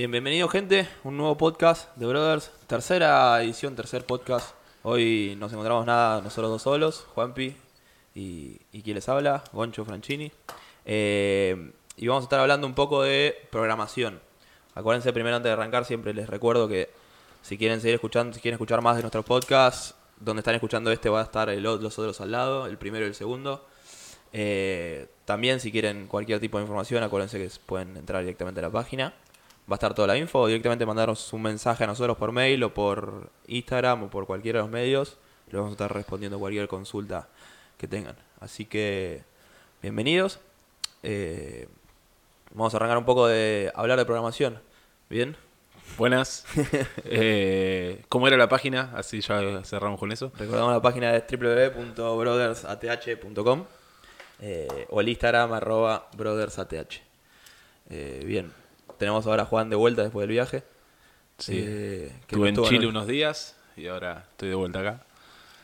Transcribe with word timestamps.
Bien, 0.00 0.10
bienvenido 0.10 0.48
gente, 0.48 0.88
un 1.04 1.18
nuevo 1.18 1.36
podcast 1.36 1.94
de 1.98 2.06
Brothers, 2.06 2.50
tercera 2.66 3.42
edición, 3.42 3.76
tercer 3.76 4.06
podcast. 4.06 4.54
Hoy 4.82 5.36
nos 5.38 5.52
encontramos 5.52 5.84
nada, 5.84 6.22
nosotros 6.22 6.52
dos 6.52 6.62
solos, 6.62 7.06
Juanpi 7.14 7.54
y, 8.14 8.58
y 8.72 8.80
quien 8.80 8.94
les 8.94 9.06
habla, 9.10 9.44
Goncho 9.52 9.84
Franchini. 9.84 10.32
Eh, 10.86 11.72
y 11.98 12.08
vamos 12.08 12.22
a 12.22 12.24
estar 12.24 12.40
hablando 12.40 12.66
un 12.66 12.72
poco 12.72 13.02
de 13.02 13.46
programación. 13.52 14.22
Acuérdense 14.74 15.12
primero 15.12 15.36
antes 15.36 15.50
de 15.50 15.52
arrancar, 15.52 15.84
siempre 15.84 16.14
les 16.14 16.30
recuerdo 16.30 16.66
que 16.66 16.88
si 17.42 17.58
quieren 17.58 17.82
seguir 17.82 17.96
escuchando, 17.96 18.32
si 18.32 18.40
quieren 18.40 18.54
escuchar 18.54 18.80
más 18.80 18.96
de 18.96 19.02
nuestros 19.02 19.26
podcasts, 19.26 19.96
donde 20.18 20.40
están 20.40 20.54
escuchando 20.54 20.90
este 20.92 21.10
va 21.10 21.20
a 21.20 21.24
estar 21.24 21.50
los 21.50 21.98
otros 21.98 22.22
al 22.22 22.32
lado, 22.32 22.64
el 22.64 22.78
primero 22.78 23.04
y 23.04 23.08
el 23.08 23.14
segundo. 23.14 23.66
Eh, 24.32 25.08
también 25.26 25.60
si 25.60 25.70
quieren 25.70 26.06
cualquier 26.06 26.40
tipo 26.40 26.56
de 26.56 26.62
información, 26.62 27.02
acuérdense 27.02 27.36
que 27.36 27.50
pueden 27.66 27.98
entrar 27.98 28.22
directamente 28.22 28.60
a 28.60 28.62
la 28.62 28.70
página. 28.70 29.12
Va 29.70 29.74
a 29.74 29.76
estar 29.76 29.94
toda 29.94 30.08
la 30.08 30.18
info 30.18 30.48
directamente 30.48 30.84
mandarnos 30.84 31.32
un 31.32 31.42
mensaje 31.42 31.84
a 31.84 31.86
nosotros 31.86 32.16
por 32.16 32.32
mail 32.32 32.64
o 32.64 32.74
por 32.74 33.30
Instagram 33.46 34.02
o 34.02 34.10
por 34.10 34.26
cualquiera 34.26 34.58
de 34.58 34.64
los 34.64 34.72
medios. 34.72 35.16
Les 35.46 35.54
vamos 35.54 35.70
a 35.70 35.74
estar 35.74 35.94
respondiendo 35.94 36.40
cualquier 36.40 36.66
consulta 36.66 37.28
que 37.78 37.86
tengan. 37.86 38.16
Así 38.40 38.64
que, 38.64 39.22
bienvenidos. 39.80 40.40
Eh, 41.04 41.68
vamos 42.52 42.74
a 42.74 42.78
arrancar 42.78 42.98
un 42.98 43.04
poco 43.04 43.28
de 43.28 43.70
hablar 43.76 43.96
de 43.96 44.04
programación. 44.04 44.60
¿Bien? 45.08 45.36
Buenas. 45.96 46.44
Eh, 47.04 48.02
¿Cómo 48.08 48.26
era 48.26 48.36
la 48.36 48.48
página? 48.48 48.90
Así 48.96 49.20
ya 49.20 49.62
cerramos 49.62 50.00
con 50.00 50.10
eso. 50.10 50.32
Recordamos 50.36 50.72
la 50.72 50.82
página 50.82 51.12
de 51.12 51.20
www.brothersath.com 51.20 53.66
eh, 54.40 54.86
o 54.90 55.00
el 55.00 55.08
Instagram 55.08 55.52
arroba 55.52 56.08
brothersath. 56.16 56.74
Bien, 57.88 58.52
tenemos 59.00 59.26
ahora 59.26 59.42
a 59.42 59.46
Juan 59.46 59.68
de 59.70 59.74
vuelta 59.76 60.02
después 60.02 60.22
del 60.22 60.30
viaje. 60.30 60.62
Sí. 61.38 61.54
Eh, 61.56 62.12
que 62.28 62.36
Estuve 62.36 62.48
en 62.50 62.54
estuvo 62.54 62.68
Chile 62.68 62.86
unos 62.86 63.06
días 63.08 63.56
y 63.76 63.86
ahora 63.88 64.26
estoy 64.30 64.50
de 64.50 64.54
vuelta 64.54 64.80
acá. 64.80 65.00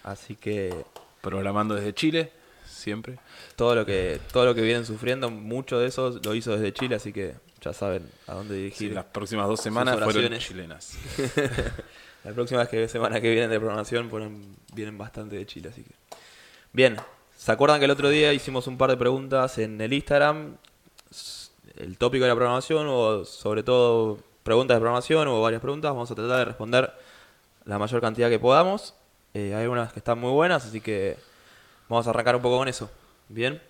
Así 0.02 0.34
que 0.34 0.74
Programando 1.20 1.74
desde 1.74 1.92
Chile, 1.92 2.32
siempre. 2.64 3.18
todo 3.56 3.74
lo 3.74 3.84
que 3.84 4.20
todo 4.32 4.44
lo 4.44 4.54
que 4.54 4.62
vienen 4.62 4.86
sufriendo, 4.86 5.28
mucho 5.30 5.78
de 5.78 5.88
eso 5.88 6.18
lo 6.24 6.34
hizo 6.34 6.52
desde 6.52 6.72
Chile, 6.72 6.94
así 6.96 7.12
que 7.12 7.34
ya 7.60 7.72
saben 7.72 8.08
a 8.26 8.34
dónde 8.34 8.54
Sí, 8.54 8.60
dirigir. 8.62 8.92
las 8.94 9.04
próximas 9.06 9.48
dos 9.48 9.60
semanas 9.60 9.98
fueron 10.02 10.38
chilenas. 10.38 10.96
La 12.24 12.32
próxima 12.32 12.60
vez 12.60 12.68
que 12.68 12.88
semana 12.88 13.20
que 13.20 13.30
vienen 13.30 13.50
de 13.50 13.58
programación 13.58 14.08
ponen, 14.08 14.56
vienen 14.72 14.98
bastante 14.98 15.36
de 15.36 15.46
Chile, 15.46 15.68
así 15.68 15.82
que. 15.82 15.92
Bien, 16.72 16.96
¿se 17.36 17.52
acuerdan 17.52 17.78
que 17.78 17.84
el 17.84 17.90
otro 17.92 18.08
día 18.08 18.32
hicimos 18.32 18.66
un 18.66 18.76
par 18.78 18.90
de 18.90 18.96
preguntas 18.96 19.58
en 19.58 19.80
el 19.80 19.92
Instagram? 19.92 20.56
El 21.76 21.98
tópico 21.98 22.24
de 22.24 22.30
la 22.30 22.34
programación, 22.34 22.86
o 22.88 23.24
sobre 23.24 23.62
todo 23.62 24.18
preguntas 24.42 24.76
de 24.76 24.80
programación, 24.80 25.28
o 25.28 25.40
varias 25.42 25.60
preguntas. 25.60 25.90
Vamos 25.92 26.10
a 26.10 26.14
tratar 26.14 26.38
de 26.38 26.44
responder 26.46 26.92
la 27.64 27.78
mayor 27.78 28.00
cantidad 28.00 28.30
que 28.30 28.38
podamos. 28.38 28.94
Eh, 29.34 29.54
hay 29.54 29.62
algunas 29.62 29.92
que 29.92 29.98
están 29.98 30.18
muy 30.18 30.30
buenas, 30.30 30.64
así 30.64 30.80
que 30.80 31.18
vamos 31.88 32.06
a 32.06 32.10
arrancar 32.10 32.36
un 32.36 32.42
poco 32.42 32.58
con 32.58 32.68
eso. 32.68 32.90
Bien. 33.28 33.60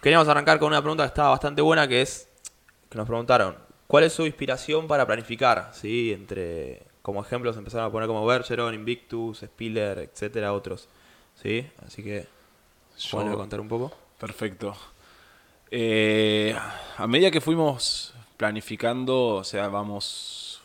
Queríamos 0.00 0.28
arrancar 0.28 0.58
con 0.60 0.68
una 0.68 0.80
pregunta 0.80 1.02
que 1.02 1.08
estaba 1.08 1.30
bastante 1.30 1.62
buena, 1.62 1.88
que 1.88 2.02
es 2.02 2.28
que 2.88 2.96
nos 2.96 3.06
preguntaron, 3.08 3.56
¿cuál 3.88 4.04
es 4.04 4.12
su 4.12 4.24
inspiración 4.24 4.86
para 4.86 5.06
planificar? 5.06 5.70
¿Sí? 5.72 6.12
Entre, 6.12 6.82
como 7.02 7.22
ejemplos 7.22 7.56
empezaron 7.56 7.86
a 7.86 7.90
poner 7.90 8.06
como 8.06 8.24
Bergeron, 8.24 8.74
Invictus, 8.74 9.38
Spiller, 9.40 9.98
etcétera, 9.98 10.52
otros. 10.52 10.88
¿Sí? 11.42 11.68
Así 11.84 12.04
que, 12.04 12.26
¿pueden 13.10 13.34
contar 13.34 13.60
un 13.60 13.68
poco? 13.68 13.92
Perfecto. 14.18 14.76
Eh, 15.70 16.56
a 16.96 17.06
medida 17.06 17.30
que 17.30 17.40
fuimos 17.40 18.14
planificando, 18.36 19.28
o 19.36 19.44
sea, 19.44 19.68
vamos 19.68 20.60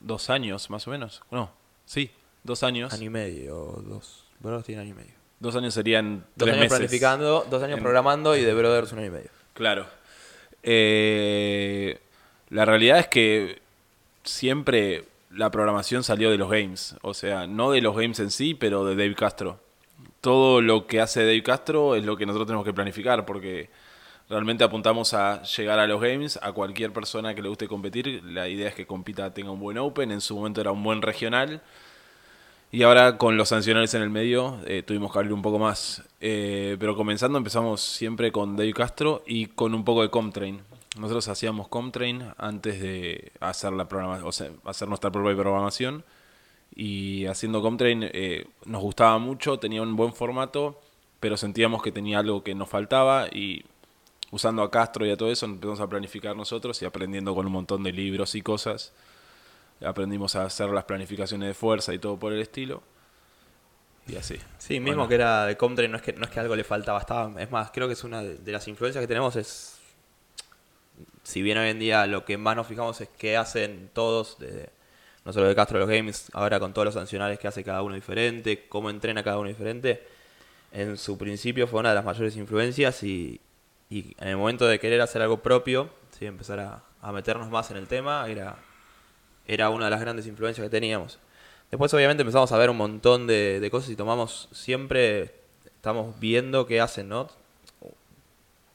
dos 0.00 0.30
años 0.30 0.68
más 0.70 0.86
o 0.86 0.90
menos. 0.90 1.22
No, 1.30 1.50
sí, 1.84 2.10
dos 2.44 2.62
años. 2.62 2.92
Año 2.92 3.04
y 3.04 3.10
medio, 3.10 3.54
dos. 3.86 4.24
Brothers 4.40 4.64
tienen 4.66 4.84
año 4.86 4.94
y 4.94 4.96
medio. 4.98 5.14
Dos 5.38 5.56
años 5.56 5.72
serían 5.72 6.20
Dos 6.36 6.46
tres 6.46 6.52
años 6.54 6.60
meses. 6.64 6.78
planificando, 6.78 7.46
dos 7.48 7.62
años 7.62 7.78
En- 7.78 7.82
programando 7.82 8.36
y 8.36 8.42
de 8.42 8.52
Brothers 8.54 8.92
un 8.92 8.98
año 8.98 9.08
y 9.08 9.10
medio. 9.10 9.30
Claro. 9.54 9.86
Eh, 10.62 11.98
la 12.50 12.64
realidad 12.64 12.98
es 12.98 13.08
que 13.08 13.60
siempre 14.24 15.04
la 15.30 15.50
programación 15.50 16.02
salió 16.04 16.30
de 16.30 16.36
los 16.38 16.50
games. 16.50 16.96
O 17.02 17.14
sea, 17.14 17.46
no 17.46 17.70
de 17.70 17.80
los 17.80 17.94
games 17.96 18.18
en 18.20 18.30
sí, 18.30 18.54
pero 18.54 18.84
de 18.84 18.96
Dave 18.96 19.14
Castro. 19.14 19.58
Todo 20.20 20.60
lo 20.60 20.86
que 20.86 21.00
hace 21.00 21.20
Dave 21.20 21.42
Castro 21.42 21.94
es 21.96 22.04
lo 22.04 22.16
que 22.16 22.26
nosotros 22.26 22.46
tenemos 22.46 22.64
que 22.66 22.74
planificar 22.74 23.24
porque 23.24 23.70
realmente 24.30 24.62
apuntamos 24.62 25.12
a 25.12 25.42
llegar 25.42 25.80
a 25.80 25.86
los 25.88 26.00
games, 26.00 26.38
a 26.40 26.52
cualquier 26.52 26.92
persona 26.92 27.34
que 27.34 27.42
le 27.42 27.48
guste 27.48 27.66
competir. 27.66 28.22
La 28.24 28.48
idea 28.48 28.68
es 28.68 28.74
que 28.74 28.86
compita, 28.86 29.34
tenga 29.34 29.50
un 29.50 29.58
buen 29.58 29.76
Open. 29.76 30.12
En 30.12 30.20
su 30.20 30.36
momento 30.36 30.60
era 30.60 30.70
un 30.70 30.82
buen 30.82 31.02
regional. 31.02 31.60
Y 32.70 32.84
ahora 32.84 33.18
con 33.18 33.36
los 33.36 33.48
sancionales 33.48 33.92
en 33.94 34.02
el 34.02 34.10
medio 34.10 34.60
eh, 34.64 34.84
tuvimos 34.84 35.12
que 35.12 35.18
abrir 35.18 35.32
un 35.32 35.42
poco 35.42 35.58
más. 35.58 36.04
Eh, 36.20 36.76
pero 36.78 36.94
comenzando 36.94 37.36
empezamos 37.36 37.80
siempre 37.80 38.30
con 38.30 38.56
Dave 38.56 38.72
Castro 38.72 39.24
y 39.26 39.46
con 39.46 39.74
un 39.74 39.84
poco 39.84 40.02
de 40.02 40.10
Comtrain. 40.10 40.60
Nosotros 40.96 41.26
hacíamos 41.26 41.66
Comtrain 41.66 42.32
antes 42.38 42.80
de 42.80 43.32
hacer 43.40 43.72
la 43.72 43.88
programa, 43.88 44.24
o 44.24 44.30
sea, 44.30 44.50
hacer 44.64 44.86
nuestra 44.86 45.10
propia 45.10 45.34
programación. 45.34 46.04
Y 46.72 47.26
haciendo 47.26 47.62
Comtrain 47.62 48.08
eh, 48.12 48.46
nos 48.64 48.80
gustaba 48.80 49.18
mucho, 49.18 49.58
tenía 49.58 49.82
un 49.82 49.96
buen 49.96 50.12
formato, 50.12 50.80
pero 51.18 51.36
sentíamos 51.36 51.82
que 51.82 51.90
tenía 51.90 52.20
algo 52.20 52.44
que 52.44 52.54
nos 52.54 52.68
faltaba 52.68 53.26
y 53.26 53.64
usando 54.30 54.62
a 54.62 54.70
Castro 54.70 55.04
y 55.06 55.10
a 55.10 55.16
todo 55.16 55.30
eso 55.30 55.46
empezamos 55.46 55.80
a 55.80 55.88
planificar 55.88 56.36
nosotros 56.36 56.80
y 56.82 56.84
aprendiendo 56.84 57.34
con 57.34 57.46
un 57.46 57.52
montón 57.52 57.82
de 57.82 57.92
libros 57.92 58.34
y 58.34 58.42
cosas 58.42 58.92
aprendimos 59.84 60.36
a 60.36 60.44
hacer 60.44 60.70
las 60.70 60.84
planificaciones 60.84 61.48
de 61.48 61.54
fuerza 61.54 61.94
y 61.94 61.98
todo 61.98 62.18
por 62.18 62.32
el 62.32 62.40
estilo. 62.40 62.82
Y 64.06 64.16
así. 64.16 64.36
Sí, 64.58 64.80
mismo 64.80 64.96
Bueno. 64.96 65.08
que 65.08 65.14
era 65.14 65.46
de 65.46 65.56
Comtrain, 65.56 65.90
no 65.90 65.96
es 65.96 66.02
que, 66.02 66.12
no 66.12 66.24
es 66.24 66.30
que 66.30 66.40
algo 66.40 66.56
le 66.56 66.64
faltaba, 66.64 66.98
estaba, 66.98 67.40
es 67.40 67.50
más, 67.50 67.70
creo 67.70 67.86
que 67.86 67.94
es 67.94 68.04
una 68.04 68.22
de, 68.22 68.38
de 68.38 68.52
las 68.52 68.66
influencias 68.66 69.02
que 69.02 69.08
tenemos 69.08 69.36
es, 69.36 69.78
si 71.22 71.42
bien 71.42 71.58
hoy 71.58 71.68
en 71.68 71.78
día 71.78 72.06
lo 72.06 72.24
que 72.24 72.36
más 72.36 72.56
nos 72.56 72.66
fijamos 72.66 73.00
es 73.00 73.08
qué 73.16 73.36
hacen 73.36 73.90
todos, 73.92 74.38
no 75.24 75.32
solo 75.32 75.48
de 75.48 75.54
Castro 75.54 75.78
los 75.78 75.88
Games, 75.88 76.28
ahora 76.32 76.58
con 76.58 76.72
todos 76.72 76.86
los 76.86 76.94
sancionales 76.94 77.38
que 77.38 77.48
hace 77.48 77.62
cada 77.62 77.82
uno 77.82 77.94
diferente, 77.94 78.66
cómo 78.68 78.90
entrena 78.90 79.22
cada 79.22 79.38
uno 79.38 79.48
diferente, 79.48 80.06
en 80.72 80.96
su 80.96 81.16
principio 81.16 81.66
fue 81.66 81.80
una 81.80 81.90
de 81.90 81.94
las 81.96 82.04
mayores 82.04 82.36
influencias 82.36 83.02
y, 83.02 83.40
y 83.90 84.14
en 84.18 84.28
el 84.28 84.36
momento 84.36 84.66
de 84.66 84.78
querer 84.78 85.00
hacer 85.00 85.20
algo 85.20 85.42
propio, 85.42 85.90
¿sí? 86.16 86.24
empezar 86.24 86.60
a, 86.60 87.12
meternos 87.12 87.50
más 87.50 87.70
en 87.70 87.76
el 87.76 87.88
tema, 87.88 88.28
era, 88.28 88.56
era 89.46 89.68
una 89.70 89.86
de 89.86 89.90
las 89.90 90.00
grandes 90.00 90.26
influencias 90.26 90.64
que 90.64 90.70
teníamos. 90.70 91.18
Después 91.70 91.92
obviamente 91.92 92.22
empezamos 92.22 92.52
a 92.52 92.58
ver 92.58 92.70
un 92.70 92.76
montón 92.76 93.26
de, 93.26 93.58
de 93.58 93.70
cosas 93.70 93.90
y 93.90 93.96
tomamos 93.96 94.48
siempre, 94.52 95.34
estamos 95.64 96.18
viendo 96.20 96.66
qué 96.66 96.80
hacen, 96.80 97.08
¿no? 97.08 97.28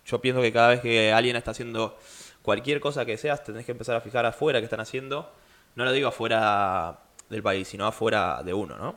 Yo 0.05 0.21
pienso 0.21 0.41
que 0.41 0.51
cada 0.51 0.69
vez 0.69 0.81
que 0.81 1.11
alguien 1.13 1.35
está 1.35 1.51
haciendo 1.51 1.97
cualquier 2.41 2.79
cosa 2.79 3.05
que 3.05 3.17
seas, 3.17 3.43
tenés 3.43 3.65
que 3.65 3.71
empezar 3.71 3.95
a 3.95 4.01
fijar 4.01 4.25
afuera 4.25 4.59
qué 4.59 4.65
están 4.65 4.79
haciendo. 4.79 5.31
No 5.75 5.83
lo 5.83 5.91
digo 5.91 6.09
afuera 6.09 6.99
del 7.29 7.41
país, 7.41 7.67
sino 7.67 7.87
afuera 7.87 8.43
de 8.43 8.53
uno, 8.53 8.77
¿no? 8.77 8.95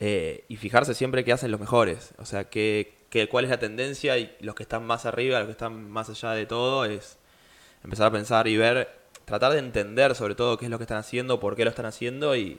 Eh, 0.00 0.44
y 0.48 0.56
fijarse 0.56 0.94
siempre 0.94 1.22
qué 1.24 1.32
hacen 1.32 1.50
los 1.50 1.60
mejores. 1.60 2.14
O 2.18 2.24
sea, 2.24 2.44
qué, 2.44 3.01
qué- 3.12 3.28
cuál 3.28 3.44
es 3.44 3.50
la 3.50 3.58
tendencia 3.58 4.16
y 4.16 4.34
los 4.40 4.54
que 4.54 4.62
están 4.62 4.86
más 4.86 5.04
arriba, 5.04 5.38
los 5.38 5.46
que 5.46 5.52
están 5.52 5.90
más 5.90 6.08
allá 6.08 6.30
de 6.30 6.46
todo, 6.46 6.86
es 6.86 7.18
empezar 7.84 8.06
a 8.06 8.10
pensar 8.10 8.48
y 8.48 8.56
ver, 8.56 8.88
tratar 9.26 9.52
de 9.52 9.58
entender 9.58 10.14
sobre 10.14 10.34
todo 10.34 10.56
qué 10.56 10.64
es 10.64 10.70
lo 10.70 10.78
que 10.78 10.84
están 10.84 10.96
haciendo, 10.96 11.38
por 11.38 11.54
qué 11.54 11.64
lo 11.64 11.70
están 11.70 11.84
haciendo 11.84 12.34
y, 12.34 12.58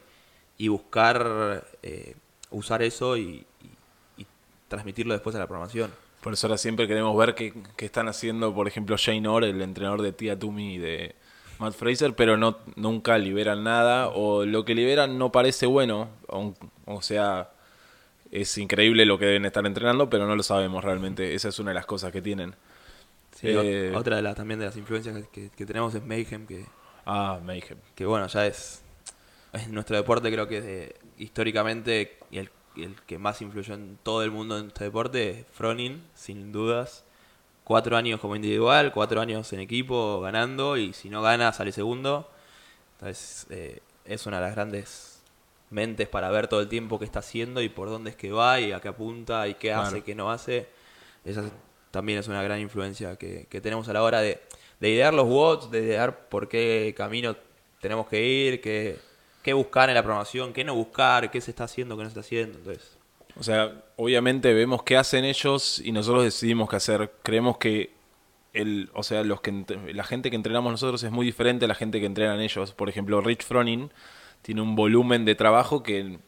buscar 0.69 1.65
eh, 1.81 2.15
usar 2.51 2.83
eso 2.83 3.17
y, 3.17 3.45
transmitirlo 4.69 5.13
después 5.13 5.35
a 5.35 5.39
la 5.39 5.47
programación. 5.47 5.91
Por 6.21 6.33
eso 6.33 6.47
ahora 6.47 6.57
siempre 6.57 6.87
queremos 6.87 7.15
ver 7.17 7.35
qué, 7.35 7.53
están 7.77 8.07
haciendo, 8.07 8.53
por 8.55 8.67
ejemplo, 8.67 8.95
Shane 8.97 9.27
Orr, 9.27 9.43
el 9.43 9.61
entrenador 9.61 10.01
de 10.01 10.13
Tia 10.13 10.37
Tumi 10.37 10.75
y 10.75 10.77
de 10.77 11.15
Matt 11.59 11.73
Fraser, 11.73 12.15
pero 12.15 12.37
no 12.37 12.59
nunca 12.75 13.17
liberan 13.17 13.63
nada 13.63 14.09
o 14.09 14.45
lo 14.45 14.65
que 14.65 14.73
liberan 14.73 15.17
no 15.17 15.31
parece 15.31 15.65
bueno. 15.65 16.09
O 16.85 17.01
sea, 17.01 17.52
es 18.41 18.57
increíble 18.57 19.05
lo 19.05 19.17
que 19.19 19.25
deben 19.27 19.45
estar 19.45 19.65
entrenando, 19.65 20.09
pero 20.09 20.27
no 20.27 20.35
lo 20.35 20.43
sabemos 20.43 20.83
realmente. 20.83 21.35
Esa 21.35 21.49
es 21.49 21.59
una 21.59 21.71
de 21.71 21.75
las 21.75 21.85
cosas 21.85 22.11
que 22.11 22.21
tienen. 22.21 22.55
Sí, 23.35 23.47
Eh, 23.49 23.91
ot- 23.93 23.97
otra 23.97 24.15
de 24.17 24.21
las 24.21 24.35
también 24.35 24.59
de 24.59 24.65
las 24.67 24.77
influencias 24.77 25.15
que, 25.31 25.49
tenemos 25.65 25.93
es 25.95 26.03
Mayhem, 26.05 26.47
que, 26.47 26.65
Ah, 27.05 27.39
Mayhem. 27.43 27.77
que 27.95 28.05
bueno, 28.05 28.27
ya 28.27 28.45
es, 28.47 28.81
es 29.53 29.67
nuestro 29.69 29.95
deporte, 29.97 30.31
creo 30.31 30.47
que 30.47 30.61
de- 30.61 30.95
históricamente 31.17 32.17
y 32.31 32.37
el, 32.39 32.49
el 32.77 32.95
que 33.07 33.17
más 33.19 33.41
influyó 33.41 33.73
en 33.75 33.97
todo 34.03 34.23
el 34.23 34.31
mundo 34.31 34.57
en 34.59 34.67
este 34.67 34.85
deporte 34.85 35.29
es 35.41 35.45
Fronin, 35.53 36.03
sin 36.15 36.51
dudas. 36.51 37.03
Cuatro 37.63 37.95
años 37.97 38.19
como 38.19 38.35
individual, 38.35 38.91
cuatro 38.93 39.21
años 39.21 39.53
en 39.53 39.59
equipo 39.61 40.19
ganando 40.21 40.75
y 40.77 40.93
si 40.93 41.09
no 41.09 41.21
gana 41.21 41.53
sale 41.53 41.71
segundo. 41.71 42.29
Entonces 42.97 43.47
eh, 43.49 43.81
es 44.05 44.25
una 44.25 44.37
de 44.39 44.43
las 44.47 44.55
grandes 44.55 45.12
mentes 45.73 46.07
para 46.07 46.29
ver 46.31 46.47
todo 46.47 46.61
el 46.61 46.69
tiempo 46.69 46.99
qué 46.99 47.05
está 47.05 47.19
haciendo 47.19 47.61
y 47.61 47.67
por 47.69 47.89
dónde 47.89 48.11
es 48.11 48.15
que 48.15 48.31
va 48.31 48.59
y 48.61 48.71
a 48.71 48.79
qué 48.79 48.87
apunta 48.89 49.47
y 49.47 49.55
qué 49.55 49.73
hace, 49.73 49.89
Claro. 49.91 50.05
qué 50.05 50.15
no 50.15 50.31
hace. 50.31 50.67
Esa 51.25 51.43
también 51.91 52.19
es 52.19 52.27
una 52.27 52.41
gran 52.41 52.59
influencia 52.59 53.15
que, 53.17 53.47
que 53.49 53.59
tenemos 53.61 53.87
a 53.89 53.93
la 53.93 54.03
hora 54.03 54.21
de, 54.21 54.39
de 54.79 54.89
idear 54.89 55.13
los 55.13 55.27
WOTS, 55.27 55.71
de 55.71 55.79
idear 55.83 56.29
por 56.29 56.47
qué 56.47 56.93
camino 56.97 57.35
tenemos 57.81 58.07
que 58.07 58.23
ir, 58.25 58.61
qué, 58.61 58.97
qué 59.41 59.53
buscar 59.53 59.89
en 59.89 59.95
la 59.95 60.03
programación, 60.03 60.53
qué 60.53 60.63
no 60.63 60.73
buscar, 60.75 61.29
qué 61.31 61.41
se 61.41 61.51
está 61.51 61.65
haciendo, 61.65 61.95
qué 61.97 62.03
no 62.03 62.09
se 62.09 62.11
está 62.11 62.21
haciendo. 62.21 62.57
Entonces, 62.59 62.97
O 63.37 63.43
sea, 63.43 63.83
obviamente 63.97 64.53
vemos 64.53 64.83
qué 64.83 64.95
hacen 64.97 65.25
ellos 65.25 65.79
y 65.83 65.91
nosotros 65.91 66.23
decidimos 66.23 66.69
qué 66.69 66.75
hacer. 66.77 67.11
Creemos 67.23 67.57
que 67.57 67.91
el, 68.53 68.89
o 68.93 69.01
sea, 69.03 69.23
los 69.23 69.41
que 69.41 69.51
la 69.93 70.03
gente 70.03 70.29
que 70.29 70.35
entrenamos 70.35 70.71
nosotros 70.71 71.01
es 71.03 71.11
muy 71.11 71.25
diferente 71.25 71.65
a 71.65 71.67
la 71.67 71.75
gente 71.75 71.99
que 71.99 72.05
entrenan 72.05 72.39
ellos. 72.41 72.71
Por 72.73 72.87
ejemplo, 72.89 73.19
Rich 73.21 73.43
Froning 73.43 73.91
tiene 74.43 74.61
un 74.61 74.75
volumen 74.75 75.25
de 75.25 75.33
trabajo 75.33 75.81
que, 75.81 76.19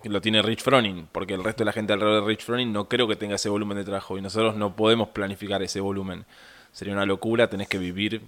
que 0.00 0.08
lo 0.08 0.20
tiene 0.20 0.40
Rich 0.42 0.62
Froning, 0.62 1.08
porque 1.10 1.34
el 1.34 1.42
resto 1.42 1.62
de 1.62 1.66
la 1.66 1.72
gente 1.72 1.92
alrededor 1.92 2.22
de 2.22 2.28
Rich 2.28 2.44
Froning 2.44 2.72
no 2.72 2.88
creo 2.88 3.08
que 3.08 3.16
tenga 3.16 3.34
ese 3.34 3.48
volumen 3.48 3.76
de 3.78 3.84
trabajo 3.84 4.16
y 4.16 4.22
nosotros 4.22 4.54
no 4.54 4.76
podemos 4.76 5.08
planificar 5.08 5.60
ese 5.62 5.80
volumen. 5.80 6.24
Sería 6.70 6.94
una 6.94 7.04
locura, 7.06 7.50
tenés 7.50 7.68
que 7.68 7.78
vivir 7.78 8.22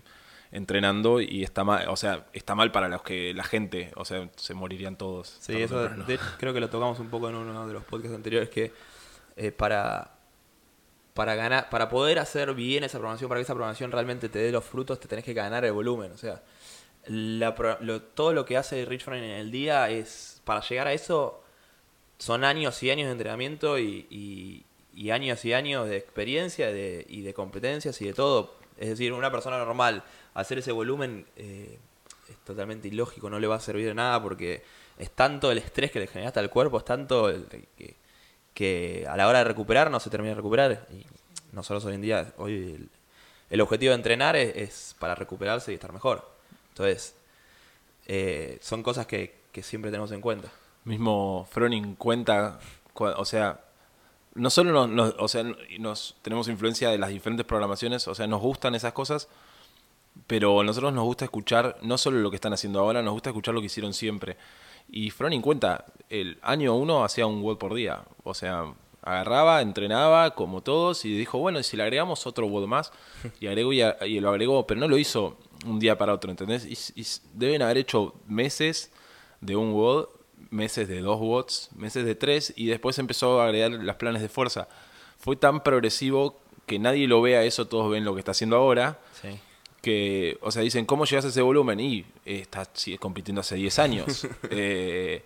entrenando 0.50 1.20
y 1.20 1.42
está 1.42 1.64
mal, 1.64 1.88
o 1.88 1.96
sea, 1.96 2.26
está 2.32 2.54
mal 2.54 2.70
para 2.72 2.88
los 2.88 3.02
que 3.02 3.34
la 3.34 3.42
gente, 3.44 3.90
o 3.96 4.04
sea, 4.04 4.28
se 4.36 4.54
morirían 4.54 4.96
todos. 4.96 5.36
Sí, 5.40 5.60
eso 5.60 5.88
de- 5.88 6.18
creo 6.38 6.52
que 6.54 6.60
lo 6.60 6.70
tocamos 6.70 6.98
un 7.00 7.08
poco 7.08 7.28
en 7.28 7.34
uno 7.34 7.66
de 7.66 7.72
los 7.72 7.84
podcasts 7.84 8.14
anteriores, 8.14 8.48
que 8.50 8.72
eh, 9.36 9.50
para, 9.50 10.12
para 11.12 11.34
ganar, 11.34 11.68
para 11.70 11.88
poder 11.88 12.18
hacer 12.20 12.54
bien 12.54 12.84
esa 12.84 12.98
programación, 12.98 13.28
para 13.28 13.40
que 13.40 13.42
esa 13.42 13.54
programación 13.54 13.90
realmente 13.90 14.28
te 14.28 14.38
dé 14.38 14.52
los 14.52 14.64
frutos, 14.64 15.00
te 15.00 15.08
tenés 15.08 15.24
que 15.24 15.34
ganar 15.34 15.64
el 15.64 15.72
volumen. 15.72 16.12
O 16.12 16.16
sea, 16.18 16.40
la 17.06 17.54
lo- 17.80 18.02
todo 18.02 18.32
lo 18.32 18.44
que 18.44 18.56
hace 18.56 18.84
Rich 18.84 19.04
Froning 19.04 19.24
en 19.24 19.30
el 19.38 19.50
día 19.50 19.90
es, 19.90 20.40
para 20.44 20.60
llegar 20.60 20.86
a 20.86 20.92
eso, 20.92 21.42
son 22.18 22.44
años 22.44 22.82
y 22.82 22.90
años 22.90 23.06
de 23.06 23.12
entrenamiento 23.12 23.78
y, 23.78 24.06
y- 24.10 24.64
y 24.94 25.10
años 25.10 25.44
y 25.44 25.52
años 25.52 25.88
de 25.88 25.96
experiencia 25.96 26.68
de- 26.72 27.04
y 27.08 27.22
de 27.22 27.34
competencias 27.34 28.00
y 28.00 28.06
de 28.06 28.14
todo. 28.14 28.54
Es 28.78 28.88
decir, 28.88 29.12
una 29.12 29.30
persona 29.30 29.58
normal 29.58 30.02
hacer 30.34 30.58
ese 30.58 30.72
volumen 30.72 31.26
eh, 31.36 31.78
es 32.28 32.36
totalmente 32.44 32.88
ilógico, 32.88 33.28
no 33.30 33.38
le 33.38 33.46
va 33.46 33.56
a 33.56 33.60
servir 33.60 33.86
de 33.86 33.94
nada 33.94 34.22
porque 34.22 34.62
es 34.98 35.10
tanto 35.10 35.50
el 35.52 35.58
estrés 35.58 35.90
que 35.90 35.98
le 36.00 36.06
generaste 36.06 36.40
al 36.40 36.50
cuerpo, 36.50 36.78
es 36.78 36.84
tanto 36.84 37.32
que 38.54 39.06
a 39.08 39.16
la 39.16 39.26
hora 39.28 39.38
de 39.38 39.44
recuperar 39.44 39.90
no 39.90 39.98
se 40.00 40.10
termina 40.10 40.30
de 40.30 40.36
recuperar. 40.36 40.86
Y 40.92 41.04
nosotros 41.52 41.84
hoy 41.84 41.94
en 41.94 42.00
día, 42.02 42.32
hoy 42.36 42.54
el, 42.76 42.88
el 43.50 43.60
objetivo 43.60 43.90
de 43.90 43.96
entrenar 43.96 44.36
es, 44.36 44.56
es 44.56 44.96
para 44.98 45.14
recuperarse 45.14 45.72
y 45.72 45.74
estar 45.74 45.92
mejor. 45.92 46.33
Entonces, 46.74 47.14
eh, 48.06 48.58
son 48.60 48.82
cosas 48.82 49.06
que, 49.06 49.34
que 49.52 49.62
siempre 49.62 49.90
tenemos 49.92 50.10
en 50.12 50.20
cuenta. 50.20 50.50
mismo 50.84 51.46
Froning 51.50 51.94
cuenta, 51.94 52.58
o 52.94 53.24
sea, 53.24 53.60
no 54.34 54.50
solo 54.50 54.72
nos, 54.72 54.88
nos- 54.90 55.14
o 55.18 55.28
sea, 55.28 55.44
nos 55.78 56.16
tenemos 56.22 56.48
influencia 56.48 56.90
de 56.90 56.98
las 56.98 57.10
diferentes 57.10 57.46
programaciones, 57.46 58.06
o 58.08 58.14
sea, 58.14 58.26
nos 58.26 58.40
gustan 58.42 58.74
esas 58.74 58.92
cosas, 58.92 59.28
pero 60.26 60.60
a 60.60 60.64
nosotros 60.64 60.92
nos 60.92 61.04
gusta 61.04 61.24
escuchar 61.24 61.76
no 61.82 61.96
solo 61.96 62.18
lo 62.18 62.30
que 62.30 62.36
están 62.36 62.52
haciendo 62.52 62.80
ahora, 62.80 63.02
nos 63.02 63.12
gusta 63.14 63.30
escuchar 63.30 63.54
lo 63.54 63.60
que 63.60 63.66
hicieron 63.66 63.94
siempre. 63.94 64.36
Y 64.90 65.10
Froning 65.10 65.40
cuenta, 65.40 65.86
el 66.10 66.38
año 66.42 66.74
uno 66.74 67.04
hacía 67.04 67.26
un 67.26 67.40
WOD 67.42 67.56
por 67.58 67.74
día, 67.74 68.02
o 68.24 68.34
sea, 68.34 68.74
agarraba, 69.02 69.60
entrenaba 69.62 70.34
como 70.34 70.62
todos 70.62 71.04
y 71.04 71.16
dijo, 71.16 71.38
bueno, 71.38 71.58
y 71.60 71.62
si 71.62 71.76
le 71.76 71.82
agregamos 71.84 72.26
otro 72.26 72.46
WOD 72.46 72.66
más, 72.66 72.92
y 73.40 73.46
agregó 73.46 73.72
y, 73.72 73.82
a- 73.82 73.96
y 74.06 74.20
lo 74.20 74.30
agregó, 74.30 74.66
pero 74.66 74.80
no 74.80 74.88
lo 74.88 74.98
hizo 74.98 75.38
un 75.64 75.78
día 75.78 75.96
para 75.98 76.12
otro, 76.14 76.30
¿entendés? 76.30 76.64
Y, 76.66 77.00
y 77.00 77.06
deben 77.34 77.62
haber 77.62 77.78
hecho 77.78 78.14
meses 78.26 78.90
de 79.40 79.56
un 79.56 79.72
WOD, 79.72 80.08
meses 80.50 80.88
de 80.88 81.00
dos 81.00 81.18
WODs, 81.20 81.70
meses 81.76 82.04
de 82.04 82.14
tres, 82.14 82.52
y 82.56 82.66
después 82.66 82.98
empezó 82.98 83.40
a 83.40 83.46
agregar 83.46 83.70
los 83.72 83.96
planes 83.96 84.22
de 84.22 84.28
fuerza. 84.28 84.68
Fue 85.18 85.36
tan 85.36 85.62
progresivo 85.62 86.40
que 86.66 86.78
nadie 86.78 87.06
lo 87.08 87.20
vea 87.22 87.42
eso, 87.44 87.66
todos 87.66 87.90
ven 87.90 88.04
lo 88.04 88.14
que 88.14 88.20
está 88.20 88.30
haciendo 88.30 88.56
ahora, 88.56 88.98
Sí. 89.22 89.28
que, 89.82 90.38
o 90.40 90.50
sea, 90.50 90.62
dicen, 90.62 90.86
¿cómo 90.86 91.04
llegas 91.04 91.24
a 91.24 91.28
ese 91.28 91.42
volumen? 91.42 91.78
Y 91.80 92.00
eh, 92.24 92.40
estás 92.40 92.70
sigue 92.74 92.98
compitiendo 92.98 93.40
hace 93.40 93.56
10 93.56 93.78
años. 93.78 94.26
Eh, 94.50 95.22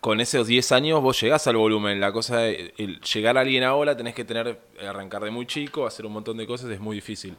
con 0.00 0.20
esos 0.20 0.46
10 0.46 0.70
años 0.70 1.02
vos 1.02 1.20
llegás 1.20 1.48
al 1.48 1.56
volumen. 1.56 1.98
La 1.98 2.12
cosa, 2.12 2.38
de- 2.38 2.72
el 2.78 3.00
llegar 3.00 3.36
a 3.36 3.40
alguien 3.40 3.64
ahora 3.64 3.96
tenés 3.96 4.14
que 4.14 4.24
tener, 4.24 4.60
arrancar 4.88 5.24
de 5.24 5.30
muy 5.32 5.46
chico, 5.46 5.84
hacer 5.86 6.06
un 6.06 6.12
montón 6.12 6.36
de 6.36 6.46
cosas, 6.46 6.70
es 6.70 6.78
muy 6.78 6.94
difícil. 6.96 7.36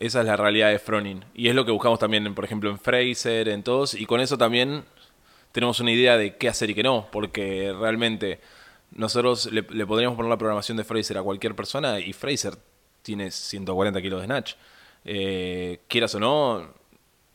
Esa 0.00 0.20
es 0.20 0.26
la 0.26 0.36
realidad 0.36 0.70
de 0.70 0.78
Froning. 0.78 1.24
Y 1.34 1.48
es 1.48 1.54
lo 1.54 1.64
que 1.64 1.72
buscamos 1.72 1.98
también, 1.98 2.34
por 2.34 2.44
ejemplo, 2.44 2.70
en 2.70 2.78
Fraser, 2.78 3.48
en 3.48 3.62
todos. 3.62 3.94
Y 3.94 4.06
con 4.06 4.20
eso 4.20 4.38
también 4.38 4.84
tenemos 5.52 5.80
una 5.80 5.90
idea 5.90 6.16
de 6.16 6.36
qué 6.36 6.48
hacer 6.48 6.70
y 6.70 6.74
qué 6.74 6.82
no. 6.84 7.08
Porque 7.10 7.74
realmente 7.78 8.40
nosotros 8.92 9.50
le, 9.52 9.62
le 9.70 9.86
podríamos 9.86 10.16
poner 10.16 10.30
la 10.30 10.38
programación 10.38 10.76
de 10.76 10.84
Fraser 10.84 11.18
a 11.18 11.22
cualquier 11.22 11.54
persona 11.56 11.98
y 12.00 12.12
Fraser 12.12 12.54
tiene 13.02 13.30
140 13.30 14.00
kilos 14.00 14.20
de 14.20 14.26
snatch. 14.26 14.54
Eh, 15.04 15.80
quieras 15.88 16.14
o 16.14 16.20
no, 16.20 16.72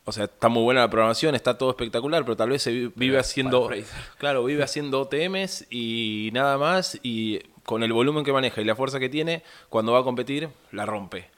o 0.06 0.12
sea, 0.12 0.26
está 0.26 0.48
muy 0.50 0.64
buena 0.64 0.82
la 0.82 0.90
programación, 0.90 1.34
está 1.36 1.58
todo 1.58 1.70
espectacular, 1.70 2.24
pero 2.24 2.36
tal 2.36 2.50
vez 2.50 2.62
se 2.62 2.72
vi- 2.72 2.80
vive 2.96 3.14
Pero 3.14 3.20
haciendo, 3.20 3.70
claro, 4.18 4.44
vive 4.44 4.64
haciendo 4.64 5.02
OTMs 5.02 5.68
y 5.70 6.30
nada 6.34 6.58
más 6.58 7.00
y 7.04 7.40
con 7.64 7.84
el 7.84 7.94
volumen 7.94 8.24
que 8.24 8.34
maneja 8.34 8.62
y 8.62 8.66
la 8.66 8.76
fuerza 8.76 9.00
que 9.00 9.10
tiene, 9.10 9.44
cuando 9.70 9.94
va 9.94 10.00
a 10.00 10.04
competir, 10.04 10.50
la 10.72 10.86
rompe. 10.86 11.30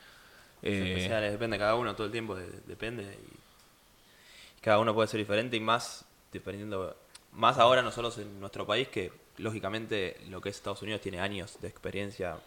Eh, 0.66 0.94
especiales, 0.94 1.32
depende 1.32 1.56
de 1.58 1.60
cada 1.60 1.76
uno 1.76 1.96
todo 1.96 2.08
el 2.08 2.12
tiempo, 2.12 2.36
de- 2.36 2.50
depende. 2.68 3.04
Y 3.04 4.62
cada 4.62 4.80
uno 4.80 4.94
puede 4.94 5.08
ser 5.08 5.20
diferente 5.20 5.56
y 5.56 5.60
más 5.60 6.06
dependiendo. 6.32 6.96
Más 7.34 7.58
ahora 7.58 7.82
nosotros 7.82 8.18
en 8.18 8.40
nuestro 8.40 8.66
país, 8.66 8.88
que 8.88 9.12
lógicamente 9.38 10.18
lo 10.30 10.42
que 10.42 10.50
es 10.50 10.56
Estados 10.56 10.82
Unidos 10.82 11.02
tiene 11.02 11.20
años 11.20 11.58
de 11.62 11.68
experiencia, 11.68 12.38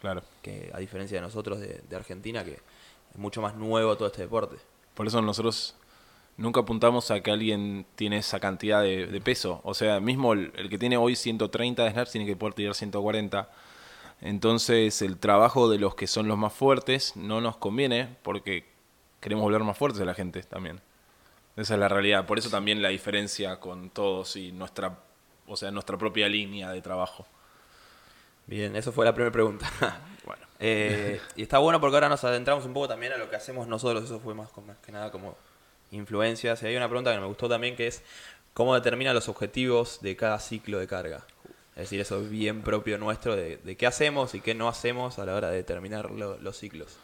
claro. 0.00 0.22
que 0.42 0.70
a 0.72 0.78
diferencia 0.78 1.18
de 1.18 1.22
nosotros 1.22 1.60
de, 1.60 1.82
de 1.88 1.96
Argentina, 1.96 2.44
que 2.44 2.52
es 2.52 3.16
mucho 3.16 3.42
más 3.42 3.54
nuevo 3.54 3.94
todo 3.96 4.08
este 4.08 4.22
deporte. 4.22 4.56
Por 4.94 5.06
eso 5.06 5.20
nosotros 5.20 5.74
nunca 6.38 6.60
apuntamos 6.60 7.10
a 7.10 7.20
que 7.20 7.30
alguien 7.30 7.84
tiene 7.94 8.16
esa 8.18 8.40
cantidad 8.40 8.82
de, 8.82 9.06
de 9.06 9.20
peso. 9.20 9.60
O 9.64 9.74
sea, 9.74 10.00
mismo 10.00 10.32
el, 10.32 10.50
el 10.56 10.70
que 10.70 10.78
tiene 10.78 10.96
hoy 10.96 11.14
130 11.14 11.84
de 11.84 11.90
snatch 11.90 12.10
tiene 12.10 12.26
que 12.26 12.36
poder 12.36 12.54
tirar 12.54 12.74
140. 12.74 13.48
Entonces 14.22 15.02
el 15.02 15.18
trabajo 15.18 15.68
de 15.68 15.78
los 15.78 15.96
que 15.96 16.06
son 16.06 16.28
los 16.28 16.38
más 16.38 16.52
fuertes 16.52 17.16
no 17.16 17.40
nos 17.40 17.56
conviene 17.56 18.16
porque 18.22 18.64
queremos 19.20 19.42
volver 19.42 19.62
más 19.64 19.76
fuertes 19.76 20.00
a 20.00 20.04
la 20.04 20.14
gente 20.14 20.42
también. 20.44 20.80
Esa 21.56 21.74
es 21.74 21.80
la 21.80 21.88
realidad. 21.88 22.24
Por 22.24 22.38
eso 22.38 22.48
también 22.48 22.80
la 22.80 22.88
diferencia 22.88 23.58
con 23.58 23.90
todos 23.90 24.36
y 24.36 24.52
nuestra, 24.52 24.96
o 25.46 25.56
sea, 25.56 25.70
nuestra 25.70 25.98
propia 25.98 26.28
línea 26.28 26.70
de 26.70 26.80
trabajo. 26.80 27.26
Bien, 28.46 28.74
eso 28.76 28.92
fue 28.92 29.04
la 29.04 29.12
primera 29.14 29.32
pregunta. 29.32 29.70
Bueno, 30.24 30.46
Eh, 30.60 31.20
y 31.34 31.42
está 31.42 31.58
bueno 31.58 31.80
porque 31.80 31.96
ahora 31.96 32.08
nos 32.08 32.22
adentramos 32.22 32.64
un 32.64 32.72
poco 32.72 32.86
también 32.86 33.12
a 33.12 33.16
lo 33.16 33.28
que 33.28 33.34
hacemos 33.34 33.66
nosotros. 33.66 34.04
Eso 34.04 34.20
fue 34.20 34.34
más, 34.34 34.56
más 34.64 34.76
que 34.78 34.92
nada 34.92 35.10
como 35.10 35.36
influencias. 35.90 36.62
Y 36.62 36.66
hay 36.66 36.76
una 36.76 36.86
pregunta 36.86 37.12
que 37.12 37.18
me 37.18 37.26
gustó 37.26 37.48
también 37.48 37.74
que 37.74 37.88
es 37.88 38.04
cómo 38.54 38.72
determina 38.76 39.12
los 39.12 39.28
objetivos 39.28 40.00
de 40.00 40.14
cada 40.14 40.38
ciclo 40.38 40.78
de 40.78 40.86
carga. 40.86 41.24
Es 41.74 41.82
decir, 41.84 42.00
eso 42.00 42.20
es 42.20 42.28
bien 42.30 42.62
propio 42.62 42.98
nuestro 42.98 43.34
de, 43.34 43.58
qué 43.78 43.86
hacemos 43.86 44.34
y 44.34 44.40
qué 44.40 44.54
no 44.54 44.68
hacemos 44.68 45.18
a 45.18 45.24
la 45.24 45.34
hora 45.34 45.50
de 45.50 45.56
determinar 45.56 46.10
lo- 46.10 46.36
los 46.38 46.56
ciclos. 46.58 46.98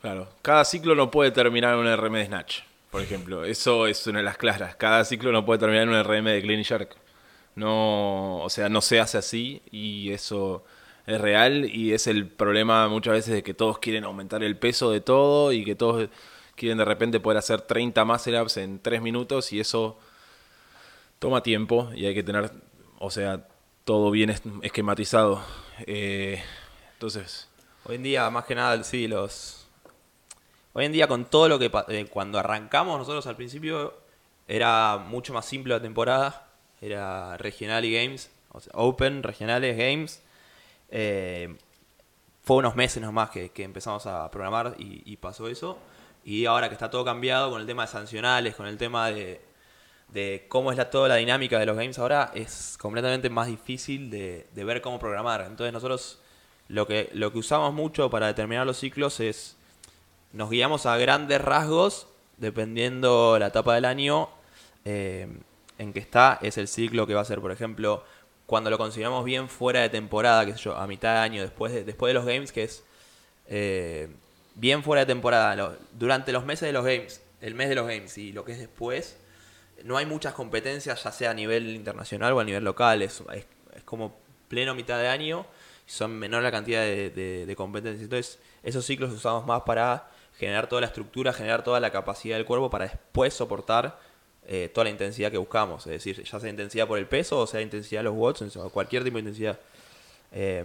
Claro, 0.00 0.28
cada 0.42 0.64
ciclo 0.64 0.94
no 0.94 1.10
puede 1.10 1.30
terminar 1.32 1.74
en 1.74 1.80
un 1.80 1.86
RM 1.88 2.18
de 2.18 2.26
Snatch, 2.26 2.60
por 2.90 3.02
ejemplo. 3.02 3.44
Eso 3.44 3.86
es 3.86 4.06
una 4.06 4.18
de 4.18 4.24
las 4.24 4.36
claras. 4.36 4.76
Cada 4.76 5.04
ciclo 5.04 5.32
no 5.32 5.44
puede 5.44 5.58
terminar 5.58 5.84
en 5.84 5.88
un 5.90 5.96
RM 5.96 6.30
de 6.30 6.42
Clean 6.42 6.64
Jerk. 6.64 6.96
No, 7.56 8.38
o 8.42 8.50
sea, 8.50 8.68
no 8.68 8.80
se 8.80 9.00
hace 9.00 9.18
así 9.18 9.62
y 9.72 10.12
eso 10.12 10.64
es 11.06 11.20
real 11.20 11.64
y 11.64 11.92
es 11.92 12.06
el 12.06 12.28
problema 12.28 12.88
muchas 12.88 13.14
veces 13.14 13.34
de 13.34 13.42
que 13.42 13.54
todos 13.54 13.78
quieren 13.80 14.04
aumentar 14.04 14.44
el 14.44 14.56
peso 14.56 14.90
de 14.92 15.00
todo 15.00 15.52
y 15.52 15.64
que 15.64 15.74
todos 15.74 16.08
quieren 16.54 16.78
de 16.78 16.84
repente 16.84 17.18
poder 17.20 17.38
hacer 17.38 17.62
30 17.62 18.04
muscle 18.04 18.40
ups 18.40 18.58
en 18.58 18.78
3 18.80 19.02
minutos 19.02 19.52
y 19.52 19.60
eso 19.60 19.98
toma 21.18 21.42
tiempo 21.42 21.90
y 21.94 22.06
hay 22.06 22.14
que 22.14 22.22
tener, 22.22 22.50
o 22.98 23.10
sea, 23.10 23.46
todo 23.88 24.10
bien 24.10 24.28
es- 24.28 24.42
esquematizado. 24.60 25.42
Eh, 25.86 26.44
entonces, 26.92 27.48
Hoy 27.84 27.94
en 27.96 28.02
día, 28.02 28.28
más 28.28 28.44
que 28.44 28.54
nada, 28.54 28.84
sí, 28.84 29.08
los... 29.08 29.66
Hoy 30.74 30.84
en 30.84 30.92
día 30.92 31.08
con 31.08 31.24
todo 31.24 31.48
lo 31.48 31.58
que... 31.58 31.70
eh, 31.88 32.06
cuando 32.10 32.38
arrancamos 32.38 32.98
nosotros 32.98 33.26
al 33.26 33.36
principio 33.36 33.94
era 34.46 34.98
mucho 34.98 35.32
más 35.32 35.46
simple 35.46 35.72
la 35.72 35.80
temporada. 35.80 36.50
Era 36.82 37.38
regional 37.38 37.86
y 37.86 37.94
games. 37.94 38.30
O 38.50 38.60
sea, 38.60 38.72
open, 38.74 39.22
regionales, 39.22 39.78
games. 39.78 40.22
Eh, 40.90 41.56
fue 42.42 42.56
unos 42.56 42.76
meses 42.76 43.02
nomás 43.02 43.30
que, 43.30 43.50
empezamos 43.56 44.04
a 44.04 44.30
programar 44.30 44.74
y 44.76 45.16
pasó 45.16 45.48
eso. 45.48 45.78
Y 46.26 46.44
ahora 46.44 46.68
que 46.68 46.74
está 46.74 46.90
todo 46.90 47.06
cambiado 47.06 47.50
con 47.50 47.62
el 47.62 47.66
tema 47.66 47.86
de 47.86 47.88
sancionales, 47.92 48.54
con 48.54 48.66
el 48.66 48.76
tema 48.76 49.10
de, 49.10 49.40
de 50.12 50.46
cómo 50.48 50.70
es 50.70 50.78
la, 50.78 50.90
toda 50.90 51.08
la 51.08 51.16
dinámica 51.16 51.58
de 51.58 51.66
los 51.66 51.76
games 51.76 51.98
ahora, 51.98 52.30
es 52.34 52.76
completamente 52.80 53.28
más 53.30 53.46
difícil 53.46 54.10
de, 54.10 54.46
de 54.54 54.64
ver 54.64 54.80
cómo 54.80 54.98
programar. 54.98 55.42
Entonces 55.42 55.72
nosotros 55.72 56.20
lo 56.68 56.86
que, 56.86 57.08
lo 57.12 57.32
que 57.32 57.38
usamos 57.38 57.72
mucho 57.72 58.10
para 58.10 58.26
determinar 58.26 58.66
los 58.66 58.78
ciclos 58.78 59.20
es, 59.20 59.56
nos 60.32 60.50
guiamos 60.50 60.86
a 60.86 60.96
grandes 60.96 61.40
rasgos, 61.40 62.06
dependiendo 62.36 63.38
la 63.38 63.48
etapa 63.48 63.74
del 63.74 63.84
año 63.84 64.28
eh, 64.84 65.28
en 65.78 65.92
que 65.92 65.98
está, 65.98 66.38
es 66.42 66.58
el 66.58 66.68
ciclo 66.68 67.06
que 67.06 67.14
va 67.14 67.22
a 67.22 67.24
ser, 67.24 67.40
por 67.40 67.52
ejemplo, 67.52 68.04
cuando 68.46 68.70
lo 68.70 68.78
consideramos 68.78 69.24
bien 69.24 69.48
fuera 69.48 69.80
de 69.80 69.88
temporada, 69.88 70.46
qué 70.46 70.52
sé 70.52 70.58
yo, 70.58 70.76
a 70.76 70.86
mitad 70.86 71.14
de 71.14 71.20
año, 71.20 71.42
después 71.42 71.72
de, 71.72 71.84
después 71.84 72.10
de 72.10 72.14
los 72.14 72.24
games, 72.24 72.52
que 72.52 72.64
es 72.64 72.84
eh, 73.46 74.08
bien 74.54 74.82
fuera 74.82 75.00
de 75.00 75.06
temporada, 75.06 75.76
durante 75.92 76.32
los 76.32 76.44
meses 76.44 76.66
de 76.66 76.72
los 76.72 76.84
games, 76.84 77.22
el 77.40 77.54
mes 77.54 77.68
de 77.68 77.74
los 77.74 77.86
games 77.86 78.16
y 78.18 78.32
lo 78.32 78.44
que 78.44 78.52
es 78.52 78.58
después, 78.58 79.18
no 79.84 79.96
hay 79.96 80.06
muchas 80.06 80.34
competencias, 80.34 81.02
ya 81.02 81.12
sea 81.12 81.30
a 81.30 81.34
nivel 81.34 81.74
internacional 81.74 82.32
o 82.32 82.40
a 82.40 82.44
nivel 82.44 82.64
local. 82.64 83.02
Es, 83.02 83.22
como 83.84 84.16
pleno 84.48 84.74
mitad 84.74 84.98
de 84.98 85.08
año 85.08 85.46
son 85.86 86.18
menor 86.18 86.42
la 86.42 86.50
cantidad 86.50 86.82
de, 86.82 87.54
competencias. 87.56 88.02
Entonces, 88.02 88.38
esos 88.62 88.84
ciclos 88.84 89.10
los 89.10 89.18
usamos 89.18 89.46
más 89.46 89.62
para 89.62 90.08
generar 90.38 90.68
toda 90.68 90.80
la 90.80 90.86
estructura, 90.88 91.32
generar 91.32 91.64
toda 91.64 91.80
la 91.80 91.90
capacidad 91.90 92.36
del 92.36 92.44
cuerpo 92.44 92.70
para 92.70 92.86
después 92.86 93.34
soportar 93.34 93.98
eh, 94.46 94.70
toda 94.72 94.84
la 94.84 94.90
intensidad 94.90 95.30
que 95.30 95.38
buscamos. 95.38 95.86
Es 95.86 95.92
decir, 95.92 96.22
ya 96.22 96.40
sea 96.40 96.50
intensidad 96.50 96.86
por 96.86 96.98
el 96.98 97.06
peso 97.06 97.40
o 97.40 97.46
sea 97.46 97.60
intensidad 97.60 98.00
de 98.00 98.04
los 98.04 98.14
watts 98.14 98.56
o 98.56 98.70
cualquier 98.70 99.04
tipo 99.04 99.14
de 99.14 99.20
intensidad. 99.20 99.58
Eh, 100.32 100.64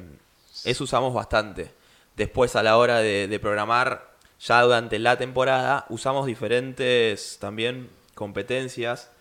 eso 0.66 0.84
usamos 0.84 1.14
bastante. 1.14 1.72
Después, 2.16 2.56
a 2.56 2.64
la 2.64 2.78
hora 2.78 3.00
de 3.00 3.40
programar, 3.42 4.14
ya 4.40 4.62
durante 4.62 5.00
la 5.00 5.18
temporada, 5.18 5.86
usamos 5.90 6.28
diferentes 6.28 7.38
también 7.40 7.90
competencias 8.24 9.12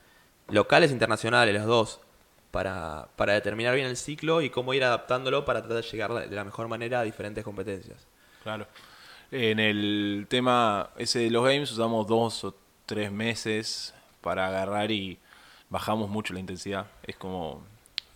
locales 0.49 0.91
e 0.91 0.93
internacionales, 0.93 1.53
las 1.53 1.67
dos, 1.67 2.01
para, 2.53 3.09
para 3.17 3.33
determinar 3.33 3.75
bien 3.75 3.89
el 3.89 3.97
ciclo 3.97 4.43
y 4.43 4.51
cómo 4.51 4.75
ir 4.75 4.85
adaptándolo 4.85 5.45
para 5.45 5.61
tratar 5.61 5.83
de 5.83 5.91
llegar 5.91 6.29
de 6.29 6.37
la 6.37 6.45
mejor 6.45 6.69
manera 6.69 7.01
a 7.01 7.03
diferentes 7.03 7.43
competencias. 7.43 8.07
Claro. 8.45 8.69
En 9.33 9.59
el 9.59 10.27
tema 10.29 10.91
ese 10.97 11.19
de 11.19 11.31
los 11.31 11.45
games 11.45 11.73
usamos 11.73 12.07
dos 12.07 12.45
o 12.45 12.55
tres 12.87 13.11
meses 13.11 13.93
para 14.21 14.47
agarrar 14.47 14.93
y 14.93 15.19
bajamos 15.69 16.09
mucho 16.09 16.33
la 16.33 16.41
intensidad. 16.41 16.87
Es 17.03 17.17
como... 17.17 17.65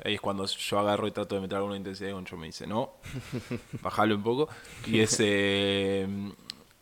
Ahí 0.04 0.14
es 0.14 0.20
cuando 0.20 0.44
yo 0.44 0.78
agarro 0.78 1.08
y 1.08 1.10
trato 1.10 1.34
de 1.34 1.40
meter 1.40 1.56
alguna 1.56 1.76
intensidad 1.76 2.10
y 2.10 2.12
Goncho 2.12 2.36
me 2.36 2.46
dice, 2.46 2.66
no, 2.66 2.92
bajalo 3.82 4.14
un 4.14 4.22
poco. 4.22 4.48
Y 4.86 5.00
ese... 5.00 6.06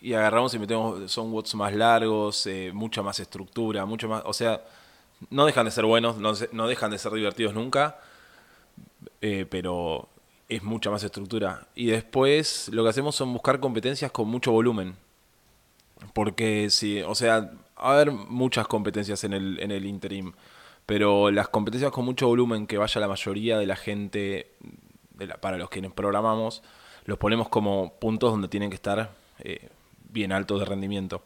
Y 0.04 0.12
agarramos 0.12 0.52
y 0.52 0.58
metemos, 0.58 1.10
son 1.10 1.32
watts 1.32 1.54
más 1.54 1.72
largos, 1.72 2.46
eh, 2.46 2.72
mucha 2.74 3.02
más 3.02 3.18
estructura, 3.20 3.86
mucho 3.86 4.06
más... 4.06 4.22
O 4.26 4.34
sea, 4.34 4.62
no 5.30 5.46
dejan 5.46 5.64
de 5.64 5.70
ser 5.70 5.86
buenos, 5.86 6.18
no, 6.18 6.34
no 6.52 6.68
dejan 6.68 6.90
de 6.90 6.98
ser 6.98 7.12
divertidos 7.12 7.54
nunca, 7.54 7.96
eh, 9.22 9.46
pero 9.48 10.10
es 10.50 10.62
mucha 10.62 10.90
más 10.90 11.02
estructura. 11.04 11.68
Y 11.74 11.86
después 11.86 12.68
lo 12.68 12.84
que 12.84 12.90
hacemos 12.90 13.16
son 13.16 13.32
buscar 13.32 13.60
competencias 13.60 14.12
con 14.12 14.28
mucho 14.28 14.52
volumen. 14.52 14.94
Porque 16.12 16.68
si, 16.68 17.00
o 17.00 17.14
sea, 17.14 17.40
va 17.40 17.52
a 17.76 17.92
haber 17.94 18.12
muchas 18.12 18.66
competencias 18.66 19.24
en 19.24 19.32
el, 19.32 19.58
en 19.58 19.70
el 19.70 19.86
interim, 19.86 20.34
pero 20.84 21.30
las 21.30 21.48
competencias 21.48 21.92
con 21.92 22.04
mucho 22.04 22.28
volumen 22.28 22.66
que 22.66 22.76
vaya 22.76 23.00
la 23.00 23.08
mayoría 23.08 23.56
de 23.56 23.64
la 23.64 23.76
gente, 23.76 24.52
para 25.40 25.56
los 25.56 25.70
quienes 25.70 25.92
programamos, 25.92 26.62
los 27.06 27.16
ponemos 27.16 27.48
como 27.48 27.94
puntos 27.98 28.32
donde 28.32 28.48
tienen 28.48 28.68
que 28.68 28.76
estar 28.76 29.10
eh, 29.38 29.70
bien 30.14 30.32
altos 30.32 30.60
de 30.60 30.64
rendimiento. 30.64 31.22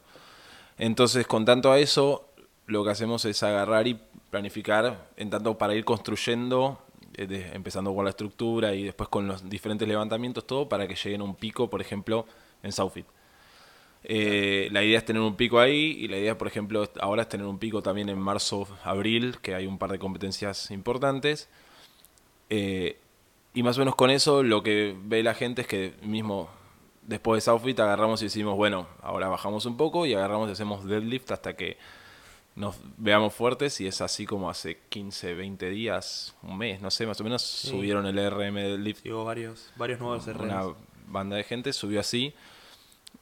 Entonces, 0.78 1.26
con 1.28 1.44
tanto 1.44 1.70
a 1.70 1.78
eso, 1.78 2.28
lo 2.66 2.82
que 2.82 2.90
hacemos 2.90 3.24
es 3.24 3.42
agarrar 3.44 3.86
y 3.86 4.00
planificar, 4.30 5.08
en 5.16 5.30
tanto 5.30 5.56
para 5.56 5.74
ir 5.74 5.84
construyendo, 5.84 6.82
eh, 7.14 7.50
empezando 7.54 7.94
con 7.94 8.04
la 8.04 8.10
estructura 8.10 8.74
y 8.74 8.82
después 8.82 9.08
con 9.08 9.28
los 9.28 9.48
diferentes 9.48 9.86
levantamientos, 9.86 10.46
todo 10.46 10.68
para 10.68 10.88
que 10.88 10.96
lleguen 10.96 11.20
a 11.20 11.24
un 11.24 11.36
pico, 11.36 11.70
por 11.70 11.80
ejemplo, 11.80 12.26
en 12.62 12.72
Southfit. 12.72 13.06
Eh, 14.04 14.68
la 14.70 14.82
idea 14.82 14.98
es 14.98 15.04
tener 15.04 15.20
un 15.20 15.36
pico 15.36 15.58
ahí 15.58 15.96
y 15.98 16.08
la 16.08 16.16
idea, 16.16 16.38
por 16.38 16.48
ejemplo, 16.48 16.88
ahora 17.00 17.22
es 17.22 17.28
tener 17.28 17.46
un 17.46 17.58
pico 17.58 17.82
también 17.82 18.08
en 18.08 18.18
marzo, 18.18 18.66
abril, 18.84 19.38
que 19.42 19.54
hay 19.54 19.66
un 19.66 19.78
par 19.78 19.90
de 19.90 19.98
competencias 19.98 20.70
importantes. 20.70 21.48
Eh, 22.50 22.98
y 23.54 23.62
más 23.62 23.76
o 23.76 23.80
menos 23.80 23.96
con 23.96 24.10
eso 24.10 24.42
lo 24.42 24.62
que 24.62 24.96
ve 25.04 25.22
la 25.22 25.34
gente 25.34 25.62
es 25.62 25.68
que 25.68 25.94
mismo 26.02 26.48
después 27.08 27.38
de 27.38 27.50
Southfit 27.50 27.80
agarramos 27.80 28.22
y 28.22 28.26
decimos, 28.26 28.54
bueno, 28.56 28.86
ahora 29.02 29.26
bajamos 29.28 29.66
un 29.66 29.76
poco 29.76 30.06
y 30.06 30.14
agarramos 30.14 30.48
y 30.48 30.52
hacemos 30.52 30.84
deadlift 30.84 31.32
hasta 31.32 31.56
que 31.56 31.76
nos 32.54 32.76
veamos 32.96 33.34
fuertes 33.34 33.80
y 33.80 33.86
es 33.86 34.00
así 34.00 34.26
como 34.26 34.50
hace 34.50 34.78
15, 34.88 35.34
20 35.34 35.70
días, 35.70 36.34
un 36.42 36.58
mes, 36.58 36.80
no 36.80 36.90
sé, 36.90 37.06
más 37.06 37.20
o 37.20 37.24
menos 37.24 37.42
subieron 37.42 38.06
el 38.06 38.16
RM 38.30 38.54
deadlift. 38.54 39.02
Digo, 39.02 39.24
varios, 39.24 39.70
varios 39.76 39.98
nuevos 40.00 40.26
una 40.28 40.62
RMs. 40.62 40.76
banda 41.06 41.36
de 41.36 41.44
gente 41.44 41.72
subió 41.72 42.00
así 42.00 42.34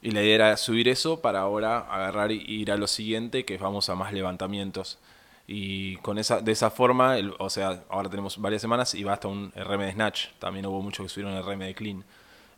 y 0.01 0.11
la 0.11 0.21
idea 0.21 0.35
era 0.35 0.57
subir 0.57 0.87
eso 0.89 1.21
para 1.21 1.39
ahora 1.41 1.79
agarrar 1.79 2.31
y 2.31 2.43
ir 2.47 2.71
a 2.71 2.77
lo 2.77 2.87
siguiente 2.87 3.45
que 3.45 3.57
vamos 3.57 3.89
a 3.89 3.95
más 3.95 4.11
levantamientos. 4.13 4.99
Y 5.49 5.95
con 5.97 6.17
esa 6.17 6.41
de 6.41 6.51
esa 6.51 6.69
forma 6.69 7.17
el- 7.17 7.33
o 7.39 7.49
sea 7.49 7.83
ahora 7.89 8.09
tenemos 8.09 8.37
varias 8.41 8.61
semanas 8.61 8.93
y 8.95 9.03
va 9.03 9.13
hasta 9.13 9.27
un 9.29 9.53
RM 9.55 9.85
de 9.85 9.91
snatch. 9.93 10.27
También 10.39 10.65
hubo 10.65 10.81
muchos 10.81 11.05
que 11.05 11.09
subieron 11.09 11.33
el 11.35 11.41
RM 11.43 11.65
de 11.65 11.73
clean. 11.73 12.03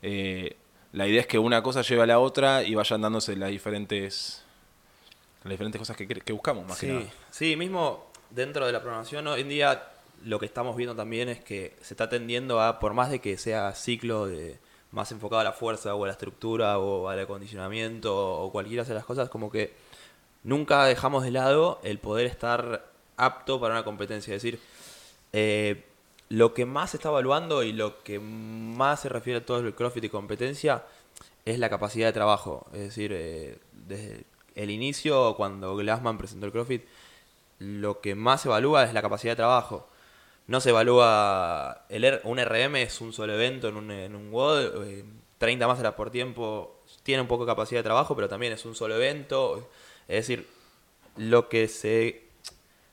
Eh, 0.01 0.55
la 0.93 1.08
idea 1.08 1.22
es 1.22 1.27
que 1.27 1.39
una 1.39 1.62
cosa 1.62 1.81
lleve 1.81 2.03
a 2.03 2.05
la 2.05 2.19
otra 2.19 2.63
y 2.63 2.75
vayan 2.75 3.01
dándose 3.01 3.36
las 3.36 3.50
diferentes 3.50 4.43
las 5.43 5.51
diferentes 5.51 5.79
cosas 5.79 5.96
que, 5.96 6.08
que 6.08 6.34
buscamos 6.34 6.67
más 6.67 6.79
que 6.79 6.88
Sí, 6.88 6.93
nada 6.93 7.05
sí, 7.31 7.55
mismo 7.55 8.08
dentro 8.29 8.65
de 8.65 8.72
la 8.72 8.81
programación 8.81 9.27
hoy 9.27 9.41
en 9.41 9.50
día 9.50 9.84
lo 10.25 10.39
que 10.39 10.46
estamos 10.46 10.75
viendo 10.75 10.96
también 10.96 11.29
es 11.29 11.39
que 11.39 11.75
se 11.81 11.93
está 11.93 12.10
tendiendo 12.10 12.62
a, 12.62 12.79
por 12.79 12.93
más 12.93 13.10
de 13.10 13.19
que 13.19 13.38
sea 13.38 13.74
ciclo 13.74 14.27
de 14.27 14.58
más 14.91 15.12
enfocado 15.12 15.41
a 15.41 15.43
la 15.43 15.53
fuerza 15.53 15.96
o 15.96 16.03
a 16.03 16.08
la 16.08 16.13
estructura 16.13 16.79
o 16.79 17.10
al 17.10 17.19
acondicionamiento 17.19 18.15
o 18.15 18.51
cualquiera 18.51 18.84
de 18.84 18.93
las 18.93 19.05
cosas, 19.05 19.29
como 19.29 19.51
que 19.51 19.74
nunca 20.43 20.84
dejamos 20.86 21.24
de 21.24 21.31
lado 21.31 21.79
el 21.84 22.00
poder 22.00 22.25
estar 22.25 22.86
apto 23.17 23.60
para 23.60 23.75
una 23.75 23.84
competencia. 23.84 24.36
Es 24.36 24.41
decir, 24.41 24.60
eh, 25.34 25.86
lo 26.29 26.53
que 26.53 26.65
más 26.65 26.91
se 26.91 26.98
está 26.98 27.09
evaluando 27.09 27.63
y 27.63 27.74
lo 27.74 28.03
que 28.03 28.19
más 28.19 29.01
se 29.01 29.09
refiere 29.09 29.39
a 29.39 29.45
todo 29.45 29.59
el 29.59 29.74
CrossFit 29.74 30.05
y 30.05 30.09
competencia 30.09 30.86
es 31.45 31.57
la 31.57 31.69
capacidad 31.69 32.07
de 32.07 32.13
trabajo. 32.13 32.67
Es 32.71 32.81
decir, 32.81 33.12
eh, 33.13 33.57
desde 33.74 34.25
el 34.55 34.69
inicio, 34.69 35.36
cuando 35.36 35.75
Glassman 35.75 36.17
presentó 36.17 36.45
el 36.45 36.51
CrossFit, 36.51 36.83
lo 37.57 38.00
que 38.01 38.15
más 38.15 38.41
se 38.41 38.48
evalúa 38.48 38.83
es 38.83 38.93
la 38.93 39.01
capacidad 39.01 39.33
de 39.33 39.38
trabajo. 39.38 39.89
No 40.48 40.62
se 40.62 40.69
evalúa. 40.69 41.86
El 41.89 42.21
un 42.24 42.39
RM 42.39 42.75
es 42.77 43.01
un 43.01 43.12
solo 43.13 43.33
evento 43.33 43.67
en 43.67 43.77
un, 43.77 43.91
en 43.91 44.15
un 44.15 44.31
WOD, 44.31 44.83
eh, 44.86 45.05
30 45.39 45.67
más 45.67 45.79
horas 45.79 45.93
por 45.93 46.12
tiempo. 46.12 46.79
Tiene 47.03 47.21
un 47.21 47.27
poco 47.27 47.45
de 47.45 47.51
capacidad 47.51 47.79
de 47.79 47.83
trabajo, 47.83 48.15
pero 48.15 48.29
también 48.29 48.53
es 48.53 48.65
un 48.65 48.75
solo 48.75 48.95
evento. 48.95 49.69
Es 50.07 50.27
decir, 50.27 50.48
lo 51.17 51.50
que 51.50 51.67
se 51.67 52.28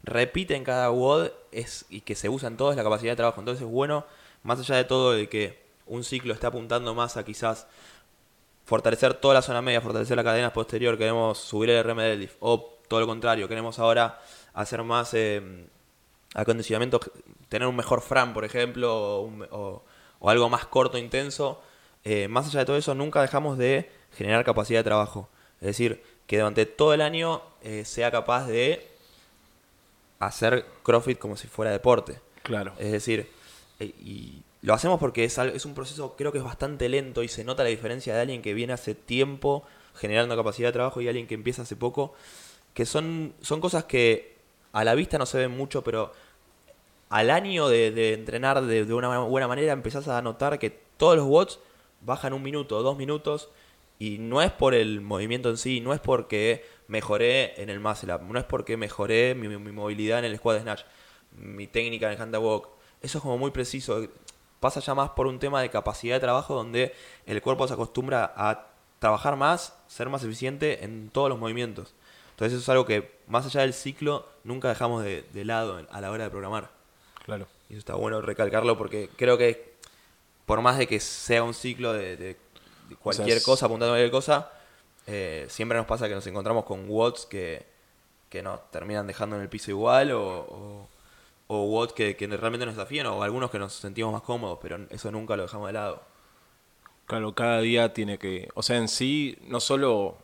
repite 0.06 0.54
en 0.54 0.64
cada 0.64 0.90
WOD 0.90 1.30
es, 1.52 1.84
y 1.90 2.00
que 2.00 2.14
se 2.14 2.28
usa 2.28 2.48
en 2.48 2.56
todo 2.56 2.72
la 2.74 2.82
capacidad 2.82 3.12
de 3.12 3.16
trabajo. 3.16 3.40
Entonces 3.40 3.64
es 3.64 3.70
bueno, 3.70 4.06
más 4.42 4.58
allá 4.60 4.76
de 4.76 4.84
todo, 4.84 5.12
de 5.12 5.28
que 5.28 5.66
un 5.86 6.04
ciclo 6.04 6.32
está 6.32 6.48
apuntando 6.48 6.94
más 6.94 7.16
a 7.16 7.24
quizás 7.24 7.66
fortalecer 8.64 9.14
toda 9.14 9.34
la 9.34 9.42
zona 9.42 9.62
media, 9.62 9.80
fortalecer 9.80 10.16
la 10.16 10.24
cadena 10.24 10.52
posterior, 10.52 10.96
queremos 10.96 11.38
subir 11.38 11.70
el 11.70 11.84
RM 11.84 11.98
deadlift, 11.98 12.36
o 12.40 12.78
todo 12.88 13.00
lo 13.00 13.06
contrario, 13.06 13.48
queremos 13.48 13.78
ahora 13.78 14.20
hacer 14.54 14.82
más 14.82 15.12
eh, 15.14 15.66
acondicionamiento, 16.34 17.00
tener 17.48 17.68
un 17.68 17.76
mejor 17.76 18.00
fran, 18.00 18.32
por 18.32 18.44
ejemplo, 18.44 19.30
o 20.18 20.30
algo 20.30 20.48
más 20.48 20.66
corto, 20.66 20.98
intenso. 20.98 21.60
Eh, 22.04 22.28
más 22.28 22.46
allá 22.46 22.60
de 22.60 22.66
todo 22.66 22.76
eso, 22.76 22.94
nunca 22.94 23.20
dejamos 23.20 23.58
de 23.58 23.90
generar 24.16 24.44
capacidad 24.44 24.80
de 24.80 24.84
trabajo. 24.84 25.28
Es 25.60 25.68
decir, 25.68 26.02
que 26.26 26.38
durante 26.38 26.66
todo 26.66 26.94
el 26.94 27.00
año 27.00 27.42
eh, 27.62 27.84
sea 27.84 28.10
capaz 28.10 28.46
de 28.46 28.95
hacer 30.18 30.64
CrossFit 30.82 31.18
como 31.18 31.36
si 31.36 31.48
fuera 31.48 31.70
deporte. 31.70 32.20
claro 32.42 32.72
Es 32.78 32.92
decir, 32.92 33.28
eh, 33.80 33.92
y 34.00 34.42
lo 34.62 34.74
hacemos 34.74 34.98
porque 34.98 35.24
es, 35.24 35.38
es 35.38 35.64
un 35.64 35.74
proceso 35.74 36.16
creo 36.16 36.32
que 36.32 36.38
es 36.38 36.44
bastante 36.44 36.88
lento 36.88 37.22
y 37.22 37.28
se 37.28 37.44
nota 37.44 37.62
la 37.62 37.68
diferencia 37.68 38.14
de 38.14 38.20
alguien 38.22 38.42
que 38.42 38.54
viene 38.54 38.72
hace 38.72 38.94
tiempo 38.94 39.64
generando 39.94 40.36
capacidad 40.36 40.68
de 40.68 40.72
trabajo 40.72 41.00
y 41.00 41.08
alguien 41.08 41.26
que 41.26 41.34
empieza 41.34 41.62
hace 41.62 41.76
poco, 41.76 42.14
que 42.74 42.86
son, 42.86 43.34
son 43.40 43.60
cosas 43.60 43.84
que 43.84 44.36
a 44.72 44.84
la 44.84 44.94
vista 44.94 45.18
no 45.18 45.26
se 45.26 45.38
ven 45.38 45.56
mucho, 45.56 45.82
pero 45.82 46.12
al 47.08 47.30
año 47.30 47.68
de, 47.68 47.90
de 47.90 48.12
entrenar 48.12 48.62
de, 48.62 48.84
de 48.84 48.94
una 48.94 49.20
buena 49.20 49.48
manera 49.48 49.72
empezás 49.72 50.08
a 50.08 50.20
notar 50.22 50.58
que 50.58 50.70
todos 50.96 51.16
los 51.16 51.26
watts 51.26 51.60
bajan 52.02 52.32
un 52.32 52.42
minuto, 52.42 52.82
dos 52.82 52.96
minutos, 52.96 53.48
y 53.98 54.18
no 54.18 54.42
es 54.42 54.52
por 54.52 54.74
el 54.74 55.00
movimiento 55.00 55.48
en 55.50 55.56
sí, 55.56 55.80
no 55.80 55.92
es 55.94 56.00
porque 56.00 56.64
mejoré 56.88 57.60
en 57.60 57.70
el 57.70 57.80
muscle 57.80 58.14
up, 58.14 58.22
no 58.22 58.38
es 58.38 58.44
porque 58.44 58.76
mejoré 58.76 59.34
mi, 59.34 59.48
mi 59.48 59.72
movilidad 59.72 60.18
en 60.20 60.26
el 60.26 60.36
squat 60.36 60.60
snatch, 60.62 60.82
mi 61.38 61.66
técnica 61.66 62.06
en 62.06 62.12
el 62.14 62.20
hand 62.22 62.36
walk. 62.36 62.68
Eso 63.02 63.18
es 63.18 63.22
como 63.22 63.38
muy 63.38 63.50
preciso. 63.50 64.06
Pasa 64.60 64.80
ya 64.80 64.94
más 64.94 65.10
por 65.10 65.26
un 65.26 65.38
tema 65.38 65.60
de 65.60 65.70
capacidad 65.70 66.16
de 66.16 66.20
trabajo 66.20 66.54
donde 66.54 66.94
el 67.26 67.40
cuerpo 67.42 67.66
se 67.68 67.74
acostumbra 67.74 68.32
a 68.36 68.66
trabajar 68.98 69.36
más, 69.36 69.76
ser 69.86 70.08
más 70.08 70.22
eficiente 70.24 70.84
en 70.84 71.10
todos 71.10 71.28
los 71.28 71.38
movimientos. 71.38 71.94
Entonces 72.30 72.54
eso 72.54 72.62
es 72.62 72.68
algo 72.70 72.84
que 72.86 73.12
más 73.28 73.46
allá 73.46 73.62
del 73.62 73.72
ciclo 73.74 74.26
nunca 74.44 74.68
dejamos 74.68 75.02
de, 75.04 75.24
de 75.32 75.44
lado 75.44 75.86
a 75.90 76.00
la 76.00 76.10
hora 76.10 76.24
de 76.24 76.30
programar. 76.30 76.70
claro 77.24 77.46
Y 77.68 77.74
eso 77.74 77.80
está 77.80 77.94
bueno 77.94 78.20
recalcarlo 78.20 78.76
porque 78.78 79.08
creo 79.16 79.38
que 79.38 79.74
por 80.46 80.60
más 80.62 80.78
de 80.78 80.86
que 80.86 81.00
sea 81.00 81.42
un 81.42 81.54
ciclo 81.54 81.92
de, 81.92 82.16
de- 82.16 82.36
cualquier 83.02 83.38
es- 83.38 83.44
cosa, 83.44 83.66
apuntando 83.66 83.94
a 83.94 83.96
cualquier 83.96 84.10
cosa, 84.10 84.52
eh, 85.06 85.46
siempre 85.48 85.78
nos 85.78 85.86
pasa 85.86 86.08
que 86.08 86.14
nos 86.14 86.26
encontramos 86.26 86.64
con 86.64 86.84
watts 86.88 87.26
que, 87.26 87.66
que 88.30 88.42
nos 88.42 88.70
terminan 88.70 89.06
dejando 89.06 89.36
en 89.36 89.42
el 89.42 89.48
piso 89.48 89.70
igual 89.70 90.12
o, 90.12 90.22
o, 90.40 90.88
o 91.48 91.64
watts 91.64 91.92
que, 91.94 92.16
que 92.16 92.26
realmente 92.28 92.66
nos 92.66 92.76
desafían 92.76 93.06
o 93.06 93.22
algunos 93.22 93.50
que 93.50 93.58
nos 93.58 93.72
sentimos 93.74 94.12
más 94.12 94.22
cómodos, 94.22 94.58
pero 94.62 94.78
eso 94.90 95.10
nunca 95.12 95.36
lo 95.36 95.44
dejamos 95.44 95.68
de 95.68 95.74
lado. 95.74 96.02
Claro, 97.06 97.34
cada 97.34 97.60
día 97.60 97.92
tiene 97.92 98.18
que. 98.18 98.48
O 98.54 98.62
sea, 98.62 98.78
en 98.78 98.88
sí, 98.88 99.38
no 99.42 99.60
solo 99.60 100.18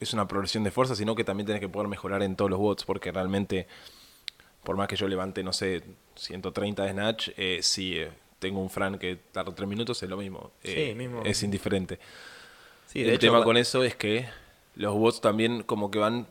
es 0.00 0.12
una 0.14 0.28
progresión 0.28 0.64
de 0.64 0.70
fuerza, 0.70 0.94
sino 0.96 1.14
que 1.14 1.24
también 1.24 1.46
tienes 1.46 1.60
que 1.60 1.68
poder 1.68 1.88
mejorar 1.88 2.22
en 2.22 2.36
todos 2.36 2.50
los 2.50 2.60
bots, 2.60 2.84
porque 2.84 3.12
realmente, 3.12 3.66
por 4.64 4.76
más 4.76 4.88
que 4.88 4.96
yo 4.96 5.08
levante, 5.08 5.42
no 5.44 5.52
sé, 5.52 5.82
130 6.16 6.84
de 6.84 6.92
Snatch, 6.92 7.30
eh, 7.36 7.60
si 7.62 7.98
eh, 7.98 8.10
tengo 8.38 8.60
un 8.60 8.70
Fran 8.70 8.98
que 8.98 9.16
tarda 9.32 9.54
3 9.54 9.68
minutos, 9.68 10.02
es 10.02 10.08
lo 10.08 10.16
mismo. 10.16 10.52
Eh, 10.62 10.88
Sí, 10.90 10.94
mismo. 10.94 11.22
Es 11.24 11.42
indiferente. 11.42 11.98
Sí, 12.86 13.00
de 13.00 13.08
el 13.08 13.14
hecho, 13.14 13.28
tema 13.28 13.42
con 13.44 13.56
eso 13.56 13.82
es 13.82 13.96
que 13.96 14.26
los 14.74 14.94
bots 14.94 15.20
también 15.20 15.62
como 15.62 15.90
que 15.90 15.98
van, 15.98 16.26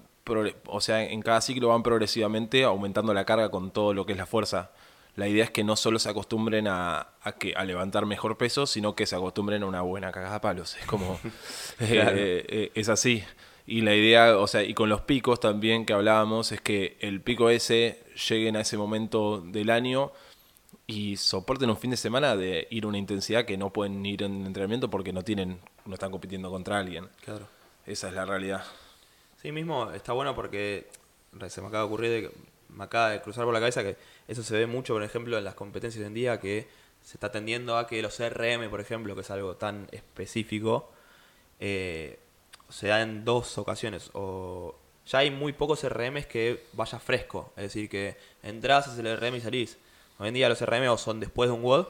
o 0.68 0.82
sea, 0.82 1.04
en 1.04 1.22
cada 1.22 1.42
ciclo 1.42 1.70
van 1.70 1.84
progresivamente 1.84 2.64
aumentando 2.64 3.14
la 3.14 3.26
carga 3.26 3.50
con 3.50 3.72
todo 3.72 3.94
lo 3.94 4.06
que 4.06 4.14
es 4.14 4.18
la 4.18 4.26
fuerza. 4.26 4.72
La 5.16 5.28
idea 5.28 5.46
es 5.46 5.52
que 5.52 5.64
no 5.64 5.78
solo 5.78 5.98
se 5.98 6.10
acostumbren 6.10 6.68
a, 6.68 7.08
a 7.22 7.32
que, 7.34 7.54
a 7.56 7.64
levantar 7.64 8.06
mejor 8.06 8.38
peso, 8.38 8.66
sino 8.68 8.96
que 8.96 9.06
se 9.06 9.16
acostumbren 9.16 9.64
a 9.64 9.66
una 9.66 9.82
buena 9.82 10.12
cagada 10.12 10.36
a 10.36 10.42
palos. 10.42 10.76
Es 10.76 10.86
como, 10.86 11.20
eh, 11.80 12.46
eh, 12.50 12.72
es 12.76 12.90
así. 12.90 13.24
Y 13.66 13.82
la 13.82 13.96
idea, 13.96 14.38
o 14.38 14.46
sea, 14.48 14.64
y 14.64 14.74
con 14.74 14.90
los 14.90 15.02
picos 15.02 15.40
también 15.40 15.86
que 15.86 15.94
hablábamos, 15.94 16.52
es 16.52 16.62
que 16.62 16.98
el 17.00 17.22
pico 17.22 17.50
ese 17.50 18.04
lleguen 18.30 18.58
a 18.58 18.62
ese 18.62 18.78
momento 18.78 19.40
del 19.42 19.70
año 19.70 20.12
y 20.88 21.18
soporten 21.18 21.70
un 21.70 21.78
fin 21.78 21.92
de 21.92 21.98
semana 21.98 22.36
de 22.36 22.68
ir 22.70 22.84
a 22.86 22.88
una 22.88 22.98
intensidad 22.98 23.46
que 23.46 23.58
no 23.58 23.72
pueden 23.72 24.06
ir 24.06 24.24
en 24.24 24.46
entrenamiento 24.46 24.90
porque 24.90 25.12
no 25.14 25.24
tienen, 25.24 25.60
no 25.86 25.94
están 25.94 26.12
compitiendo 26.12 26.50
contra 26.50 26.78
alguien. 26.78 27.10
Claro. 27.24 27.48
Esa 27.86 28.10
es 28.10 28.14
la 28.14 28.26
realidad. 28.26 28.64
Sí, 29.42 29.52
mismo 29.52 29.92
está 29.92 30.14
bueno 30.14 30.36
porque 30.36 30.88
se 31.48 31.62
me 31.62 31.68
acaba 31.68 31.84
de 31.84 31.88
ocurrir, 31.88 32.32
me 32.70 32.84
acaba 32.84 33.10
de 33.12 33.22
cruzar 33.22 33.46
por 33.46 33.54
la 33.54 33.60
cabeza 33.60 33.84
que 33.84 33.98
eso 34.28 34.44
se 34.44 34.56
ve 34.56 34.68
mucho, 34.68 34.94
por 34.94 35.04
ejemplo, 35.04 35.38
en 35.38 35.44
las 35.44 35.56
competencias 35.56 36.02
hoy 36.02 36.08
en 36.08 36.14
día, 36.14 36.40
que 36.40 36.68
se 37.04 37.18
está 37.18 37.32
tendiendo 37.32 37.78
a 37.78 37.88
que 37.88 38.02
los 38.02 38.20
RM, 38.20 38.70
por 38.70 38.82
ejemplo, 38.82 39.14
que 39.16 39.22
es 39.22 39.32
algo 39.32 39.56
tan 39.56 39.88
específico, 39.92 40.92
eh, 41.60 42.20
se 42.70 42.88
da 42.88 43.02
en 43.02 43.24
dos 43.24 43.58
ocasiones. 43.58 44.10
O 44.14 44.76
ya 45.06 45.20
hay 45.20 45.30
muy 45.30 45.54
pocos 45.54 45.88
RMs 45.88 46.26
que 46.26 46.66
vaya 46.74 47.00
fresco, 47.00 47.54
es 47.56 47.64
decir, 47.64 47.90
que 47.90 48.18
entras, 48.42 48.88
haces 48.88 49.00
el 49.00 49.18
RM 49.18 49.38
y 49.38 49.42
salís. 49.42 49.78
Hoy 50.18 50.30
en 50.30 50.34
día 50.34 50.50
los 50.50 50.62
RM 50.62 50.88
o 50.90 50.98
son 50.98 51.20
después 51.20 51.50
de 51.50 51.56
un 51.56 51.62
WOD 51.64 51.88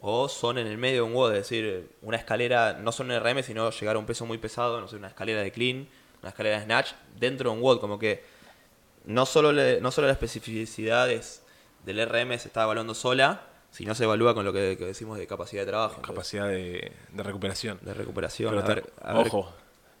o 0.00 0.28
son 0.28 0.58
en 0.58 0.66
el 0.66 0.78
medio 0.78 0.96
de 0.96 1.02
un 1.02 1.14
WOD, 1.14 1.32
es 1.32 1.38
decir, 1.48 1.90
una 2.02 2.16
escalera, 2.16 2.74
no 2.74 2.92
son 2.92 3.10
RM, 3.10 3.42
sino 3.42 3.70
llegar 3.70 3.96
a 3.96 3.98
un 3.98 4.06
peso 4.06 4.26
muy 4.26 4.38
pesado, 4.38 4.80
no 4.80 4.88
sé, 4.88 4.96
una 4.96 5.08
escalera 5.08 5.40
de 5.42 5.50
clean, 5.52 5.88
una 6.22 6.30
escalera 6.30 6.58
de 6.58 6.64
snatch, 6.64 6.90
dentro 7.18 7.50
de 7.50 7.56
un 7.56 7.62
WOD, 7.62 7.80
como 7.80 7.98
que 7.98 8.22
no 9.04 9.24
solo, 9.26 9.52
le- 9.52 9.80
no 9.80 9.90
solo 9.90 10.08
las 10.08 10.16
especificidades 10.16 11.42
del 11.84 12.00
RM 12.00 12.38
se 12.38 12.48
está 12.48 12.64
evaluando 12.64 12.94
sola, 12.94 13.42
sino 13.70 13.94
se 13.94 14.04
evalúa 14.04 14.34
con 14.34 14.44
lo 14.44 14.52
que, 14.52 14.76
que 14.76 14.84
decimos 14.84 15.18
de 15.18 15.26
capacidad 15.26 15.62
de 15.62 15.66
trabajo, 15.68 16.02
Capacidad 16.02 16.48
de, 16.48 16.92
de 17.12 17.22
recuperación. 17.22 17.78
de 17.82 17.94
recuperación. 17.94 18.50
Pero 18.50 18.64
a 18.64 18.68
ver- 18.68 18.82
ta- 18.86 19.10
a 19.10 19.14
ver- 19.18 19.26
ojo, 19.28 19.52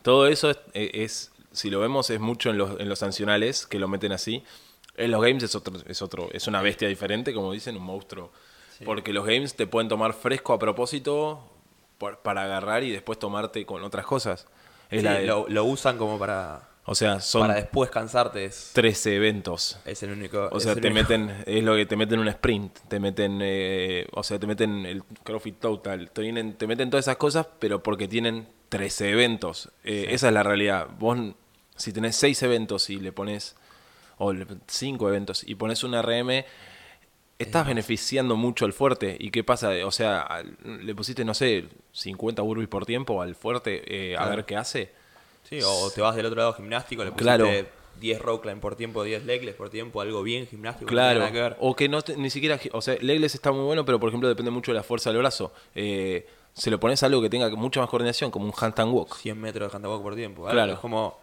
todo 0.02 0.26
eso 0.26 0.50
es, 0.50 0.58
es- 0.74 1.32
si 1.52 1.70
lo 1.70 1.80
vemos, 1.80 2.10
es 2.10 2.20
mucho 2.20 2.50
en 2.50 2.58
los, 2.58 2.78
en 2.80 2.88
los 2.88 2.98
sancionales 2.98 3.66
que 3.66 3.78
lo 3.78 3.88
meten 3.88 4.12
así. 4.12 4.44
En 4.96 5.10
los 5.10 5.20
games 5.22 5.42
es 5.42 5.54
otro, 5.54 5.74
es 5.86 6.02
otro, 6.02 6.28
es 6.32 6.46
una 6.46 6.62
bestia 6.62 6.88
diferente, 6.88 7.32
como 7.34 7.52
dicen, 7.52 7.76
un 7.76 7.82
monstruo. 7.84 8.32
Porque 8.84 9.12
los 9.12 9.24
games 9.26 9.54
te 9.56 9.66
pueden 9.66 9.88
tomar 9.88 10.12
fresco 10.12 10.52
a 10.52 10.58
propósito 10.58 11.40
por- 11.98 12.18
para 12.18 12.42
agarrar 12.44 12.82
y 12.84 12.90
después 12.90 13.18
tomarte 13.18 13.64
con 13.64 13.82
otras 13.84 14.04
cosas. 14.04 14.46
Es 14.90 15.00
sí, 15.00 15.04
la 15.04 15.14
de- 15.14 15.26
lo, 15.26 15.46
lo 15.48 15.64
usan 15.64 15.96
como 15.96 16.18
para, 16.18 16.68
o 16.84 16.94
sea, 16.94 17.20
son 17.20 17.40
para 17.42 17.54
después 17.54 17.88
cansarte, 17.90 18.44
es, 18.44 18.70
13 18.74 19.16
eventos. 19.16 19.78
es 19.86 20.02
el 20.02 20.12
único... 20.12 20.48
O 20.52 20.60
sea, 20.60 20.74
te 20.74 20.88
único- 20.88 20.94
meten, 20.94 21.42
es 21.46 21.64
lo 21.64 21.74
que 21.74 21.86
te 21.86 21.96
meten 21.96 22.18
un 22.20 22.28
sprint, 22.28 22.78
te 22.86 23.00
meten, 23.00 23.38
eh, 23.42 24.06
o 24.12 24.22
sea, 24.22 24.38
te 24.38 24.46
meten 24.46 24.84
el 24.84 25.02
CrossFit 25.24 25.58
Total, 25.58 26.10
te, 26.10 26.20
vienen- 26.22 26.54
te 26.56 26.66
meten 26.66 26.90
todas 26.90 27.04
esas 27.06 27.16
cosas, 27.16 27.46
pero 27.58 27.82
porque 27.82 28.08
tienen 28.08 28.46
13 28.68 29.10
eventos. 29.10 29.70
Eh, 29.84 30.08
Esa 30.10 30.28
es 30.28 30.34
la 30.34 30.42
realidad. 30.42 30.88
Vos, 30.98 31.18
si 31.76 31.92
tenés 31.94 32.14
6 32.16 32.42
eventos 32.42 32.90
y 32.90 32.96
le 33.00 33.10
pones, 33.10 33.56
o 34.18 34.32
5 34.66 35.08
eventos, 35.08 35.42
y 35.46 35.54
pones 35.54 35.82
un 35.84 35.94
RM, 35.94 36.44
estás 37.38 37.66
beneficiando 37.66 38.36
mucho 38.36 38.64
al 38.64 38.72
fuerte. 38.72 39.16
¿Y 39.18 39.30
qué 39.30 39.44
pasa? 39.44 39.70
O 39.84 39.90
sea, 39.90 40.20
al- 40.22 40.56
le 40.64 40.94
pusiste, 40.94 41.24
no 41.24 41.34
sé, 41.34 41.66
50 41.92 42.42
burpees 42.42 42.68
por 42.68 42.86
tiempo 42.86 43.20
al 43.22 43.34
fuerte 43.34 43.82
eh, 44.12 44.16
a 44.16 44.26
ver 44.28 44.44
qué 44.44 44.56
hace. 44.56 44.90
Sí, 45.42 45.60
o 45.64 45.90
te 45.90 46.00
vas 46.00 46.16
del 46.16 46.26
otro 46.26 46.38
lado 46.38 46.52
gimnástico, 46.54 47.04
le 47.04 47.10
pusiste 47.12 47.24
Claro. 47.24 47.48
10 48.00 48.20
row 48.20 48.40
climb 48.40 48.60
por 48.60 48.74
tiempo, 48.76 49.04
10 49.04 49.24
legless 49.24 49.54
por 49.54 49.70
tiempo, 49.70 50.00
algo 50.00 50.22
bien 50.22 50.46
gimnástico. 50.46 50.86
no 50.86 50.92
Claro, 50.94 51.20
tiene 51.20 51.20
nada 51.20 51.32
que 51.32 51.40
ver. 51.40 51.56
o 51.60 51.76
que 51.76 51.88
no 51.88 52.02
te- 52.02 52.16
ni 52.16 52.30
siquiera, 52.30 52.58
o 52.72 52.80
sea, 52.82 52.96
Legles 53.00 53.34
está 53.34 53.52
muy 53.52 53.64
bueno, 53.64 53.84
pero 53.84 54.00
por 54.00 54.08
ejemplo 54.08 54.28
depende 54.28 54.50
mucho 54.50 54.72
de 54.72 54.76
la 54.76 54.82
fuerza 54.82 55.10
del 55.10 55.18
brazo. 55.18 55.52
Eh, 55.74 56.26
se 56.52 56.70
lo 56.70 56.80
pones 56.80 57.02
algo 57.02 57.20
que 57.22 57.28
tenga 57.30 57.48
mucha 57.50 57.80
más 57.80 57.88
coordinación, 57.90 58.30
como 58.30 58.46
un 58.46 58.52
handstand 58.58 58.92
walk. 58.92 59.14
100 59.16 59.38
metros 59.40 59.70
de 59.70 59.76
handball 59.76 60.02
por 60.02 60.14
tiempo. 60.16 60.42
¿vale? 60.42 60.54
Claro. 60.54 60.72
Es 60.74 60.78
como. 60.78 61.18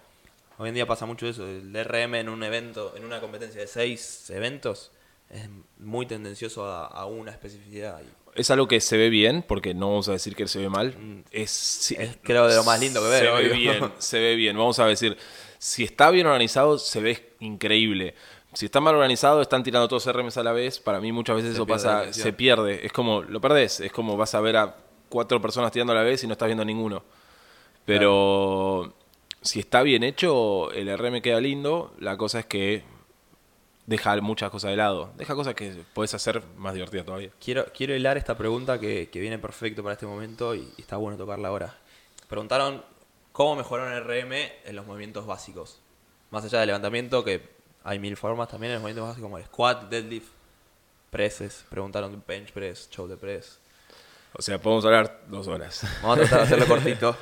Hoy 0.64 0.70
en 0.70 0.76
día 0.76 0.88
pasa 0.88 1.06
mucho 1.06 1.28
eso. 1.28 1.46
El 1.46 1.74
RM 1.74 2.16
en 2.16 2.30
un 2.30 2.42
evento, 2.42 2.94
en 2.96 3.04
una 3.04 3.20
competencia 3.20 3.60
de 3.60 3.68
6 3.68 4.30
eventos, 4.30 4.94
es 5.30 5.50
muy 5.78 6.06
tendencioso 6.06 6.66
a, 6.66 6.86
a 6.86 7.06
una 7.06 7.32
especificidad. 7.32 8.02
Es 8.34 8.50
algo 8.50 8.66
que 8.70 8.80
se 8.80 8.96
ve 8.96 9.10
bien, 9.10 9.44
porque 9.46 9.74
no 9.74 9.90
vamos 9.90 10.08
a 10.08 10.14
decir 10.14 10.38
que 10.38 10.48
se 10.48 10.60
ve 10.60 10.70
mal. 10.70 10.96
Es, 11.32 11.94
Mm. 11.98 12.02
Es, 12.02 12.18
creo, 12.24 12.48
de 12.48 12.56
lo 12.56 12.64
más 12.64 12.80
lindo 12.80 13.02
que 13.02 13.10
ver, 13.10 13.26
Se 13.26 13.32
ve 13.32 13.50
bien, 13.50 13.92
se 13.98 14.20
ve 14.22 14.36
bien. 14.38 14.58
Vamos 14.58 14.80
a 14.80 14.86
decir, 14.86 15.18
si 15.58 15.84
está 15.84 16.10
bien 16.12 16.28
organizado, 16.28 16.78
se 16.78 17.02
ve 17.02 17.36
increíble. 17.42 18.16
Si 18.54 18.68
está 18.68 18.80
mal 18.80 18.96
organizado, 18.96 19.42
están 19.42 19.64
tirando 19.64 19.90
todos 19.90 20.10
RMs 20.10 20.38
a 20.38 20.44
la 20.44 20.54
vez. 20.54 20.80
Para 20.80 21.02
mí 21.02 21.12
muchas 21.12 21.36
veces 21.36 21.52
Se 21.52 21.56
eso 21.56 21.68
pasa, 21.68 22.14
se 22.14 22.32
pierde. 22.32 22.86
Es 22.86 22.94
como, 22.94 23.22
lo 23.22 23.42
perdés. 23.42 23.82
Es 23.82 23.92
como 23.92 24.16
vas 24.16 24.34
a 24.34 24.40
ver 24.40 24.56
a 24.56 24.78
cuatro 25.10 25.42
personas 25.42 25.74
tirando 25.74 25.92
a 25.92 25.98
la 25.98 26.04
vez 26.04 26.24
y 26.24 26.28
no 26.28 26.32
estás 26.32 26.46
viendo 26.46 26.64
ninguno. 26.64 27.04
Pero 27.86 28.94
si 29.44 29.60
está 29.60 29.84
bien 29.84 30.04
hecho, 30.04 30.72
el 30.72 30.96
RM 30.98 31.22
queda 31.22 31.40
lindo. 31.40 31.94
La 32.00 32.18
cosa 32.18 32.40
es 32.40 32.46
que 32.46 32.84
deja 33.86 34.16
muchas 34.22 34.50
cosas 34.50 34.72
de 34.72 34.78
lado. 34.78 35.12
Deja 35.18 35.36
cosas 35.36 35.54
que 35.54 35.84
puedes 35.94 36.14
hacer 36.14 36.42
más 36.58 36.74
divertidas 36.74 37.06
todavía. 37.06 37.30
quiero, 37.44 37.66
quiero 37.74 37.96
hilar 37.96 38.18
esta 38.18 38.38
pregunta 38.38 38.80
que, 38.80 39.10
que 39.10 39.20
viene 39.20 39.38
perfecto 39.38 39.84
para 39.84 39.94
este 39.94 40.06
momento 40.06 40.56
y, 40.56 40.72
y 40.78 40.82
está 40.82 40.98
bueno 40.98 41.18
tocarla 41.18 41.50
ahora. 41.50 41.78
Preguntaron 42.28 42.84
cómo 43.32 43.56
mejorar 43.56 44.02
un 44.02 44.08
RM 44.08 44.34
en 44.66 44.76
los 44.76 44.88
movimientos 44.88 45.26
básicos. 45.26 45.82
Más 46.32 46.46
allá 46.46 46.60
del 46.60 46.68
levantamiento, 46.68 47.24
que 47.24 47.42
hay 47.84 48.00
mil 48.00 48.16
formas 48.16 48.48
también 48.48 48.72
en 48.72 48.76
los 48.76 48.82
movimientos 48.82 49.10
básicos 49.10 49.26
como 49.26 49.38
el 49.38 49.46
squat, 49.46 49.90
deadlift, 49.90 50.30
presses. 51.10 51.66
Preguntaron 51.70 52.12
de 52.12 52.20
bench 52.26 52.54
press, 52.54 52.90
shoulder 52.90 53.18
press. 53.18 53.60
O 54.36 54.42
sea, 54.42 54.60
podemos 54.60 54.84
hablar 54.86 55.26
dos 55.28 55.48
horas. 55.48 55.86
Vamos 56.02 56.18
a 56.18 56.22
tratar 56.22 56.40
de 56.40 56.46
hacerlo 56.46 56.66
cortito. 56.68 57.16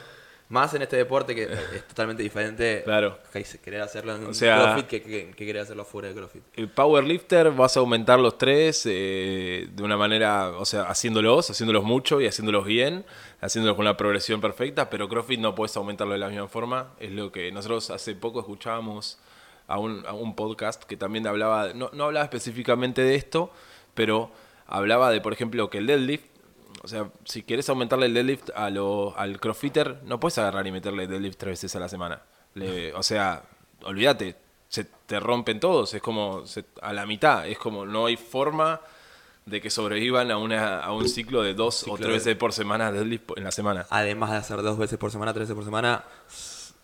Más 0.52 0.74
en 0.74 0.82
este 0.82 0.98
deporte 0.98 1.34
que 1.34 1.44
es 1.44 1.88
totalmente 1.88 2.22
diferente. 2.22 2.82
Claro. 2.92 3.18
Que 3.32 3.44
querer 3.64 3.82
hacerlo 3.82 4.16
en 4.16 4.26
O 4.26 4.34
sea- 4.34 4.58
CrossFit 4.74 4.88
que, 4.88 5.02
que, 5.02 5.32
que 5.32 5.46
querer 5.46 5.62
hacerlo 5.62 5.86
fuera 5.86 6.10
de 6.10 6.14
CrossFit. 6.14 6.44
El 6.56 6.70
powerlifter 6.70 7.52
vas 7.52 7.78
a 7.78 7.80
aumentar 7.80 8.20
los 8.20 8.38
tres 8.38 8.84
eh, 8.86 9.68
de 9.72 9.84
una 9.84 9.96
manera, 9.98 10.50
o 10.50 10.66
sea, 10.66 10.84
haciéndolos, 10.84 11.50
haciéndolos 11.50 11.84
mucho 11.84 12.20
y 12.22 12.28
haciéndolos 12.28 12.66
bien, 12.66 13.06
haciéndolos 13.40 13.76
con 13.78 13.86
una 13.86 13.96
progresión 13.98 14.42
perfecta, 14.42 14.90
pero 14.90 15.08
CrossFit 15.08 15.40
no 15.40 15.56
puedes 15.56 15.76
aumentarlo 15.78 16.14
de 16.14 16.20
la 16.20 16.28
misma 16.28 16.48
forma. 16.48 16.92
Es 17.00 17.12
lo 17.12 17.32
que 17.32 17.52
nosotros 17.52 17.90
hace 17.90 18.14
poco 18.16 18.42
escuchábamos 18.42 19.20
a 19.68 19.80
un, 19.80 20.06
a 20.06 20.12
un 20.14 20.36
podcast 20.36 20.84
que 20.84 20.98
también 20.98 21.26
hablaba, 21.28 21.72
no, 21.74 21.90
no 21.94 22.04
hablaba 22.06 22.26
específicamente 22.26 23.02
de 23.02 23.16
esto, 23.16 23.52
pero 23.94 24.32
hablaba 24.68 25.12
de, 25.12 25.22
por 25.22 25.32
ejemplo, 25.34 25.70
que 25.70 25.78
el 25.78 25.88
deadlift, 25.88 26.26
o 26.84 26.88
sea, 26.88 27.10
si 27.26 27.44
quieres 27.44 27.70
aumentarle 27.70 28.08
el 28.08 28.14
deadlift 28.14 28.50
a 28.56 28.70
lo, 28.70 29.18
al 29.18 29.40
crossfitter, 29.40 29.98
no 30.04 30.20
puedes 30.20 30.38
agarrar 30.38 30.66
y 30.68 30.72
meterle 30.72 31.08
deadlift 31.08 31.38
tres 31.38 31.52
veces 31.54 31.76
a 31.76 31.80
la 31.80 31.88
semana. 31.90 32.22
Le- 32.56 32.94
o 32.94 33.04
sea, 33.04 33.44
olvídate, 33.84 34.36
se 34.68 34.86
te 34.86 35.20
rompen 35.20 35.60
todos, 35.60 35.94
es 35.94 36.02
como 36.02 36.46
se- 36.48 36.66
a 36.82 36.92
la 36.94 37.06
mitad, 37.06 37.48
es 37.48 37.58
como 37.58 37.86
no 37.86 38.08
hay 38.08 38.18
forma 38.18 38.82
de 39.46 39.60
que 39.60 39.70
sobrevivan 39.70 40.32
a, 40.32 40.38
una, 40.38 40.80
a 40.82 40.92
un 40.94 41.08
ciclo 41.10 41.42
de 41.44 41.54
dos 41.54 41.84
o 41.88 41.96
tres 41.96 42.08
de- 42.08 42.14
veces 42.14 42.36
por 42.36 42.54
semana 42.54 42.92
deadlift 42.92 43.32
en 43.38 43.44
la 43.44 43.52
semana. 43.52 43.86
Además 43.90 44.32
de 44.32 44.38
hacer 44.38 44.62
dos 44.62 44.78
veces 44.78 44.98
por 44.98 45.12
semana, 45.12 45.34
tres 45.34 45.44
veces 45.48 45.56
por 45.56 45.66
semana, 45.66 46.04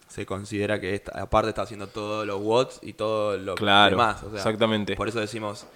se 0.08 0.26
considera 0.26 0.80
que 0.80 0.96
esta- 0.96 1.22
aparte 1.22 1.50
está 1.50 1.62
haciendo 1.64 1.88
todos 1.88 2.26
los 2.26 2.40
watts 2.42 2.80
y 2.82 2.94
todo 2.94 3.38
lo 3.38 3.56
Claro, 3.56 3.92
demás. 3.92 4.24
o 4.24 4.30
sea, 4.30 4.38
exactamente. 4.40 4.96
Por 4.96 5.08
eso 5.08 5.20
decimos, 5.20 5.68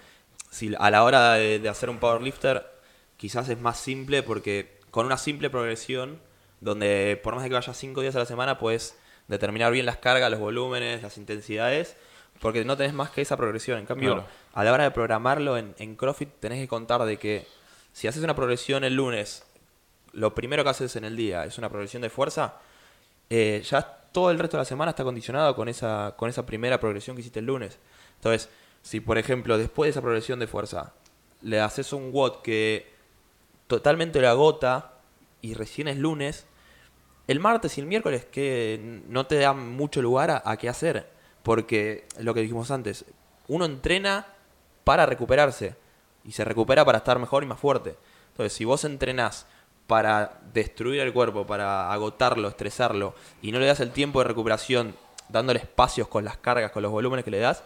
si 0.50 0.74
a 0.78 0.90
la 0.90 1.04
hora 1.04 1.34
de, 1.34 1.58
de 1.60 1.68
hacer 1.68 1.88
un 1.90 1.98
powerlifter, 1.98 2.66
quizás 3.22 3.48
es 3.48 3.60
más 3.60 3.78
simple 3.78 4.24
porque 4.24 4.80
con 4.90 5.06
una 5.06 5.16
simple 5.16 5.48
progresión, 5.48 6.20
donde 6.60 7.20
por 7.22 7.36
más 7.36 7.44
de 7.44 7.50
que 7.50 7.54
vayas 7.54 7.76
cinco 7.76 8.00
días 8.00 8.16
a 8.16 8.18
la 8.18 8.26
semana, 8.26 8.58
puedes 8.58 8.96
determinar 9.28 9.70
bien 9.70 9.86
las 9.86 9.98
cargas, 9.98 10.28
los 10.28 10.40
volúmenes, 10.40 11.04
las 11.04 11.16
intensidades, 11.18 11.94
porque 12.40 12.64
no 12.64 12.76
tenés 12.76 12.94
más 12.94 13.10
que 13.10 13.20
esa 13.22 13.36
progresión. 13.36 13.78
En 13.78 13.86
cambio, 13.86 14.14
Claro. 14.14 14.28
a 14.54 14.64
la 14.64 14.72
hora 14.72 14.82
de 14.82 14.90
programarlo 14.90 15.56
en, 15.56 15.72
en 15.78 15.94
CrossFit, 15.94 16.30
tenés 16.40 16.58
que 16.58 16.66
contar 16.66 17.04
de 17.04 17.16
que 17.16 17.46
si 17.92 18.08
haces 18.08 18.24
una 18.24 18.34
progresión 18.34 18.82
el 18.82 18.96
lunes, 18.96 19.44
lo 20.12 20.34
primero 20.34 20.64
que 20.64 20.70
haces 20.70 20.96
en 20.96 21.04
el 21.04 21.14
día 21.16 21.44
es 21.44 21.58
una 21.58 21.68
progresión 21.68 22.02
de 22.02 22.10
fuerza, 22.10 22.56
eh, 23.30 23.62
ya 23.64 23.82
todo 24.10 24.32
el 24.32 24.38
resto 24.40 24.56
de 24.56 24.62
la 24.62 24.64
semana 24.64 24.90
está 24.90 25.04
condicionado 25.04 25.54
con 25.54 25.68
esa, 25.68 26.14
con 26.16 26.28
esa 26.28 26.44
primera 26.44 26.80
progresión 26.80 27.14
que 27.14 27.20
hiciste 27.20 27.38
el 27.38 27.46
lunes. 27.46 27.78
Entonces, 28.16 28.48
si 28.82 28.98
por 28.98 29.16
ejemplo 29.16 29.58
después 29.58 29.86
de 29.86 29.90
esa 29.92 30.02
progresión 30.02 30.40
de 30.40 30.48
fuerza 30.48 30.92
le 31.40 31.60
haces 31.60 31.92
un 31.92 32.10
WOD 32.10 32.42
que 32.42 32.91
totalmente 33.76 34.20
lo 34.20 34.28
agota 34.28 34.92
y 35.40 35.54
recién 35.54 35.88
es 35.88 35.96
lunes, 35.96 36.46
el 37.26 37.40
martes 37.40 37.78
y 37.78 37.80
el 37.80 37.86
miércoles 37.86 38.26
que 38.26 39.02
no 39.08 39.26
te 39.26 39.36
dan 39.36 39.72
mucho 39.72 40.02
lugar 40.02 40.30
a, 40.30 40.42
a 40.44 40.56
qué 40.58 40.68
hacer. 40.68 41.08
Porque 41.42 42.06
lo 42.18 42.34
que 42.34 42.42
dijimos 42.42 42.70
antes, 42.70 43.06
uno 43.48 43.64
entrena 43.64 44.26
para 44.84 45.06
recuperarse 45.06 45.74
y 46.24 46.32
se 46.32 46.44
recupera 46.44 46.84
para 46.84 46.98
estar 46.98 47.18
mejor 47.18 47.42
y 47.42 47.46
más 47.46 47.58
fuerte. 47.58 47.96
Entonces, 48.28 48.52
si 48.52 48.64
vos 48.64 48.84
entrenás 48.84 49.46
para 49.86 50.40
destruir 50.52 51.00
el 51.00 51.12
cuerpo, 51.12 51.46
para 51.46 51.92
agotarlo, 51.92 52.48
estresarlo, 52.48 53.14
y 53.40 53.52
no 53.52 53.58
le 53.58 53.66
das 53.66 53.80
el 53.80 53.90
tiempo 53.90 54.20
de 54.20 54.28
recuperación, 54.28 54.94
dándole 55.28 55.60
espacios 55.60 56.08
con 56.08 56.24
las 56.24 56.36
cargas, 56.36 56.70
con 56.72 56.82
los 56.82 56.92
volúmenes 56.92 57.24
que 57.24 57.30
le 57.30 57.38
das, 57.38 57.64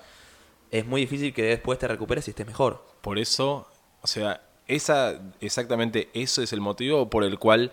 es 0.71 0.87
muy 0.87 1.01
difícil 1.01 1.35
que 1.35 1.43
después 1.43 1.79
te 1.79 1.89
recuperes 1.89 2.27
y 2.29 2.31
estés 2.31 2.47
mejor. 2.47 2.85
Por 3.01 3.19
eso, 3.19 3.69
o 4.03 4.07
sea, 4.07 4.41
esa, 4.69 5.21
exactamente 5.41 6.09
eso 6.15 6.43
es 6.43 6.53
el 6.53 6.61
motivo 6.61 7.09
por 7.09 7.25
el 7.25 7.39
cual 7.39 7.73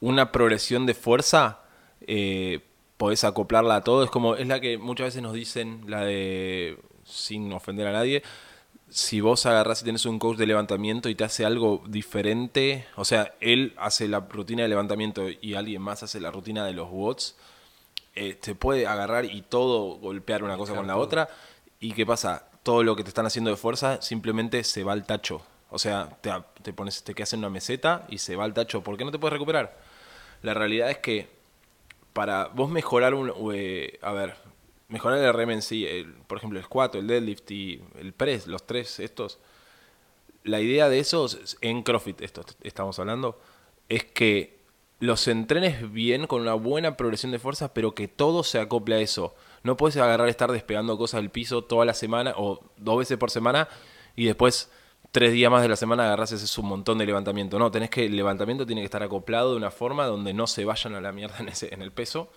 una 0.00 0.32
progresión 0.32 0.86
de 0.86 0.94
fuerza 0.94 1.60
eh, 2.06 2.60
podés 2.96 3.24
acoplarla 3.24 3.76
a 3.76 3.84
todo. 3.84 4.04
Es 4.04 4.10
como, 4.10 4.36
es 4.36 4.46
la 4.46 4.60
que 4.60 4.78
muchas 4.78 5.08
veces 5.08 5.22
nos 5.22 5.34
dicen, 5.34 5.84
la 5.86 6.04
de, 6.04 6.78
sin 7.04 7.52
ofender 7.52 7.86
a 7.86 7.92
nadie, 7.92 8.22
si 8.88 9.20
vos 9.20 9.46
agarrás 9.46 9.82
y 9.82 9.84
tenés 9.84 10.04
un 10.04 10.18
coach 10.18 10.36
de 10.36 10.46
levantamiento 10.46 11.08
y 11.08 11.14
te 11.14 11.24
hace 11.24 11.44
algo 11.44 11.82
diferente, 11.86 12.86
o 12.96 13.04
sea, 13.04 13.34
él 13.40 13.74
hace 13.78 14.08
la 14.08 14.20
rutina 14.20 14.64
de 14.64 14.68
levantamiento 14.68 15.28
y 15.28 15.54
alguien 15.54 15.80
más 15.80 16.02
hace 16.02 16.20
la 16.20 16.30
rutina 16.30 16.66
de 16.66 16.72
los 16.72 16.88
watts, 16.90 17.36
eh, 18.16 18.34
te 18.34 18.56
puede 18.56 18.86
agarrar 18.86 19.24
y 19.24 19.42
todo 19.42 19.96
golpear 19.98 20.42
una 20.42 20.56
cosa 20.56 20.74
con 20.74 20.86
la 20.86 20.96
otra. 20.96 21.28
¿Y 21.78 21.92
qué 21.92 22.04
pasa? 22.04 22.48
Todo 22.62 22.82
lo 22.82 22.96
que 22.96 23.04
te 23.04 23.08
están 23.08 23.26
haciendo 23.26 23.50
de 23.50 23.56
fuerza 23.56 24.02
simplemente 24.02 24.64
se 24.64 24.82
va 24.82 24.92
al 24.92 25.06
tacho. 25.06 25.42
O 25.70 25.78
sea, 25.78 26.18
te, 26.62 26.72
pones, 26.72 27.02
te 27.02 27.14
quedas 27.14 27.32
en 27.32 27.40
una 27.40 27.50
meseta 27.50 28.06
y 28.08 28.18
se 28.18 28.36
va 28.36 28.44
al 28.44 28.54
tacho. 28.54 28.82
¿Por 28.82 28.96
qué 28.96 29.04
no 29.04 29.10
te 29.10 29.18
puedes 29.18 29.32
recuperar? 29.32 29.78
La 30.42 30.54
realidad 30.54 30.90
es 30.90 30.98
que 30.98 31.28
para 32.12 32.48
vos 32.48 32.70
mejorar 32.70 33.14
un... 33.14 33.32
eh, 33.54 33.98
a 34.02 34.12
ver, 34.12 34.34
mejorar 34.88 35.18
el 35.18 35.32
RM 35.32 35.50
en 35.52 35.62
sí, 35.62 35.86
por 36.26 36.38
ejemplo, 36.38 36.58
el 36.58 36.64
squat, 36.64 36.94
el 36.96 37.06
deadlift 37.06 37.50
y 37.50 37.80
el 37.98 38.12
press, 38.12 38.46
los 38.46 38.66
tres 38.66 38.98
estos, 38.98 39.38
la 40.42 40.60
idea 40.60 40.88
de 40.88 40.98
esos, 40.98 41.56
en 41.60 41.82
CrossFit 41.82 42.20
esto 42.22 42.44
estamos 42.62 42.98
hablando, 42.98 43.40
es 43.88 44.04
que 44.04 44.58
los 44.98 45.28
entrenes 45.28 45.92
bien 45.92 46.26
con 46.26 46.42
una 46.42 46.54
buena 46.54 46.96
progresión 46.96 47.32
de 47.32 47.38
fuerza, 47.38 47.72
pero 47.72 47.94
que 47.94 48.08
todo 48.08 48.44
se 48.44 48.58
acople 48.58 48.96
a 48.96 49.00
eso. 49.00 49.34
No 49.62 49.76
puedes 49.76 49.96
agarrar 49.96 50.28
estar 50.28 50.52
despegando 50.52 50.98
cosas 50.98 51.22
del 51.22 51.30
piso 51.30 51.64
toda 51.64 51.84
la 51.84 51.94
semana 51.94 52.34
o 52.36 52.60
dos 52.76 52.98
veces 52.98 53.16
por 53.16 53.30
semana 53.30 53.68
y 54.14 54.26
después 54.26 54.70
tres 55.12 55.32
días 55.32 55.50
más 55.50 55.62
de 55.62 55.68
la 55.68 55.76
semana 55.76 56.04
agarras 56.04 56.32
ese 56.32 56.44
es 56.44 56.58
un 56.58 56.66
montón 56.66 56.98
de 56.98 57.06
levantamiento. 57.06 57.58
No, 57.58 57.70
tenés 57.70 57.90
que 57.90 58.06
el 58.06 58.16
levantamiento 58.16 58.66
tiene 58.66 58.82
que 58.82 58.86
estar 58.86 59.02
acoplado 59.02 59.52
de 59.52 59.56
una 59.56 59.70
forma 59.70 60.06
donde 60.06 60.32
no 60.34 60.46
se 60.46 60.64
vayan 60.64 60.94
a 60.94 61.00
la 61.00 61.12
mierda 61.12 61.36
en, 61.38 61.48
ese, 61.48 61.72
en 61.74 61.82
el 61.82 61.92
peso 61.92 62.30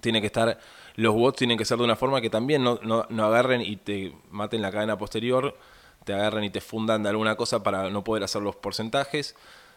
tiene 0.00 0.20
que 0.20 0.26
estar, 0.26 0.58
los 0.96 1.14
watts 1.14 1.38
tienen 1.38 1.58
que 1.58 1.64
ser 1.64 1.78
de 1.78 1.84
una 1.84 1.96
forma 1.96 2.20
que 2.20 2.30
también 2.30 2.62
no, 2.62 2.78
no, 2.82 3.06
no 3.08 3.24
agarren 3.24 3.62
y 3.62 3.76
te 3.76 4.12
maten 4.30 4.62
la 4.62 4.70
cadena 4.70 4.98
posterior, 4.98 5.56
te 6.04 6.12
agarren 6.14 6.44
y 6.44 6.50
te 6.50 6.60
fundan 6.60 7.02
de 7.02 7.08
alguna 7.08 7.36
cosa 7.36 7.62
para 7.62 7.90
no 7.90 8.04
poder 8.04 8.22
hacer 8.24 8.42
los 8.42 8.56
porcentajes. 8.56 9.34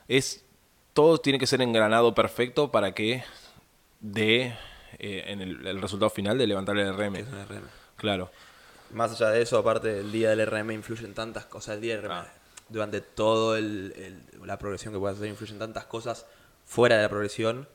Es, 0.07 0.45
todo 0.93 1.17
tiene 1.19 1.39
que 1.39 1.47
ser 1.47 1.61
engranado 1.61 2.13
perfecto 2.13 2.71
para 2.71 2.93
que 2.93 3.23
dé 3.99 4.55
eh, 4.99 5.23
en 5.27 5.41
el, 5.41 5.65
el 5.65 5.81
resultado 5.81 6.09
final 6.09 6.37
de 6.37 6.47
levantar 6.47 6.77
el 6.77 6.93
RM. 6.93 7.15
Es 7.15 7.27
un 7.27 7.45
RM. 7.45 7.67
Claro. 7.95 8.31
Más 8.91 9.11
allá 9.11 9.29
de 9.29 9.41
eso, 9.41 9.57
aparte, 9.57 9.99
el 9.99 10.11
día 10.11 10.29
del 10.35 10.45
RM 10.47 10.71
influyen 10.73 11.13
tantas 11.13 11.45
cosas. 11.45 11.75
El 11.75 11.81
día 11.81 11.95
del 11.95 12.05
RM, 12.05 12.11
Ah. 12.13 12.33
durante 12.69 13.01
todo 13.01 13.55
el, 13.55 13.93
el- 13.95 14.47
la 14.47 14.57
progresión 14.57 14.93
que 14.93 14.99
puedas 14.99 15.17
hacer, 15.17 15.29
influyen 15.29 15.59
tantas 15.59 15.85
cosas 15.85 16.25
fuera 16.65 16.95
de 16.97 17.03
la 17.03 17.09
progresión 17.09 17.67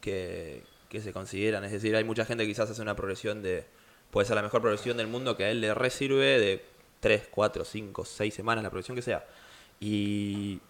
que, 0.00 0.62
que 0.88 1.00
se 1.00 1.12
consideran. 1.12 1.64
Es 1.64 1.72
decir, 1.72 1.94
hay 1.96 2.04
mucha 2.04 2.24
gente 2.24 2.44
que 2.44 2.48
quizás 2.50 2.70
hace 2.70 2.82
una 2.82 2.94
progresión 2.96 3.42
de. 3.42 3.66
Puede 4.10 4.26
ser 4.26 4.36
la 4.36 4.42
mejor 4.42 4.60
progresión 4.60 4.96
del 4.96 5.06
mundo 5.08 5.36
que 5.36 5.44
a 5.44 5.50
él 5.50 5.60
le 5.60 5.74
re 5.74 5.90
sirve 5.90 6.38
de 6.38 6.64
3, 7.00 7.28
4, 7.30 7.64
5, 7.64 8.04
6 8.04 8.32
semanas, 8.34 8.62
la 8.62 8.70
progresión 8.70 8.94
que 8.96 9.02
sea. 9.02 9.24
Y. 9.80 10.60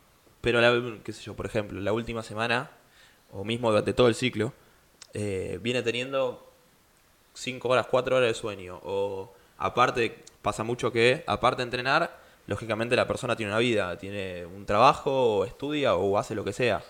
Pero, 0.41 0.61
la, 0.61 0.99
qué 1.05 1.13
sé 1.13 1.23
yo, 1.23 1.35
por 1.35 1.47
ejemplo, 1.47 1.81
la 1.81 1.93
última 1.93 2.23
semana, 2.23 2.71
o 3.33 3.45
mismo 3.45 3.71
durante 3.71 3.93
todo 3.95 4.09
el 4.09 4.15
ciclo, 4.15 4.53
eh, 5.15 5.59
viene 5.63 5.83
teniendo 5.83 6.51
5 7.35 7.69
horas, 7.69 7.87
4 7.91 8.17
horas 8.17 8.29
de 8.29 8.35
sueño. 8.35 8.81
O 8.85 9.33
aparte, 9.59 10.25
pasa 10.43 10.65
mucho 10.65 10.93
que, 10.93 11.25
aparte 11.27 11.63
de 11.63 11.65
entrenar, 11.65 12.19
lógicamente 12.47 12.97
la 12.97 13.07
persona 13.07 13.37
tiene 13.37 13.53
una 13.53 13.59
vida, 13.59 13.97
tiene 13.99 14.47
un 14.47 14.67
trabajo, 14.67 15.39
o 15.39 15.45
estudia, 15.45 15.95
o 15.95 16.19
hace 16.19 16.35
lo 16.35 16.45
que 16.45 16.53
sea. 16.53 16.83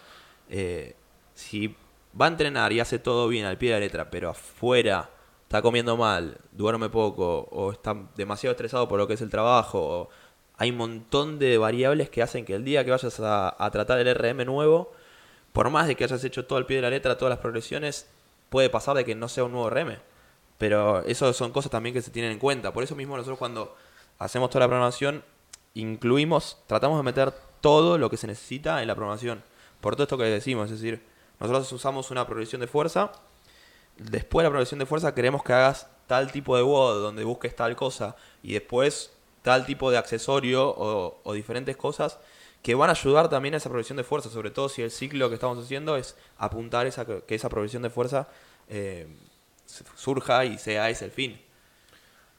Eh, 0.48 0.94
si 1.34 1.74
va 2.20 2.26
a 2.26 2.28
entrenar 2.28 2.72
y 2.72 2.80
hace 2.80 2.98
todo 2.98 3.28
bien 3.28 3.44
al 3.46 3.58
pie 3.58 3.70
de 3.70 3.76
la 3.76 3.80
letra, 3.80 4.10
pero 4.10 4.30
afuera 4.30 5.10
está 5.42 5.62
comiendo 5.62 5.96
mal, 5.96 6.38
duerme 6.52 6.88
poco, 6.88 7.48
o 7.50 7.72
está 7.72 7.96
demasiado 8.16 8.52
estresado 8.52 8.88
por 8.88 8.98
lo 8.98 9.06
que 9.06 9.14
es 9.14 9.20
el 9.20 9.30
trabajo, 9.30 10.08
hay 10.56 10.70
un 10.70 10.76
montón 10.76 11.38
de 11.38 11.58
variables 11.58 12.10
que 12.10 12.22
hacen 12.22 12.44
que 12.44 12.54
el 12.54 12.64
día 12.64 12.84
que 12.84 12.90
vayas 12.90 13.20
a, 13.20 13.54
a 13.58 13.70
tratar 13.70 13.98
el 13.98 14.14
RM 14.14 14.44
nuevo, 14.44 14.92
por 15.52 15.70
más 15.70 15.86
de 15.86 15.96
que 15.96 16.04
hayas 16.04 16.24
hecho 16.24 16.46
todo 16.46 16.58
al 16.58 16.66
pie 16.66 16.76
de 16.76 16.82
la 16.82 16.90
letra, 16.90 17.18
todas 17.18 17.30
las 17.30 17.38
progresiones, 17.38 18.08
puede 18.50 18.70
pasar 18.70 18.96
de 18.96 19.04
que 19.04 19.14
no 19.14 19.28
sea 19.28 19.44
un 19.44 19.52
nuevo 19.52 19.70
RM. 19.70 19.98
Pero 20.64 21.04
eso 21.04 21.30
son 21.34 21.52
cosas 21.52 21.70
también 21.70 21.92
que 21.92 22.00
se 22.00 22.10
tienen 22.10 22.32
en 22.32 22.38
cuenta. 22.38 22.72
Por 22.72 22.82
eso 22.82 22.96
mismo 22.96 23.18
nosotros 23.18 23.38
cuando 23.38 23.76
hacemos 24.18 24.48
toda 24.48 24.60
la 24.60 24.68
programación, 24.68 25.22
incluimos, 25.74 26.56
tratamos 26.66 26.96
de 26.96 27.02
meter 27.02 27.34
todo 27.60 27.98
lo 27.98 28.08
que 28.08 28.16
se 28.16 28.26
necesita 28.26 28.80
en 28.80 28.88
la 28.88 28.94
programación. 28.94 29.44
Por 29.82 29.94
todo 29.94 30.04
esto 30.04 30.16
que 30.16 30.24
decimos, 30.24 30.70
es 30.70 30.80
decir, 30.80 31.04
nosotros 31.38 31.70
usamos 31.70 32.10
una 32.10 32.26
progresión 32.26 32.62
de 32.62 32.66
fuerza, 32.66 33.12
después 33.98 34.42
de 34.42 34.44
la 34.44 34.52
progresión 34.52 34.78
de 34.78 34.86
fuerza 34.86 35.14
queremos 35.14 35.42
que 35.44 35.52
hagas 35.52 35.86
tal 36.06 36.32
tipo 36.32 36.56
de 36.56 36.62
WOD 36.62 37.02
donde 37.02 37.24
busques 37.24 37.54
tal 37.54 37.76
cosa 37.76 38.16
y 38.42 38.54
después 38.54 39.12
tal 39.42 39.66
tipo 39.66 39.90
de 39.90 39.98
accesorio 39.98 40.74
o, 40.74 41.32
diferentes 41.34 41.76
cosas 41.76 42.18
que 42.62 42.74
van 42.74 42.88
a 42.88 42.94
ayudar 42.94 43.28
también 43.28 43.52
a 43.52 43.58
esa 43.58 43.68
progresión 43.68 43.98
de 43.98 44.04
fuerza, 44.04 44.30
sobre 44.30 44.50
todo 44.50 44.70
si 44.70 44.80
el 44.80 44.90
ciclo 44.90 45.28
que 45.28 45.34
estamos 45.34 45.62
haciendo 45.62 45.98
es 45.98 46.16
apuntar 46.38 46.86
esa, 46.86 47.04
que 47.04 47.34
esa 47.34 47.50
progresión 47.50 47.82
de 47.82 47.90
fuerza 47.90 48.28
eh, 48.70 49.06
surja 49.66 50.44
y 50.44 50.58
sea 50.58 50.90
ese 50.90 51.06
el 51.06 51.10
fin. 51.10 51.40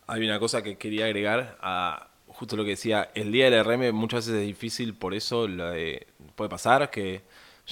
Hay 0.07 0.23
una 0.23 0.39
cosa 0.39 0.61
que 0.61 0.77
quería 0.77 1.05
agregar 1.05 1.57
a 1.61 2.09
justo 2.27 2.55
lo 2.57 2.63
que 2.63 2.71
decía, 2.71 3.09
el 3.15 3.31
día 3.31 3.49
del 3.49 3.63
RM 3.63 3.93
muchas 3.93 4.27
veces 4.27 4.41
es 4.41 4.47
difícil, 4.47 4.93
por 4.93 5.13
eso 5.13 5.47
de- 5.47 6.05
puede 6.35 6.49
pasar 6.49 6.91
que 6.91 7.21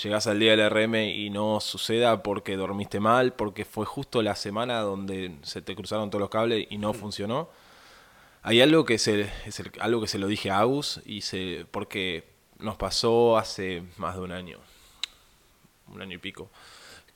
llegás 0.02 0.26
al 0.28 0.40
día 0.40 0.56
del 0.56 0.62
RM 0.72 0.96
y 1.14 1.30
no 1.30 1.60
suceda 1.60 2.24
porque 2.24 2.56
dormiste 2.56 3.00
mal, 3.02 3.34
porque 3.34 3.66
fue 3.66 3.86
justo 3.86 4.22
la 4.22 4.36
semana 4.36 4.80
donde 4.80 5.36
se 5.44 5.62
te 5.62 5.76
cruzaron 5.76 6.10
todos 6.10 6.22
los 6.22 6.30
cables 6.30 6.66
y 6.70 6.78
no 6.78 6.94
funcionó. 6.94 7.50
Hay 8.42 8.62
algo 8.62 8.86
que 8.86 8.98
se, 9.00 9.30
es 9.46 9.60
el- 9.60 9.72
algo 9.80 10.00
que 10.02 10.08
se 10.08 10.18
lo 10.18 10.28
dije 10.28 10.50
a 10.50 10.60
Agus 10.60 11.02
y 11.06 11.22
se, 11.22 11.66
porque 11.70 12.24
nos 12.58 12.78
pasó 12.78 13.38
hace 13.38 13.84
más 13.98 14.16
de 14.16 14.22
un 14.22 14.32
año, 14.32 14.60
un 15.94 16.02
año 16.02 16.16
y 16.16 16.20
pico, 16.20 16.50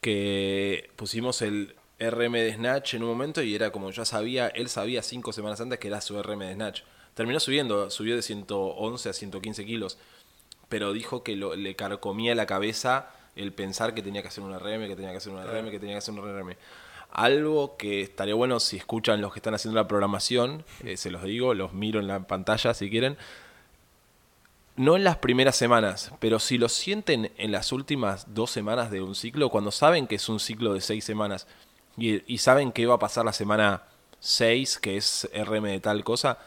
que 0.02 0.90
pusimos 0.98 1.42
el 1.42 1.76
RM 2.00 2.32
de 2.34 2.54
Snatch 2.54 2.94
en 2.94 3.04
un 3.04 3.10
momento 3.10 3.42
y 3.42 3.56
era 3.56 3.72
como 3.72 3.90
ya 3.92 4.06
sabía, 4.06 4.48
él 4.50 4.70
sabía 4.70 5.02
cinco 5.02 5.34
semanas 5.34 5.60
antes 5.62 5.80
que 5.80 5.88
era 5.88 6.02
su 6.02 6.22
RM 6.22 6.40
de 6.46 6.54
Snatch. 6.54 6.82
Terminó 7.16 7.40
subiendo, 7.40 7.90
subió 7.90 8.16
de 8.16 8.22
111 8.22 9.10
a 9.10 9.14
115 9.14 9.66
kilos, 9.66 9.98
pero 10.70 10.94
dijo 10.94 11.24
que 11.24 11.36
lo- 11.36 11.56
le 11.56 11.76
carcomía 11.76 12.36
la 12.36 12.46
cabeza 12.46 13.10
el 13.36 13.52
pensar 13.54 13.94
que 13.94 14.02
tenía 14.02 14.22
que 14.22 14.28
hacer 14.28 14.44
un 14.44 14.54
RM, 14.54 14.88
que 14.88 14.96
tenía 14.96 15.12
que 15.12 15.18
hacer 15.18 15.32
un 15.34 15.40
RM, 15.44 15.72
que 15.72 15.80
tenía 15.80 15.96
que 15.96 16.00
hacer 16.00 16.14
un 16.14 16.20
RM. 16.28 16.56
Algo 17.12 17.78
que 17.78 18.02
estaría 18.02 18.36
bueno 18.36 18.60
si 18.60 18.78
escuchan 18.78 19.22
los 19.22 19.32
que 19.34 19.40
están 19.40 19.54
haciendo 19.56 19.80
la 19.80 19.88
programación, 19.88 20.66
eh, 20.84 20.98
se 20.98 21.10
los 21.10 21.24
digo, 21.24 21.54
los 21.54 21.74
miro 21.74 22.00
en 22.00 22.08
la 22.08 22.20
pantalla 22.28 22.74
si 22.74 22.90
quieren, 22.90 23.18
no 24.76 24.96
en 24.96 25.04
las 25.04 25.18
primeras 25.18 25.56
semanas, 25.56 26.12
pero 26.20 26.38
si 26.38 26.58
lo 26.60 26.70
sienten 26.70 27.32
en 27.38 27.52
las 27.52 27.72
últimas 27.72 28.34
dos 28.36 28.52
semanas 28.52 28.92
de 28.92 29.02
un 29.02 29.16
ciclo, 29.16 29.50
cuando 29.50 29.72
saben 29.72 30.06
que 30.06 30.16
es 30.16 30.30
un 30.30 30.40
ciclo 30.40 30.74
de 30.74 30.82
seis 30.82 31.04
semanas 31.04 31.48
y, 31.98 32.22
y 32.32 32.38
saben 32.40 32.72
que 32.72 32.86
va 32.86 32.96
a 32.96 33.00
pasar 33.00 33.26
la 33.26 33.34
semana 33.34 33.84
6, 34.20 34.80
que 34.80 34.98
es 34.98 35.30
RM 35.34 35.64
de 35.64 35.80
tal 35.80 36.04
cosa, 36.04 36.38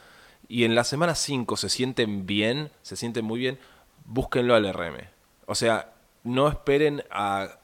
y 0.48 0.64
en 0.64 0.74
la 0.74 0.84
semana 0.84 1.14
5 1.14 1.56
se 1.56 1.68
sienten 1.68 2.26
bien, 2.26 2.70
se 2.82 2.96
sienten 2.96 3.24
muy 3.24 3.38
bien, 3.40 3.58
búsquenlo 4.04 4.54
al 4.54 4.72
RM. 4.72 5.08
O 5.46 5.54
sea, 5.54 5.92
no 6.24 6.48
esperen 6.48 7.02
a, 7.10 7.58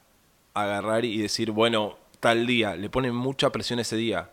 a 0.53 0.63
agarrar 0.63 1.05
y 1.05 1.17
decir, 1.17 1.51
bueno, 1.51 1.97
tal 2.19 2.47
día, 2.47 2.75
le 2.75 2.89
ponen 2.89 3.15
mucha 3.15 3.51
presión 3.51 3.79
ese 3.79 3.95
día. 3.95 4.29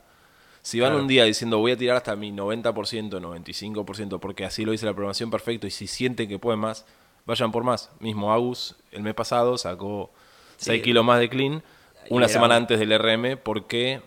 Si 0.62 0.80
van 0.80 0.90
Claro. 0.90 1.02
un 1.02 1.08
día 1.08 1.24
diciendo 1.24 1.58
voy 1.58 1.72
a 1.72 1.76
tirar 1.76 1.96
hasta 1.96 2.16
mi 2.16 2.32
90%, 2.32 3.20
95%, 3.20 4.18
porque 4.20 4.44
así 4.46 4.64
lo 4.64 4.72
dice 4.72 4.86
la 4.86 4.94
programación 4.94 5.30
perfecto, 5.30 5.66
y 5.66 5.70
si 5.70 5.86
sienten 5.86 6.28
que 6.28 6.38
pueden 6.38 6.60
más, 6.60 6.86
vayan 7.26 7.52
por 7.52 7.64
más. 7.64 7.90
Mismo 8.00 8.32
Agus 8.32 8.74
el 8.92 9.02
mes 9.02 9.14
pasado 9.14 9.58
sacó 9.58 10.10
Sí. 10.56 10.66
6 10.70 10.82
kilos 10.84 11.04
más 11.04 11.18
de 11.18 11.28
clean 11.28 11.62
una 12.10 12.28
semana 12.28 12.56
antes 12.56 12.78
del 12.78 12.98
RM 12.98 13.36
porque 13.42 14.00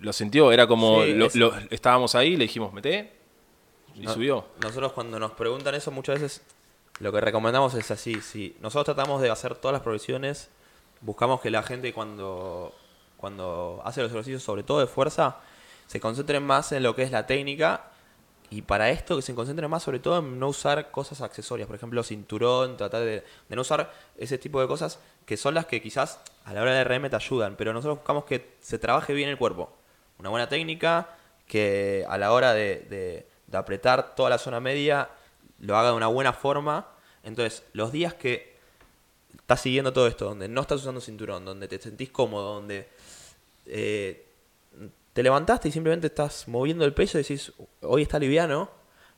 lo 0.00 0.12
sintió, 0.12 0.50
era 0.52 0.66
como 0.66 1.02
Sí, 1.02 1.14
lo- 1.14 1.26
es- 1.26 1.34
lo- 1.36 1.54
estábamos 1.70 2.14
ahí, 2.14 2.36
le 2.36 2.44
dijimos 2.44 2.72
mete 2.72 3.12
y 3.94 4.00
No- 4.00 4.14
subió. 4.14 4.46
Nosotros 4.62 4.92
cuando 4.92 5.18
nos 5.18 5.32
preguntan 5.32 5.74
eso 5.74 5.90
muchas 5.90 6.20
veces 6.20 6.42
lo 6.98 7.12
que 7.12 7.20
recomendamos 7.20 7.74
es 7.74 7.90
así, 7.90 8.20
si 8.20 8.56
nosotros 8.60 8.94
tratamos 8.94 9.20
de 9.22 9.30
hacer 9.30 9.54
todas 9.56 9.72
las 9.72 9.82
progresiones, 9.82 10.48
buscamos 11.00 11.40
que 11.40 11.50
la 11.50 11.62
gente 11.62 11.92
cuando, 11.92 12.74
cuando 13.16 13.80
hace 13.84 14.02
los 14.02 14.10
ejercicios, 14.10 14.42
sobre 14.42 14.62
todo 14.62 14.80
de 14.80 14.86
fuerza, 14.86 15.36
se 15.86 16.00
concentren 16.00 16.42
más 16.42 16.72
en 16.72 16.82
lo 16.82 16.94
que 16.94 17.02
es 17.02 17.10
la 17.10 17.26
técnica 17.26 17.86
y 18.50 18.62
para 18.62 18.90
esto 18.90 19.16
que 19.16 19.22
se 19.22 19.34
concentren 19.34 19.68
más 19.70 19.82
sobre 19.82 19.98
todo 19.98 20.18
en 20.18 20.38
no 20.38 20.48
usar 20.48 20.90
cosas 20.90 21.20
accesorias, 21.22 21.66
por 21.66 21.76
ejemplo 21.76 22.02
cinturón, 22.02 22.76
tratar 22.76 23.00
de, 23.02 23.24
de 23.48 23.56
no 23.56 23.62
usar 23.62 23.92
ese 24.16 24.38
tipo 24.38 24.60
de 24.60 24.66
cosas 24.68 24.98
que 25.26 25.36
son 25.36 25.54
las 25.54 25.66
que 25.66 25.80
quizás 25.82 26.18
a 26.44 26.52
la 26.52 26.62
hora 26.62 26.74
de 26.74 26.84
RM 26.84 27.10
te 27.10 27.16
ayudan, 27.16 27.56
pero 27.56 27.72
nosotros 27.72 27.98
buscamos 27.98 28.24
que 28.24 28.54
se 28.60 28.78
trabaje 28.78 29.14
bien 29.14 29.28
el 29.28 29.38
cuerpo, 29.38 29.72
una 30.18 30.28
buena 30.30 30.48
técnica, 30.48 31.08
que 31.46 32.04
a 32.08 32.18
la 32.18 32.32
hora 32.32 32.52
de, 32.54 32.86
de- 32.90 33.32
apretar 33.56 34.14
toda 34.14 34.30
la 34.30 34.38
zona 34.38 34.60
media 34.60 35.10
lo 35.60 35.76
haga 35.76 35.90
de 35.90 35.96
una 35.96 36.06
buena 36.06 36.32
forma. 36.32 36.88
Entonces, 37.22 37.62
los 37.74 37.92
días 37.92 38.14
que 38.14 38.56
estás 39.36 39.60
siguiendo 39.60 39.92
todo 39.92 40.06
esto, 40.06 40.24
donde 40.24 40.48
no 40.48 40.62
estás 40.62 40.80
usando 40.80 41.00
cinturón, 41.02 41.44
donde 41.44 41.68
te 41.68 41.78
sentís 41.78 42.08
cómodo, 42.10 42.54
donde 42.54 42.88
eh, 43.66 44.24
te 45.12 45.22
levantaste 45.22 45.68
y 45.68 45.72
simplemente 45.72 46.06
estás 46.06 46.48
moviendo 46.48 46.84
el 46.86 46.94
peso 46.94 47.18
y 47.18 47.22
decís, 47.22 47.52
hoy 47.82 48.02
está 48.02 48.18
liviano, 48.18 48.70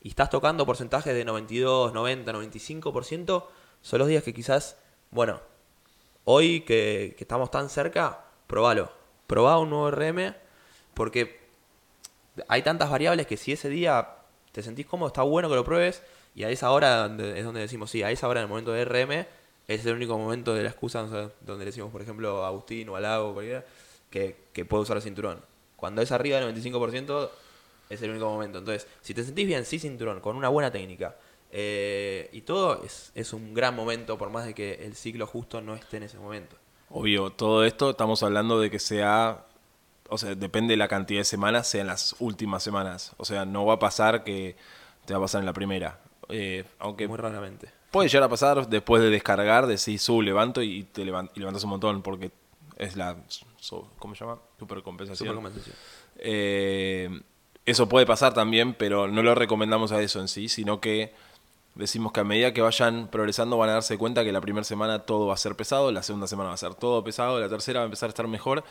y 0.03 0.09
estás 0.09 0.29
tocando 0.31 0.67
porcentajes 0.67 1.14
de 1.14 1.25
92, 1.25 1.95
90, 1.95 2.33
95%, 2.33 3.45
son 3.81 3.99
los 3.99 4.09
días 4.09 4.23
que 4.25 4.35
quizás, 4.35 4.77
bueno, 5.12 5.40
hoy 6.25 6.61
que, 6.61 7.17
estamos 7.19 7.51
tan 7.51 7.69
cerca, 7.69 8.25
probalo. 8.47 8.91
Probá 9.27 9.59
un 9.59 9.71
nuevo 9.71 9.91
RM, 9.91 10.35
porque 10.95 11.41
hay 12.49 12.63
tantas 12.63 12.91
variables 12.91 13.27
que 13.27 13.37
si 13.37 13.53
ese 13.53 13.69
día 13.69 14.09
te 14.53 14.63
sentís 14.63 14.87
cómodo, 14.87 15.09
está 15.09 15.23
bueno 15.23 15.49
que 15.49 15.55
lo 15.55 15.65
pruebes. 15.65 16.03
Y 16.35 16.45
a 16.45 16.51
esa 16.51 16.71
hora 16.73 17.07
es 17.07 17.45
donde 17.45 17.61
decimos, 17.61 17.91
sí, 17.91 18.03
a 18.03 18.11
esa 18.11 18.29
hora 18.29 18.41
en 18.41 18.45
el 18.45 18.49
momento 18.49 18.73
de 18.73 18.85
RM 18.85 19.27
es 19.69 19.87
el 19.87 19.95
único 19.95 20.19
momento 20.19 20.53
de 20.55 20.63
la 20.63 20.69
excusa 20.69 21.31
donde 21.41 21.65
decimos, 21.65 21.91
por 21.91 22.03
ejemplo, 22.03 22.45
a 22.45 22.49
Agustín 22.49 22.89
o 22.89 22.97
a 22.97 23.01
Lago, 23.01 23.33
cualquiera, 23.33 23.65
que, 24.11 24.37
que 24.53 24.65
puede 24.65 24.83
usar 24.83 24.97
el 24.97 25.03
cinturón. 25.03 25.41
Cuando 25.77 26.03
es 26.03 26.13
arriba 26.13 26.41
del 26.41 26.55
95% 26.55 27.31
es 27.89 28.03
el 28.03 28.11
único 28.11 28.29
momento. 28.29 28.59
Entonces, 28.59 28.87
si 29.01 29.15
te 29.15 29.23
sentís 29.23 29.47
bien, 29.47 29.65
sí 29.65 29.79
cinturón, 29.79 30.21
con 30.21 30.37
una 30.37 30.49
buena 30.49 30.71
técnica 30.71 31.15
eh, 31.57 32.29
y 32.33 32.40
todo, 32.40 32.83
es, 32.83 33.12
es 33.14 33.33
un 33.33 33.55
gran 33.55 33.77
momento, 33.77 34.19
por 34.19 34.29
más 34.31 34.45
de 34.45 34.55
que 34.55 34.85
el 34.85 34.97
ciclo 34.97 35.25
justo 35.27 35.61
no 35.61 35.75
esté 35.77 35.99
en 35.99 36.03
ese 36.03 36.19
momento. 36.19 36.57
Obvio, 36.90 37.31
todo 37.31 37.64
esto 37.64 37.90
estamos 37.90 38.23
hablando 38.25 38.59
de 38.59 38.71
que 38.73 38.81
sea, 38.81 39.47
o 40.09 40.19
sea, 40.19 40.35
depende 40.35 40.73
de 40.73 40.77
la 40.79 40.88
cantidad 40.88 41.21
de 41.21 41.25
semanas, 41.25 41.69
sea 41.69 41.83
en 41.83 41.87
las 41.87 42.17
últimas 42.19 42.62
semanas. 42.64 43.12
O 43.19 43.25
sea, 43.25 43.45
no 43.45 43.64
va 43.64 43.75
a 43.75 43.79
pasar 43.79 44.25
que 44.25 44.57
te 45.05 45.14
va 45.14 45.19
a 45.19 45.23
pasar 45.23 45.40
en 45.40 45.47
la 45.47 45.53
primera. 45.53 46.01
Eh, 46.29 46.64
aunque 46.81 47.07
Muy 47.07 47.19
raramente. 47.19 47.69
puede 47.93 48.09
llegar 48.09 48.25
a 48.25 48.29
pasar 48.29 48.69
después 48.69 49.01
de 49.01 49.11
descargar, 49.11 49.67
decís, 49.69 50.03
sub, 50.03 50.23
levanto 50.23 50.61
y 50.61 50.83
te 50.85 51.03
y 51.03 51.05
levantas 51.05 51.62
un 51.64 51.71
montón, 51.71 52.03
porque 52.03 52.33
es 52.77 52.97
la, 52.97 53.17
so- 53.61 53.88
¿cómo 54.01 54.14
se 54.17 54.25
llama? 54.25 54.40
Supercompensación. 54.59 55.29
Super 55.29 55.35
compensación. 55.43 55.77
Eh, 56.19 57.21
eso 57.67 57.88
puede 57.88 58.07
pasar 58.07 58.35
también, 58.35 58.75
pero 58.75 59.09
no 59.09 59.23
lo 59.23 59.35
recomendamos 59.35 59.93
a 59.93 60.01
eso 60.03 60.21
en 60.21 60.29
sí, 60.29 60.49
sino 60.49 60.81
que 60.81 61.14
decimos 61.75 62.13
que 62.13 62.21
a 62.21 62.25
medida 62.25 62.53
que 62.53 62.61
vayan 62.61 63.09
progresando 63.09 63.57
van 63.57 63.71
a 63.71 63.73
darse 63.75 63.99
cuenta 63.99 64.25
que 64.25 64.33
la 64.33 64.41
primera 64.41 64.65
semana 64.65 65.01
todo 65.01 65.27
va 65.27 65.35
a 65.35 65.37
ser 65.37 65.57
pesado, 65.57 65.91
la 65.93 66.03
segunda 66.03 66.27
semana 66.27 66.49
va 66.49 66.55
a 66.55 66.59
ser 66.59 66.75
todo 66.75 67.03
pesado, 67.03 67.41
la 67.41 67.49
tercera 67.49 67.81
va 67.81 67.85
a 67.85 67.87
empezar 67.87 68.09
a 68.09 68.11
estar 68.11 68.29
mejor 68.29 68.65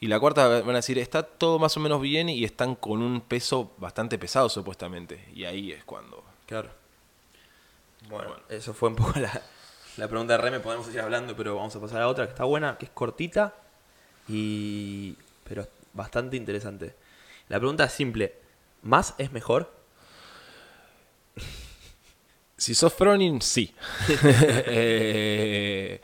y 0.00 0.06
la 0.06 0.20
cuarta 0.20 0.48
van 0.48 0.70
a 0.70 0.74
decir 0.74 0.98
está 0.98 1.22
todo 1.22 1.58
más 1.58 1.76
o 1.76 1.80
menos 1.80 2.00
bien 2.00 2.28
y 2.28 2.44
están 2.44 2.74
con 2.74 3.02
un 3.02 3.20
peso 3.20 3.72
bastante 3.78 4.18
pesado 4.18 4.48
supuestamente. 4.48 5.28
Y 5.34 5.44
ahí 5.44 5.72
es 5.72 5.84
cuando... 5.84 6.24
Claro. 6.46 6.70
Bueno, 8.08 8.36
eso 8.48 8.72
fue 8.72 8.88
un 8.88 8.96
poco 8.96 9.18
la, 9.18 9.42
la 9.96 10.08
pregunta 10.08 10.34
de 10.34 10.38
Reme. 10.38 10.60
Podemos 10.60 10.86
seguir 10.86 11.00
hablando, 11.00 11.36
pero 11.36 11.56
vamos 11.56 11.74
a 11.74 11.80
pasar 11.80 12.00
a 12.00 12.08
otra 12.08 12.24
que 12.26 12.30
está 12.30 12.44
buena, 12.44 12.78
que 12.78 12.86
es 12.86 12.92
cortita, 12.92 13.54
y 14.28 15.16
pero 15.44 15.66
bastante 15.92 16.36
interesante. 16.36 16.94
La 17.48 17.58
pregunta 17.58 17.84
es 17.84 17.92
simple. 17.92 18.36
¿Más 18.82 19.14
es 19.18 19.32
mejor? 19.32 19.77
Si 22.58 22.74
sos 22.74 22.92
Fronin, 22.92 23.40
sí. 23.40 23.74
Eh, 24.66 26.00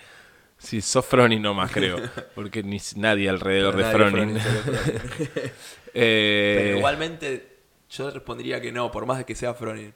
si 0.56 0.80
sos 0.80 1.04
Fronin, 1.04 1.42
no 1.42 1.52
más 1.52 1.70
creo. 1.70 1.98
Porque 2.34 2.62
ni 2.62 2.78
nadie 2.96 3.28
alrededor 3.28 3.76
de 3.76 3.82
Nadie 3.82 3.94
Fronin. 3.96 4.40
Fronin, 4.40 4.40
solo 4.40 4.60
Fronin. 4.62 5.52
Eh, 5.96 6.54
Pero 6.58 6.78
igualmente 6.78 7.58
yo 7.88 8.10
respondería 8.10 8.60
que 8.60 8.72
no, 8.72 8.90
por 8.90 9.06
más 9.06 9.18
de 9.18 9.24
que 9.24 9.36
sea 9.36 9.54
Fronin. 9.54 9.94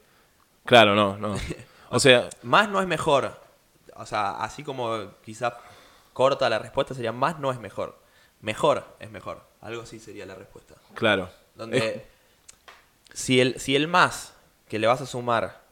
Claro, 0.65 0.95
no, 0.95 1.17
no. 1.17 1.35
O 1.91 1.99
sea, 1.99 2.29
Más 2.43 2.69
no 2.69 2.81
es 2.83 2.87
mejor. 2.87 3.41
O 3.97 4.05
sea, 4.07 4.33
así 4.43 4.63
como 4.63 5.13
quizá 5.25 5.57
corta 6.13 6.49
la 6.51 6.59
respuesta 6.59 6.95
sería 6.95 7.13
más 7.13 7.39
no 7.41 7.51
es 7.51 7.59
mejor. 7.59 7.99
Mejor 8.43 8.97
es 9.01 9.11
mejor. 9.11 9.43
Algo 9.61 9.83
así 9.83 9.99
sería 9.99 10.27
la 10.27 10.35
respuesta. 10.35 10.75
claro. 10.95 11.31
Donde 11.57 11.79
Es- 11.79 12.03
si, 13.19 13.41
el, 13.41 13.59
si 13.59 13.75
el 13.75 13.89
más 13.89 14.35
que 14.69 14.79
le 14.79 14.87
vas 14.87 15.01
a 15.01 15.07
sumar 15.07 15.63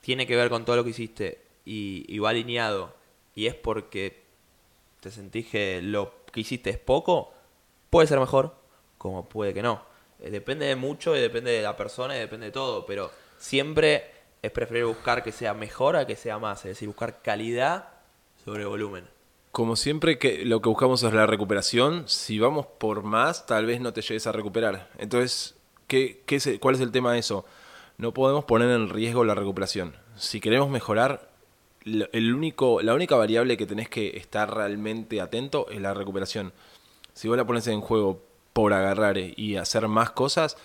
tiene 0.00 0.26
que 0.26 0.36
ver 0.36 0.48
con 0.48 0.64
todo 0.64 0.76
lo 0.76 0.84
que 0.84 0.90
hiciste 0.90 1.40
y, 1.64 2.18
va 2.18 2.30
alineado 2.30 2.94
y 3.34 3.46
es 3.46 3.54
porque 3.54 4.22
te 5.00 5.10
sentís 5.10 5.46
que 5.46 5.80
lo 5.82 6.12
que 6.32 6.40
hiciste 6.40 6.70
es 6.70 6.78
poco, 6.78 7.32
puede 7.90 8.08
ser 8.08 8.18
mejor, 8.18 8.54
como 8.96 9.28
puede 9.28 9.54
que 9.54 9.62
no. 9.62 9.82
Eh, 10.20 10.30
depende 10.30 10.66
de 10.66 10.76
mucho 10.76 11.16
y 11.16 11.20
depende 11.20 11.52
de 11.52 11.62
la 11.62 11.76
persona 11.76 12.16
y 12.16 12.20
depende 12.20 12.46
de 12.46 12.52
todo, 12.52 12.84
pero 12.86 13.10
siempre 13.38 14.10
es 14.42 14.50
preferible 14.50 14.88
buscar 14.88 15.22
que 15.22 15.32
sea 15.32 15.54
mejor 15.54 15.96
a 15.96 16.06
que 16.06 16.16
sea 16.16 16.38
más, 16.38 16.60
es 16.60 16.70
decir, 16.70 16.88
buscar 16.88 17.22
calidad 17.22 17.90
sobre 18.44 18.64
volumen. 18.64 19.06
como 19.52 19.76
siempre 19.76 20.18
que 20.18 20.44
lo 20.44 20.60
que 20.62 20.68
buscamos 20.68 21.02
es 21.02 21.12
la 21.12 21.26
recuperación, 21.26 22.04
si 22.08 22.38
vamos 22.38 22.66
por 22.66 23.02
más, 23.02 23.46
tal 23.46 23.66
vez 23.66 23.80
no 23.80 23.92
te 23.92 24.02
llegues 24.02 24.26
a 24.26 24.32
recuperar. 24.32 24.88
Entonces, 24.98 25.56
¿qué, 25.86 26.22
qué 26.26 26.36
es 26.36 26.48
¿cuál 26.60 26.76
es 26.76 26.80
el 26.80 26.92
tema 26.92 27.12
de 27.12 27.18
eso? 27.18 27.44
No 27.98 28.14
podemos 28.14 28.44
poner 28.44 28.70
en 28.70 28.88
riesgo 28.90 29.24
la 29.24 29.34
recuperación. 29.34 29.94
Si 30.16 30.40
queremos 30.40 30.70
mejorar, 30.70 31.30
el 31.84 32.32
único, 32.34 32.80
la 32.80 32.94
única 32.94 33.16
variable 33.16 33.56
que 33.56 33.66
tenés 33.66 33.88
que 33.88 34.16
estar 34.16 34.54
realmente 34.54 35.20
atento 35.20 35.68
es 35.70 35.80
la 35.80 35.94
recuperación. 35.94 36.52
Si 37.12 37.26
vos 37.26 37.36
la 37.36 37.44
pones 37.46 37.66
en 37.66 37.80
juego 37.80 38.22
por 38.52 38.72
agarrar 38.72 39.18
y 39.18 39.56
hacer 39.56 39.88
más 39.88 40.10
cosas, 40.10 40.56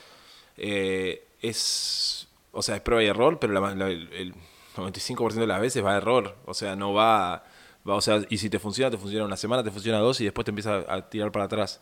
eh, 0.57 1.25
es, 1.41 2.27
o 2.51 2.61
sea, 2.61 2.75
es 2.75 2.81
prueba 2.81 3.03
y 3.03 3.07
error, 3.07 3.39
pero 3.39 3.53
la- 3.53 3.73
la- 3.73 3.89
el, 3.89 4.11
el 4.13 4.33
95% 4.75 5.41
de 5.41 5.47
las 5.47 5.59
veces 5.61 5.83
va 5.83 5.93
a 5.93 5.97
error. 5.97 6.35
O 6.45 6.53
sea, 6.53 6.75
no 6.75 6.93
va, 6.93 7.43
va, 7.87 7.95
o 7.95 8.01
sea, 8.01 8.21
y 8.29 8.37
si 8.37 8.49
te 8.51 8.59
funciona, 8.59 8.91
te 8.91 8.97
funciona 8.99 9.25
una 9.25 9.37
semana, 9.37 9.63
te 9.63 9.71
funciona 9.71 9.97
dos 9.99 10.21
y 10.21 10.25
después 10.25 10.45
te 10.45 10.51
empieza 10.51 10.85
a 10.87 11.09
tirar 11.09 11.31
para 11.31 11.45
atrás. 11.45 11.81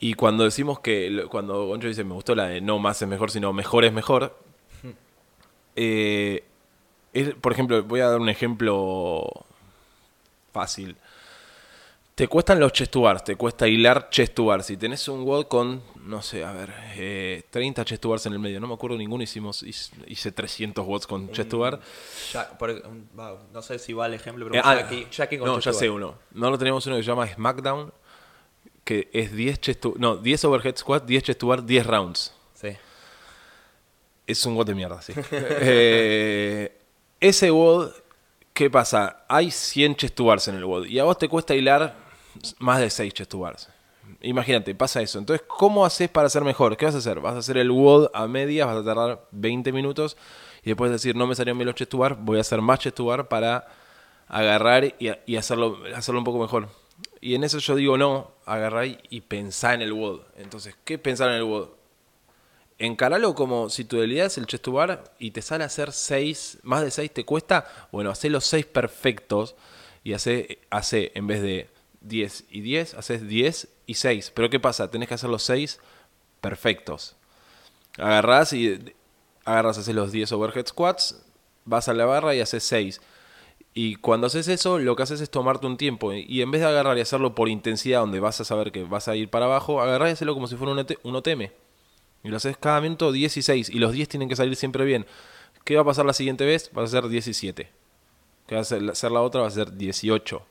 Y 0.00 0.14
cuando 0.14 0.44
decimos 0.44 0.80
que, 0.80 1.26
cuando 1.30 1.66
Goncho 1.66 1.86
dice, 1.88 2.04
me 2.04 2.14
gustó 2.14 2.34
la 2.34 2.46
de 2.48 2.60
no 2.62 2.78
más 2.78 3.00
es 3.02 3.06
mejor, 3.08 3.30
sino 3.30 3.52
mejor 3.52 3.84
es 3.84 3.92
mejor, 3.92 4.34
eh, 5.76 6.42
es, 7.12 7.34
por 7.34 7.52
ejemplo, 7.52 7.82
voy 7.84 8.00
a 8.00 8.08
dar 8.08 8.20
un 8.20 8.28
ejemplo 8.28 9.26
fácil. 10.52 10.96
Te 12.14 12.28
cuestan 12.28 12.60
los 12.60 12.72
chest 12.72 12.92
to 12.92 13.00
bars, 13.02 13.24
te 13.24 13.34
cuesta 13.36 13.66
hilar 13.66 14.10
chest 14.10 14.34
to 14.34 14.44
bars. 14.46 14.66
Si 14.66 14.76
tenés 14.76 15.08
un 15.08 15.24
WOD 15.24 15.46
con, 15.46 15.82
no 16.04 16.20
sé, 16.20 16.44
a 16.44 16.52
ver, 16.52 16.70
eh, 16.96 17.44
30 17.50 17.82
chest 17.86 18.02
to 18.02 18.10
bars 18.10 18.26
en 18.26 18.34
el 18.34 18.38
medio, 18.38 18.60
no 18.60 18.66
me 18.66 18.74
acuerdo 18.74 18.98
ninguno, 18.98 19.22
hicimos, 19.22 19.62
hice, 19.62 19.92
hice 20.06 20.30
300 20.30 20.86
watts 20.86 21.06
con 21.06 21.30
chest 21.32 21.48
to 21.50 21.58
bar. 21.60 21.80
Ya- 22.32 22.58
por- 22.58 22.70
un- 22.70 23.08
va, 23.18 23.38
no 23.54 23.62
sé 23.62 23.78
si 23.78 23.94
va 23.94 24.04
el 24.06 24.12
ejemplo, 24.14 24.44
pero 24.46 24.56
Eh, 24.58 24.62
ah, 24.62 24.86
Jackie 25.10 25.38
con 25.38 25.48
no, 25.48 25.54
chest 25.56 25.66
ya 25.66 25.72
to 25.72 25.78
sé 25.78 25.88
uno. 25.88 26.14
No 26.32 26.50
lo 26.50 26.58
tenemos 26.58 26.86
uno 26.86 26.96
que 26.96 27.02
se 27.02 27.08
llama 27.08 27.26
SmackDown, 27.26 27.90
que 28.90 29.08
es 29.12 29.30
10 29.30 29.60
chest 29.60 29.86
no, 29.98 30.16
10 30.16 30.46
overhead 30.46 30.76
squat, 30.76 31.04
10 31.06 31.22
chest 31.22 31.38
to 31.38 31.46
bar, 31.46 31.64
10 31.64 31.86
rounds. 31.86 32.34
Sí. 32.54 32.70
Es 34.26 34.44
un 34.44 34.56
WOD 34.56 34.66
de 34.66 34.74
mierda, 34.74 35.00
sí. 35.00 35.12
Eh, 35.30 36.76
ese 37.20 37.52
WOD, 37.52 37.92
¿qué 38.52 38.68
pasa? 38.68 39.24
Hay 39.28 39.52
100 39.52 39.94
chest 39.94 40.18
en 40.48 40.56
el 40.56 40.64
WOD 40.64 40.86
y 40.86 40.98
a 40.98 41.04
vos 41.04 41.16
te 41.18 41.28
cuesta 41.28 41.54
hilar 41.54 41.94
más 42.58 42.80
de 42.80 42.90
6 42.90 43.14
chest. 43.14 43.32
Imagínate, 44.22 44.74
pasa 44.74 45.00
eso. 45.00 45.20
Entonces, 45.20 45.46
¿cómo 45.46 45.84
haces 45.86 46.08
para 46.08 46.28
ser 46.28 46.42
mejor? 46.42 46.76
¿Qué 46.76 46.84
vas 46.86 46.96
a 46.96 46.98
hacer? 46.98 47.20
Vas 47.20 47.36
a 47.36 47.38
hacer 47.38 47.58
el 47.58 47.70
WOD 47.70 48.10
a 48.12 48.26
medias, 48.26 48.66
vas 48.66 48.78
a 48.78 48.84
tardar 48.84 49.24
20 49.30 49.70
minutos 49.70 50.16
y 50.64 50.70
después 50.70 50.90
decir, 50.90 51.14
no 51.14 51.28
me 51.28 51.36
salieron 51.36 51.58
bien 51.58 51.72
los 51.72 52.18
voy 52.18 52.38
a 52.38 52.40
hacer 52.40 52.60
más 52.60 52.80
chest 52.80 52.96
to 52.96 53.04
bar 53.04 53.28
para 53.28 53.68
agarrar 54.26 54.84
y, 54.84 55.12
y 55.26 55.36
hacerlo, 55.36 55.78
hacerlo 55.94 56.18
un 56.18 56.24
poco 56.24 56.40
mejor. 56.40 56.79
Y 57.20 57.34
en 57.34 57.44
eso 57.44 57.58
yo 57.58 57.76
digo, 57.76 57.98
no, 57.98 58.32
agarrar 58.46 58.86
y, 58.86 59.20
pensar 59.20 59.74
en 59.74 59.82
el 59.82 59.92
WOD. 59.92 60.22
Entonces, 60.36 60.74
¿qué 60.84 60.98
pensar 60.98 61.28
en 61.28 61.36
el 61.36 61.44
WOD? 61.44 61.68
encaralo 62.80 63.34
como 63.34 63.68
si 63.68 63.84
tu 63.84 63.96
debilidad 63.96 64.26
es 64.26 64.38
el 64.38 64.46
chest 64.46 64.64
to 64.64 64.72
bar 64.72 65.12
y 65.18 65.32
te 65.32 65.42
sale 65.42 65.64
hacer 65.64 65.92
6, 65.92 66.60
más 66.62 66.82
de 66.82 66.90
6 66.90 67.12
te 67.12 67.24
cuesta, 67.26 67.66
bueno, 67.92 68.08
hace 68.10 68.30
los 68.30 68.46
6 68.46 68.64
perfectos 68.64 69.54
y 70.02 70.14
hace, 70.14 70.60
hace 70.70 71.12
en 71.14 71.26
vez 71.26 71.42
de 71.42 71.68
10 72.00 72.44
y 72.50 72.62
10, 72.62 72.94
haces 72.94 73.28
10 73.28 73.68
y 73.86 73.94
6. 73.94 74.32
Pero 74.34 74.48
¿qué 74.48 74.58
pasa? 74.58 74.90
Tenés 74.90 75.08
que 75.08 75.14
hacer 75.14 75.28
los 75.28 75.42
6 75.42 75.78
perfectos. 76.40 77.16
Agarrás 77.98 78.52
y 78.54 78.94
agarras, 79.44 79.76
haces 79.78 79.94
los 79.94 80.10
10 80.10 80.32
overhead 80.32 80.66
squats, 80.66 81.22
vas 81.64 81.88
a 81.88 81.92
la 81.94 82.06
barra 82.06 82.34
y 82.34 82.40
haces 82.40 82.64
6. 82.64 83.00
Y 83.72 83.96
cuando 83.96 84.26
haces 84.26 84.48
eso, 84.48 84.78
lo 84.78 84.96
que 84.96 85.04
haces 85.04 85.20
es 85.20 85.30
tomarte 85.30 85.66
un 85.66 85.76
tiempo. 85.76 86.12
Y 86.12 86.42
en 86.42 86.50
vez 86.50 86.60
de 86.60 86.68
agarrar 86.68 86.98
y 86.98 87.00
hacerlo 87.00 87.34
por 87.34 87.48
intensidad, 87.48 88.00
donde 88.00 88.18
vas 88.18 88.40
a 88.40 88.44
saber 88.44 88.72
que 88.72 88.82
vas 88.84 89.08
a 89.08 89.16
ir 89.16 89.30
para 89.30 89.46
abajo, 89.46 89.80
agarrar 89.80 90.08
y 90.08 90.12
hacerlo 90.12 90.34
como 90.34 90.48
si 90.48 90.56
fuera 90.56 90.72
un, 90.72 91.16
OTM. 91.16 91.42
Y 92.22 92.28
lo 92.28 92.36
haces 92.36 92.56
cada 92.56 92.80
minuto 92.80 93.12
16. 93.12 93.70
Y 93.70 93.78
los 93.78 93.92
10 93.92 94.08
tienen 94.08 94.28
que 94.28 94.36
salir 94.36 94.56
siempre 94.56 94.84
bien. 94.84 95.06
¿Qué 95.64 95.76
va 95.76 95.82
a 95.82 95.84
pasar 95.84 96.04
la 96.04 96.12
siguiente 96.12 96.44
vez? 96.44 96.70
Va 96.76 96.82
a 96.82 96.86
ser 96.88 97.08
17. 97.08 97.68
¿Qué 98.46 98.54
va 98.54 98.60
a 98.60 98.62
hacer 98.62 99.12
la 99.12 99.22
otra? 99.22 99.42
Va 99.42 99.46
a 99.46 99.50
ser 99.50 99.76
18. 99.76 100.42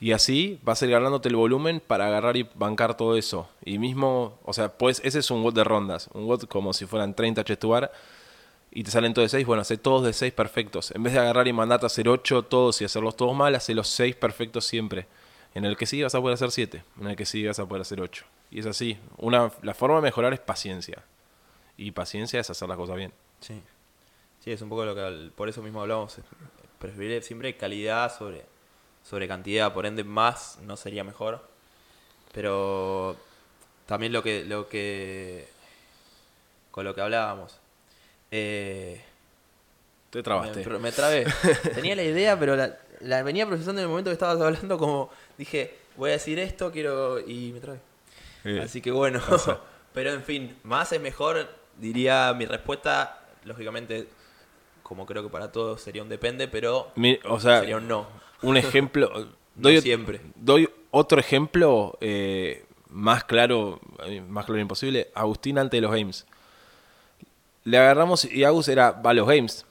Y 0.00 0.10
así 0.10 0.58
vas 0.64 0.82
a 0.82 0.86
ir 0.86 0.90
ganándote 0.90 1.28
el 1.28 1.36
volumen 1.36 1.80
para 1.86 2.08
agarrar 2.08 2.36
y 2.36 2.48
bancar 2.56 2.96
todo 2.96 3.16
eso. 3.16 3.48
Y 3.64 3.78
mismo, 3.78 4.36
o 4.44 4.52
sea, 4.52 4.76
pues 4.76 5.00
ese 5.04 5.20
es 5.20 5.30
un 5.30 5.44
WOD 5.44 5.54
de 5.54 5.62
rondas. 5.62 6.10
Un 6.12 6.26
WOD 6.26 6.46
como 6.46 6.72
si 6.72 6.86
fueran 6.86 7.14
30 7.14 7.44
chestuar 7.44 7.92
y 8.72 8.84
te 8.84 8.90
salen 8.90 9.14
todos 9.14 9.30
de 9.30 9.38
6, 9.38 9.46
bueno, 9.46 9.62
hace 9.62 9.76
todos 9.76 10.04
de 10.04 10.12
6 10.12 10.32
perfectos. 10.32 10.90
En 10.92 11.02
vez 11.02 11.12
de 11.12 11.20
agarrar 11.20 11.46
y 11.46 11.52
mandarte 11.52 11.86
a 11.86 11.88
hacer 11.88 12.08
8 12.08 12.44
todos 12.44 12.80
y 12.80 12.84
hacerlos 12.84 13.16
todos 13.16 13.36
mal, 13.36 13.54
hace 13.54 13.74
los 13.74 13.88
6 13.88 14.16
perfectos 14.16 14.64
siempre. 14.64 15.06
En 15.54 15.64
el 15.66 15.76
que 15.76 15.86
sí 15.86 16.02
vas 16.02 16.14
a 16.14 16.20
poder 16.20 16.34
hacer 16.34 16.50
7, 16.50 16.82
en 17.00 17.06
el 17.06 17.16
que 17.16 17.26
sí 17.26 17.46
vas 17.46 17.58
a 17.58 17.66
poder 17.66 17.82
hacer 17.82 18.00
8. 18.00 18.24
Y 18.50 18.60
es 18.60 18.66
así. 18.66 18.98
Una, 19.18 19.52
la 19.62 19.74
forma 19.74 19.96
de 19.96 20.02
mejorar 20.02 20.32
es 20.32 20.40
paciencia. 20.40 21.02
Y 21.76 21.90
paciencia 21.90 22.40
es 22.40 22.48
hacer 22.48 22.68
las 22.68 22.78
cosas 22.78 22.96
bien. 22.96 23.12
Sí. 23.40 23.60
Sí, 24.40 24.50
es 24.50 24.62
un 24.62 24.70
poco 24.70 24.84
lo 24.84 24.94
que 24.94 25.30
por 25.36 25.48
eso 25.48 25.62
mismo 25.62 25.82
hablamos. 25.82 26.16
Preferir 26.78 27.22
siempre 27.22 27.56
calidad 27.56 28.16
sobre 28.16 28.44
sobre 29.04 29.26
cantidad, 29.28 29.72
por 29.72 29.86
ende 29.86 30.04
más 30.04 30.58
no 30.62 30.76
sería 30.76 31.04
mejor. 31.04 31.42
Pero 32.32 33.16
también 33.86 34.12
lo 34.12 34.22
que, 34.22 34.44
lo 34.44 34.68
que 34.68 35.48
con 36.70 36.84
lo 36.84 36.94
que 36.94 37.00
hablábamos. 37.00 37.58
Eh, 38.32 39.00
Te 40.10 40.22
trabaste. 40.22 40.66
Me, 40.68 40.78
me 40.78 40.90
trabé. 40.90 41.26
Tenía 41.74 41.94
la 41.94 42.02
idea, 42.02 42.36
pero 42.38 42.56
la, 42.56 43.22
venía 43.22 43.46
procesando 43.46 43.80
en 43.80 43.84
el 43.84 43.90
momento 43.90 44.10
que 44.10 44.14
estabas 44.14 44.40
hablando 44.40 44.76
como 44.78 45.10
dije, 45.38 45.76
voy 45.96 46.10
a 46.10 46.12
decir 46.14 46.40
esto, 46.40 46.72
quiero... 46.72 47.20
y 47.20 47.52
me 47.52 47.60
trabé. 47.60 47.78
Así 48.60 48.80
que 48.80 48.90
bueno, 48.90 49.20
pero 49.94 50.12
en 50.12 50.24
fin, 50.24 50.56
más 50.64 50.90
es 50.90 51.00
mejor, 51.00 51.48
diría 51.78 52.34
mi 52.36 52.44
respuesta, 52.44 53.22
lógicamente, 53.44 54.08
como 54.82 55.06
creo 55.06 55.22
que 55.22 55.28
para 55.28 55.52
todos 55.52 55.80
sería 55.80 56.02
un 56.02 56.08
depende, 56.08 56.48
pero 56.48 56.90
o 57.24 57.38
sea, 57.38 57.60
sería 57.60 57.76
un 57.76 57.86
no 57.86 58.08
un 58.42 58.56
ejemplo. 58.56 59.28
doy, 59.54 59.80
siempre. 59.80 60.20
Doy 60.34 60.68
otro 60.90 61.18
ejemplo 61.18 61.96
eh, 62.00 62.64
más 62.88 63.24
claro, 63.24 63.80
eh, 64.04 64.20
más 64.20 64.44
claro 64.44 64.60
imposible. 64.60 65.10
Agustín 65.14 65.58
antes 65.58 65.78
de 65.78 65.82
los 65.82 65.90
games. 65.90 66.26
Le 67.64 67.78
agarramos 67.78 68.24
y 68.24 68.44
Agus 68.44 68.68
era, 68.68 68.92
va 68.92 69.10
a 69.10 69.14
los 69.14 69.26
games. 69.26 69.64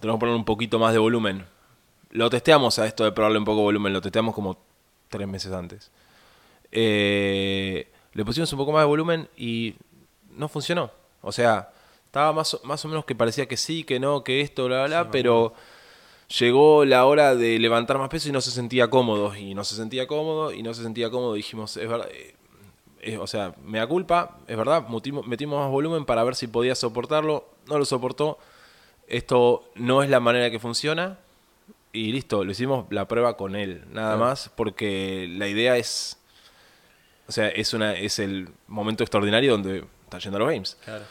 Tenemos 0.00 0.18
que 0.18 0.20
poner 0.20 0.34
un 0.34 0.44
poquito 0.44 0.78
más 0.78 0.92
de 0.92 0.98
volumen. 0.98 1.44
Lo 2.10 2.30
testeamos 2.30 2.78
a 2.78 2.86
esto 2.86 3.04
de 3.04 3.12
probarle 3.12 3.38
un 3.38 3.44
poco 3.44 3.58
de 3.58 3.64
volumen. 3.64 3.92
Lo 3.92 4.00
testeamos 4.00 4.34
como 4.34 4.58
tres 5.08 5.28
meses 5.28 5.52
antes. 5.52 5.90
Eh, 6.72 7.90
le 8.12 8.24
pusimos 8.24 8.52
un 8.52 8.58
poco 8.58 8.72
más 8.72 8.82
de 8.82 8.86
volumen 8.86 9.28
y 9.36 9.74
no 10.36 10.48
funcionó. 10.48 10.90
O 11.20 11.32
sea, 11.32 11.70
estaba 12.06 12.32
más, 12.32 12.58
más 12.64 12.84
o 12.84 12.88
menos 12.88 13.04
que 13.04 13.14
parecía 13.14 13.46
que 13.46 13.56
sí, 13.56 13.84
que 13.84 14.00
no, 14.00 14.24
que 14.24 14.40
esto, 14.40 14.66
bla, 14.66 14.86
bla, 14.86 15.02
bla, 15.02 15.10
pero 15.10 15.54
llegó 16.38 16.84
la 16.84 17.04
hora 17.04 17.34
de 17.34 17.58
levantar 17.58 17.98
más 17.98 18.08
peso 18.08 18.28
y 18.28 18.32
no 18.32 18.40
se 18.40 18.50
sentía 18.50 18.88
cómodo. 18.88 19.34
Y 19.36 19.54
no 19.54 19.64
se 19.64 19.76
sentía 19.76 20.06
cómodo 20.06 20.52
y 20.52 20.62
no 20.62 20.74
se 20.74 20.82
sentía 20.82 21.10
cómodo. 21.10 21.34
Dijimos, 21.34 21.76
es 21.76 21.88
verdad. 21.88 22.08
Eh, 23.06 23.18
o 23.18 23.26
sea, 23.26 23.54
me 23.62 23.78
da 23.78 23.86
culpa, 23.86 24.38
es 24.48 24.56
verdad, 24.56 24.88
metimos, 24.88 25.26
metimos 25.26 25.60
más 25.60 25.70
volumen 25.70 26.06
para 26.06 26.24
ver 26.24 26.34
si 26.34 26.46
podía 26.46 26.74
soportarlo. 26.74 27.48
No 27.68 27.78
lo 27.78 27.84
soportó. 27.84 28.38
Esto 29.06 29.70
no 29.74 30.02
es 30.02 30.08
la 30.08 30.20
manera 30.20 30.50
que 30.50 30.58
funciona. 30.58 31.18
Y 31.92 32.12
listo, 32.12 32.44
lo 32.44 32.50
hicimos 32.50 32.86
la 32.90 33.06
prueba 33.06 33.36
con 33.36 33.54
él, 33.54 33.84
nada 33.92 34.16
más, 34.16 34.50
porque 34.56 35.28
la 35.30 35.46
idea 35.46 35.76
es. 35.76 36.18
O 37.28 37.32
sea, 37.32 37.48
es 37.48 37.72
una 37.72 37.94
es 37.94 38.18
el 38.18 38.48
momento 38.66 39.04
extraordinario 39.04 39.52
donde 39.52 39.84
está 40.02 40.18
yendo 40.18 40.36
a 40.38 40.40
los 40.40 40.48
games. 40.48 40.76
Claro. 40.84 41.04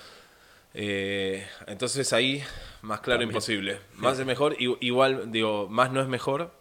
Eh, 0.73 1.47
entonces 1.67 2.11
ahí, 2.13 2.43
más 2.81 2.99
claro 3.01 3.23
imposible. 3.23 3.79
Más 3.95 4.19
es 4.19 4.25
mejor, 4.25 4.55
igual, 4.59 5.31
digo, 5.31 5.67
más 5.69 5.91
no 5.91 6.01
es 6.01 6.07
mejor. 6.07 6.51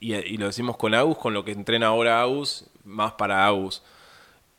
Y, 0.00 0.36
lo 0.36 0.46
decimos 0.46 0.76
con 0.76 0.94
Agus, 0.94 1.18
con 1.18 1.34
lo 1.34 1.44
que 1.44 1.52
entrena 1.52 1.88
ahora 1.88 2.20
Agus, 2.20 2.66
más 2.88 3.12
para 3.12 3.46
Agus. 3.46 3.82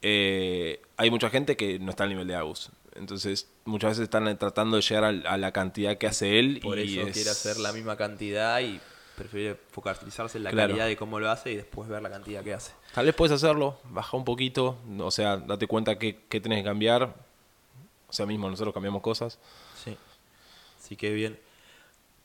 Eh, 0.02 0.82
hay 0.96 1.12
mucha 1.12 1.30
gente 1.30 1.58
que 1.58 1.80
no 1.80 1.90
está 1.90 2.04
al 2.04 2.10
nivel 2.10 2.28
de 2.28 2.36
Agus. 2.36 2.72
Entonces, 2.96 3.50
muchas 3.66 3.92
veces 3.92 4.04
están 4.04 4.38
tratando 4.38 4.78
de 4.78 4.82
llegar 4.82 5.04
a, 5.04 5.38
la 5.38 5.52
cantidad 5.52 5.98
que 5.98 6.08
hace 6.08 6.40
él. 6.40 6.60
Por 6.62 6.80
y 6.80 7.00
eso 7.00 7.12
quiere 7.12 7.30
hacer 7.30 7.58
la 7.58 7.72
misma 7.72 7.96
cantidad 7.98 8.60
y 8.62 8.80
prefiere 9.16 9.58
focalizarse 9.72 10.38
en 10.38 10.46
la 10.46 10.52
calidad 10.52 10.88
de 10.88 10.96
cómo 10.96 11.20
lo 11.20 11.30
hace 11.30 11.52
y 11.52 11.58
después 11.58 11.90
ver 11.90 12.02
la 12.02 12.10
cantidad 12.10 12.44
que 12.44 12.54
hace. 12.54 12.74
Tal 12.94 13.06
vez 13.06 13.14
puedes 13.14 13.34
hacerlo, 13.34 13.78
baja 13.90 14.16
un 14.16 14.24
poquito, 14.24 14.78
o 14.98 15.12
sea, 15.12 15.38
date 15.38 15.68
cuenta 15.68 15.98
que, 15.98 16.22
que 16.30 16.40
tenés 16.40 16.60
que 16.60 16.64
cambiar, 16.64 17.04
o 18.08 18.14
sea, 18.14 18.26
mismo 18.26 18.50
nosotros 18.50 18.74
cambiamos 18.74 19.02
cosas. 19.02 19.38
Sí. 19.84 19.98
Sí, 20.80 20.96
que 20.96 21.12
bien. 21.12 21.38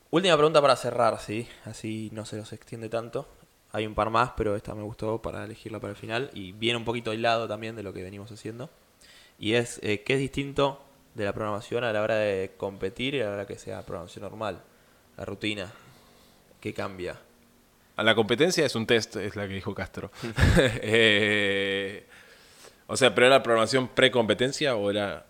Última 0.09 0.35
pregunta 0.37 0.61
para 0.61 0.75
cerrar, 0.75 1.19
sí. 1.19 1.47
Así 1.65 2.09
no 2.13 2.25
se 2.25 2.37
nos 2.37 2.53
extiende 2.53 2.87
tanto. 2.87 3.27
Hay 3.75 3.85
un 3.85 3.93
par 3.93 4.09
más, 4.09 4.31
pero 4.37 4.55
esta 4.55 4.73
me 4.73 4.83
gustó 4.83 5.21
para 5.21 5.43
elegirla 5.43 5.81
para 5.81 5.91
el 5.91 5.97
final. 5.97 6.31
Y 6.33 6.53
viene 6.53 6.77
un 6.77 6.85
poquito 6.85 7.11
aislado 7.11 7.45
también 7.45 7.75
de 7.75 7.83
lo 7.83 7.91
que 7.91 8.03
venimos 8.03 8.31
haciendo. 8.31 8.69
Y 9.37 9.55
es, 9.55 9.81
eh, 9.83 10.01
¿qué 10.05 10.13
es 10.13 10.19
distinto 10.19 10.81
de 11.13 11.25
la 11.25 11.33
programación 11.33 11.83
a 11.83 11.91
la 11.91 12.01
hora 12.01 12.15
de 12.15 12.53
competir 12.55 13.15
y 13.15 13.21
a 13.21 13.25
la 13.25 13.31
hora 13.33 13.45
que 13.45 13.57
sea 13.57 13.85
programación 13.85 14.23
normal? 14.23 14.61
La 15.17 15.25
rutina. 15.25 15.73
¿Qué 16.61 16.73
cambia? 16.73 17.19
A 17.97 18.03
la 18.03 18.15
competencia 18.15 18.65
es 18.65 18.75
un 18.75 18.87
test, 18.87 19.17
es 19.17 19.35
la 19.35 19.45
que 19.45 19.55
dijo 19.55 19.75
Castro. 19.75 20.09
Eh, 20.81 22.05
o 22.87 22.95
sea, 22.95 23.13
¿pero 23.13 23.27
era 23.27 23.43
programación 23.43 23.89
pre-competencia 23.89 24.77
o 24.77 24.89
era 24.89 25.25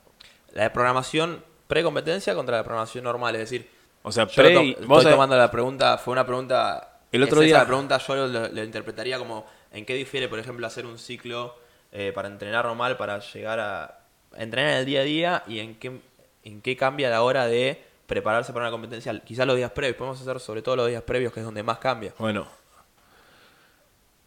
la 0.53 0.63
de 0.63 0.69
programación 0.69 1.43
pre-competencia 1.67 2.35
contra 2.35 2.57
la 2.57 2.63
programación 2.63 3.05
normal, 3.05 3.33
es 3.35 3.41
decir, 3.41 3.69
o 4.03 4.11
sea, 4.11 4.27
pre 4.27 4.49
estoy 4.49 5.03
tomando 5.03 5.35
la 5.35 5.49
pregunta, 5.49 5.97
fue 5.97 6.11
una 6.11 6.27
pregunta 6.27 6.94
el 7.11 7.23
otro 7.23 7.41
día 7.41 7.59
la 7.59 7.65
pregunta 7.65 7.97
yo 7.97 8.27
lo, 8.27 8.63
interpretaría 8.63 9.17
como 9.17 9.45
en 9.71 9.85
qué 9.85 9.95
difiere, 9.95 10.27
por 10.27 10.39
ejemplo, 10.39 10.65
hacer 10.67 10.85
un 10.85 10.97
ciclo 10.97 11.55
eh, 11.91 12.11
para 12.13 12.27
entrenar 12.27 12.65
normal 12.65 12.97
para 12.97 13.19
llegar 13.19 13.59
a 13.59 13.99
entrenar 14.37 14.71
en 14.71 14.77
el 14.79 14.85
día 14.85 15.01
a 15.01 15.03
día 15.03 15.43
y 15.47 15.59
en 15.59 15.75
qué 15.75 15.99
en 16.43 16.61
qué 16.61 16.77
cambia 16.77 17.09
la 17.09 17.23
hora 17.23 17.47
de 17.47 17.81
prepararse 18.05 18.53
para 18.53 18.65
una 18.65 18.71
competencia, 18.71 19.19
quizás 19.21 19.47
los 19.47 19.55
días 19.55 19.71
previos, 19.71 19.97
podemos 19.97 20.21
hacer 20.21 20.39
sobre 20.39 20.61
todo 20.61 20.75
los 20.75 20.87
días 20.87 21.01
previos 21.01 21.33
que 21.33 21.39
es 21.39 21.45
donde 21.45 21.63
más 21.63 21.79
cambia. 21.79 22.13
Bueno. 22.19 22.47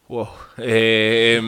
Wow. 0.08 0.28
Eh, 0.56 1.40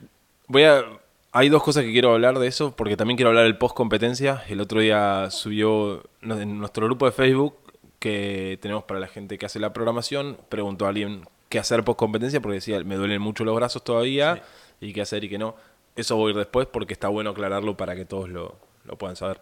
voy 0.46 0.62
a 0.62 0.84
hay 1.30 1.50
dos 1.50 1.62
cosas 1.62 1.84
que 1.84 1.92
quiero 1.92 2.14
hablar 2.14 2.38
de 2.38 2.46
eso, 2.46 2.74
porque 2.74 2.96
también 2.96 3.16
quiero 3.16 3.28
hablar 3.28 3.44
del 3.44 3.58
post 3.58 3.76
competencia. 3.76 4.42
El 4.48 4.60
otro 4.60 4.80
día 4.80 5.30
subió 5.30 6.02
en 6.22 6.58
nuestro 6.58 6.86
grupo 6.86 7.06
de 7.06 7.12
Facebook 7.12 7.56
que 7.98 8.58
tenemos 8.60 8.84
para 8.84 9.00
la 9.00 9.08
gente 9.08 9.38
que 9.38 9.46
hace 9.46 9.58
la 9.58 9.72
programación, 9.72 10.38
preguntó 10.48 10.86
a 10.86 10.90
alguien 10.90 11.28
qué 11.48 11.58
hacer 11.58 11.84
post 11.84 11.98
competencia, 11.98 12.40
porque 12.40 12.56
decía, 12.56 12.82
me 12.84 12.96
duelen 12.96 13.20
mucho 13.20 13.44
los 13.44 13.56
brazos 13.56 13.82
todavía, 13.82 14.42
y 14.80 14.92
qué 14.92 15.00
hacer 15.00 15.24
y 15.24 15.28
qué 15.28 15.38
no. 15.38 15.56
Eso 15.96 16.16
voy 16.16 16.28
a 16.28 16.30
ir 16.32 16.36
después 16.36 16.66
porque 16.66 16.92
está 16.92 17.08
bueno 17.08 17.30
aclararlo 17.30 17.76
para 17.76 17.96
que 17.96 18.04
todos 18.04 18.28
lo, 18.28 18.58
puedan 18.98 19.16
saber. 19.16 19.40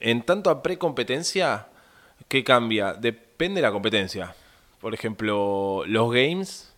En 0.00 0.22
tanto 0.22 0.50
a 0.50 0.62
pre-competencia, 0.62 1.68
¿qué 2.28 2.42
cambia? 2.42 2.94
Depende 2.94 3.60
de 3.60 3.66
la 3.66 3.72
competencia. 3.72 4.34
Por 4.80 4.94
ejemplo, 4.94 5.84
los 5.86 6.10
games 6.10 6.70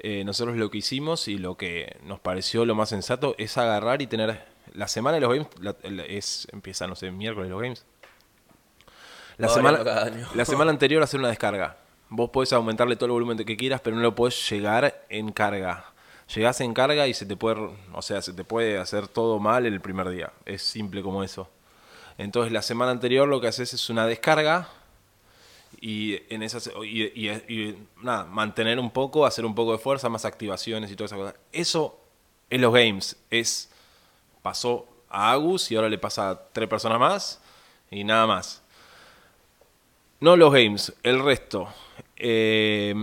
eh, 0.00 0.22
nosotros 0.24 0.56
lo 0.56 0.70
que 0.70 0.78
hicimos 0.78 1.26
y 1.26 1.38
lo 1.38 1.56
que 1.56 1.96
nos 2.04 2.20
pareció 2.20 2.64
lo 2.64 2.76
más 2.76 2.88
sensato 2.88 3.34
es 3.36 3.58
agarrar 3.58 4.00
y 4.00 4.06
tener 4.06 4.44
la 4.74 4.86
semana 4.86 5.16
de 5.16 5.20
los 5.20 5.30
games 5.30 5.48
la, 5.60 6.04
es 6.04 6.46
empieza 6.52 6.86
no 6.86 6.94
sé 6.94 7.10
miércoles 7.10 7.50
los 7.50 7.60
games 7.60 7.84
la 9.38 9.48
semana 9.48 9.80
la 10.34 10.44
semana 10.44 10.70
anterior 10.70 11.02
hacer 11.02 11.20
una 11.20 11.28
descarga. 11.28 11.76
Vos 12.10 12.30
podés 12.30 12.52
aumentarle 12.52 12.96
todo 12.96 13.06
el 13.06 13.12
volumen 13.12 13.38
que 13.38 13.56
quieras 13.56 13.80
pero 13.80 13.96
no 13.96 14.02
lo 14.02 14.14
podés 14.14 14.48
llegar 14.50 15.06
en 15.08 15.32
carga. 15.32 15.84
Llegás 16.34 16.60
en 16.60 16.74
carga 16.74 17.06
y 17.06 17.14
se 17.14 17.24
te 17.24 17.36
puede 17.36 17.70
o 17.92 18.02
sea 18.02 18.20
se 18.20 18.32
te 18.32 18.44
puede 18.44 18.78
hacer 18.78 19.08
todo 19.08 19.38
mal 19.38 19.64
el 19.64 19.80
primer 19.80 20.08
día. 20.10 20.32
Es 20.44 20.62
simple 20.62 21.02
como 21.02 21.22
eso. 21.22 21.48
Entonces 22.18 22.52
la 22.52 22.62
semana 22.62 22.90
anterior 22.90 23.28
lo 23.28 23.40
que 23.40 23.48
haces 23.48 23.72
es 23.72 23.88
una 23.90 24.06
descarga 24.06 24.68
y 25.80 26.20
en 26.32 26.42
esas 26.42 26.70
y, 26.84 27.76
nada, 28.02 28.24
mantener 28.24 28.78
un 28.78 28.90
poco, 28.90 29.24
hacer 29.24 29.44
un 29.44 29.54
poco 29.54 29.72
de 29.72 29.78
fuerza, 29.78 30.08
más 30.08 30.24
activaciones 30.24 30.90
y 30.90 30.96
toda 30.96 31.06
esa 31.06 31.16
cosa. 31.16 31.34
Eso 31.52 32.00
en 32.50 32.60
los 32.60 32.72
games 32.72 33.16
es 33.30 33.70
pasó 34.42 34.86
a 35.08 35.32
Agus 35.32 35.70
y 35.70 35.76
ahora 35.76 35.88
le 35.88 35.98
pasa 35.98 36.30
a 36.30 36.38
tres 36.52 36.68
personas 36.68 36.98
más 36.98 37.40
y 37.90 38.04
nada 38.04 38.26
más. 38.26 38.62
No 40.20 40.36
los 40.36 40.52
games, 40.52 40.92
el 41.02 41.22
resto. 41.22 41.68
Eh, 42.16 42.94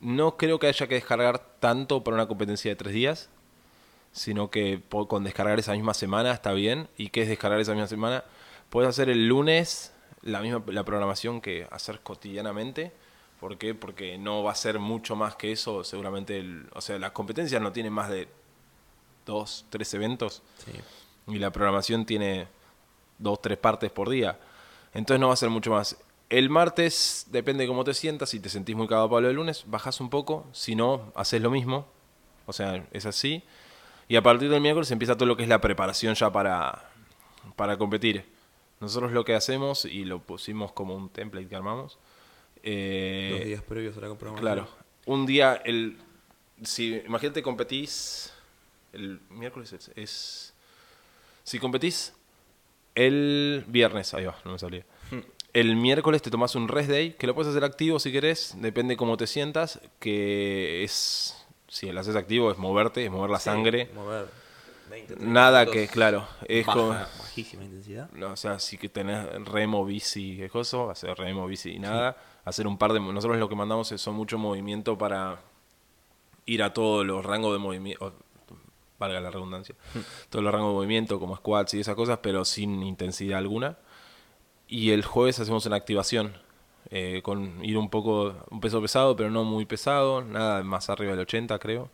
no 0.00 0.36
creo 0.36 0.58
que 0.58 0.66
haya 0.68 0.86
que 0.86 0.94
descargar 0.94 1.38
tanto 1.60 2.02
para 2.02 2.14
una 2.16 2.26
competencia 2.26 2.70
de 2.70 2.76
tres 2.76 2.94
días, 2.94 3.28
sino 4.12 4.50
que 4.50 4.80
con 5.08 5.24
descargar 5.24 5.58
esa 5.58 5.72
misma 5.72 5.94
semana 5.94 6.32
está 6.32 6.52
bien. 6.52 6.88
¿Y 6.96 7.08
qué 7.10 7.22
es 7.22 7.28
descargar 7.28 7.60
esa 7.60 7.72
misma 7.72 7.88
semana? 7.88 8.24
Puedes 8.70 8.88
hacer 8.88 9.08
el 9.10 9.28
lunes 9.28 9.92
la 10.22 10.40
misma 10.40 10.62
la 10.68 10.84
programación 10.84 11.40
que 11.40 11.66
hacer 11.70 12.00
cotidianamente. 12.00 12.92
¿Por 13.40 13.58
qué? 13.58 13.74
Porque 13.74 14.16
no 14.18 14.42
va 14.44 14.52
a 14.52 14.54
ser 14.54 14.78
mucho 14.78 15.16
más 15.16 15.34
que 15.34 15.50
eso. 15.52 15.82
Seguramente, 15.82 16.38
el- 16.38 16.68
o 16.74 16.80
sea, 16.80 16.98
las 16.98 17.10
competencias 17.10 17.60
no 17.60 17.72
tienen 17.72 17.92
más 17.92 18.08
de 18.08 18.28
dos, 19.26 19.66
tres 19.68 19.92
eventos 19.94 20.42
Sí. 20.64 20.70
y 21.32 21.38
la 21.38 21.50
programación 21.50 22.06
tiene 22.06 22.46
dos, 23.18 23.42
tres 23.42 23.58
partes 23.58 23.90
por 23.90 24.08
día. 24.08 24.38
Entonces 24.94 25.20
no 25.20 25.28
va 25.28 25.34
a 25.34 25.36
ser 25.36 25.50
mucho 25.50 25.70
más. 25.70 25.96
El 26.28 26.48
martes 26.50 27.26
depende 27.30 27.64
de 27.64 27.68
cómo 27.68 27.84
te 27.84 27.94
sientas. 27.94 28.30
Si 28.30 28.40
te 28.40 28.48
sentís 28.48 28.74
muy 28.76 28.86
cagado 28.88 29.10
Pablo 29.10 29.28
el 29.28 29.36
lunes, 29.36 29.64
bajás 29.66 30.00
un 30.00 30.08
poco. 30.10 30.46
Si 30.52 30.74
no, 30.74 31.12
haces 31.14 31.40
lo 31.42 31.50
mismo. 31.50 31.86
O 32.46 32.52
sea, 32.52 32.86
es 32.92 33.06
así. 33.06 33.42
Y 34.08 34.16
a 34.16 34.22
partir 34.22 34.50
del 34.50 34.60
miércoles 34.60 34.90
empieza 34.90 35.14
todo 35.16 35.26
lo 35.26 35.36
que 35.36 35.42
es 35.44 35.48
la 35.48 35.60
preparación 35.60 36.14
ya 36.14 36.30
para, 36.32 36.90
para 37.56 37.76
competir. 37.78 38.24
Nosotros 38.80 39.12
lo 39.12 39.24
que 39.24 39.34
hacemos, 39.34 39.84
y 39.84 40.04
lo 40.04 40.20
pusimos 40.20 40.72
como 40.72 40.94
un 40.96 41.08
template 41.08 41.46
que 41.48 41.54
armamos. 41.56 41.98
eh, 42.62 43.30
Los 43.36 43.44
días 43.44 43.62
previos 43.62 43.96
a 43.96 44.00
la 44.00 44.14
programación. 44.14 44.40
Claro. 44.40 44.68
Un 45.06 45.24
día, 45.26 45.54
el, 45.64 45.98
si 46.62 46.94
imagínate 47.06 47.42
competís 47.42 48.32
el 48.92 49.20
miércoles 49.30 49.72
es, 49.72 49.90
es- 49.96 50.54
si 51.44 51.58
competís 51.58 52.12
el 52.94 53.64
viernes, 53.68 54.12
ahí 54.14 54.24
va, 54.24 54.36
no 54.44 54.52
me 54.52 54.58
salía. 54.58 54.84
El 55.52 55.76
miércoles 55.76 56.22
te 56.22 56.30
tomas 56.30 56.54
un 56.54 56.66
rest 56.68 56.88
day, 56.88 57.12
que 57.12 57.26
lo 57.26 57.34
puedes 57.34 57.50
hacer 57.50 57.62
activo 57.64 57.98
si 57.98 58.10
querés, 58.10 58.54
depende 58.58 58.96
cómo 58.96 59.16
te 59.18 59.26
sientas, 59.26 59.80
que 60.00 60.82
es 60.82 61.36
si 61.68 61.90
lo 61.92 62.00
haces 62.00 62.16
activo 62.16 62.50
es 62.50 62.56
moverte, 62.58 63.04
es 63.04 63.10
mover 63.10 63.30
la 63.30 63.38
Sí, 63.38 63.44
sangre. 63.44 63.90
Mover 63.94 64.26
20, 64.90 65.14
30 65.14 65.32
Nada 65.32 65.66
que, 65.66 65.88
claro, 65.88 66.26
es 66.48 66.66
Baja- 66.66 66.78
como 66.78 66.90
bajísima 66.92 67.64
intensidad. 67.64 68.10
no, 68.12 68.32
o 68.32 68.36
sea, 68.36 68.58
si 68.58 68.76
que 68.78 68.88
tenés 68.88 69.26
remo, 69.46 69.84
bici, 69.84 70.36
qué 70.38 70.48
cosa, 70.50 70.90
hacer 70.90 71.16
remo, 71.18 71.46
bici 71.46 71.70
y 71.72 71.78
nada. 71.78 72.16
Hacer 72.44 72.66
un 72.66 72.76
par 72.78 72.92
de... 72.92 73.00
Nosotros 73.00 73.38
lo 73.38 73.48
que 73.48 73.54
mandamos 73.54 73.92
es, 73.92 74.00
son 74.00 74.14
mucho 74.16 74.36
movimiento 74.38 74.98
para 74.98 75.38
ir 76.46 76.62
a 76.62 76.72
todos 76.72 77.06
los 77.06 77.24
rangos 77.24 77.52
de 77.52 77.58
movimiento, 77.58 78.14
valga 79.02 79.20
la 79.20 79.30
redundancia, 79.30 79.74
todos 80.30 80.42
los 80.44 80.52
rangos 80.52 80.70
de 80.70 80.74
movimiento 80.74 81.18
como 81.20 81.36
squats 81.36 81.74
y 81.74 81.80
esas 81.80 81.94
cosas, 81.94 82.18
pero 82.22 82.44
sin 82.44 82.82
intensidad 82.82 83.38
alguna. 83.38 83.76
Y 84.68 84.90
el 84.90 85.04
jueves 85.04 85.38
hacemos 85.38 85.66
una 85.66 85.76
activación, 85.76 86.32
eh, 86.90 87.20
con 87.22 87.64
ir 87.64 87.76
un 87.76 87.90
poco, 87.90 88.34
un 88.50 88.60
peso 88.60 88.80
pesado, 88.80 89.14
pero 89.16 89.30
no 89.30 89.44
muy 89.44 89.66
pesado, 89.66 90.22
nada 90.22 90.62
más 90.62 90.88
arriba 90.90 91.12
del 91.12 91.20
80 91.20 91.58
creo. 91.58 91.90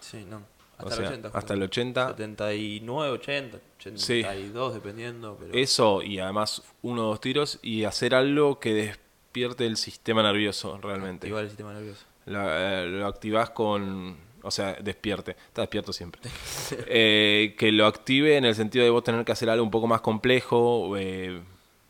Sí, 0.00 0.24
no. 0.28 0.38
O 0.78 0.88
Hasta 0.88 0.96
sea, 0.96 1.06
el 1.06 1.12
80. 1.12 1.38
hasta 1.38 1.54
el 1.54 1.62
80. 1.62 2.08
79, 2.08 3.10
80, 3.14 3.58
82, 3.78 4.74
dependiendo. 4.74 5.36
Pero... 5.40 5.54
Eso 5.54 6.02
y 6.02 6.18
además 6.18 6.62
uno 6.82 7.04
o 7.04 7.06
dos 7.10 7.20
tiros 7.20 7.58
y 7.62 7.84
hacer 7.84 8.14
algo 8.14 8.58
que 8.60 8.74
despierte 8.74 9.64
el 9.66 9.76
sistema 9.78 10.22
nervioso 10.22 10.78
realmente. 10.82 11.28
Igual 11.28 11.44
el 11.44 11.48
sistema 11.50 11.72
nervioso. 11.72 12.04
La- 12.26 12.82
eh, 12.82 12.86
lo 12.88 13.06
activás 13.06 13.50
con... 13.50 14.16
O 14.46 14.50
sea, 14.50 14.74
despierte. 14.74 15.32
Está 15.48 15.62
despierto 15.62 15.92
siempre. 15.92 16.20
Eh, 16.88 17.54
que 17.58 17.70
lo 17.72 17.86
active 17.86 18.36
en 18.36 18.44
el 18.44 18.54
sentido 18.54 18.84
de 18.84 18.90
vos 18.90 19.02
tener 19.04 19.24
que 19.24 19.32
hacer 19.32 19.50
algo 19.50 19.64
un 19.64 19.70
poco 19.70 19.86
más 19.86 20.00
complejo. 20.00 20.96
eh, 20.96 21.40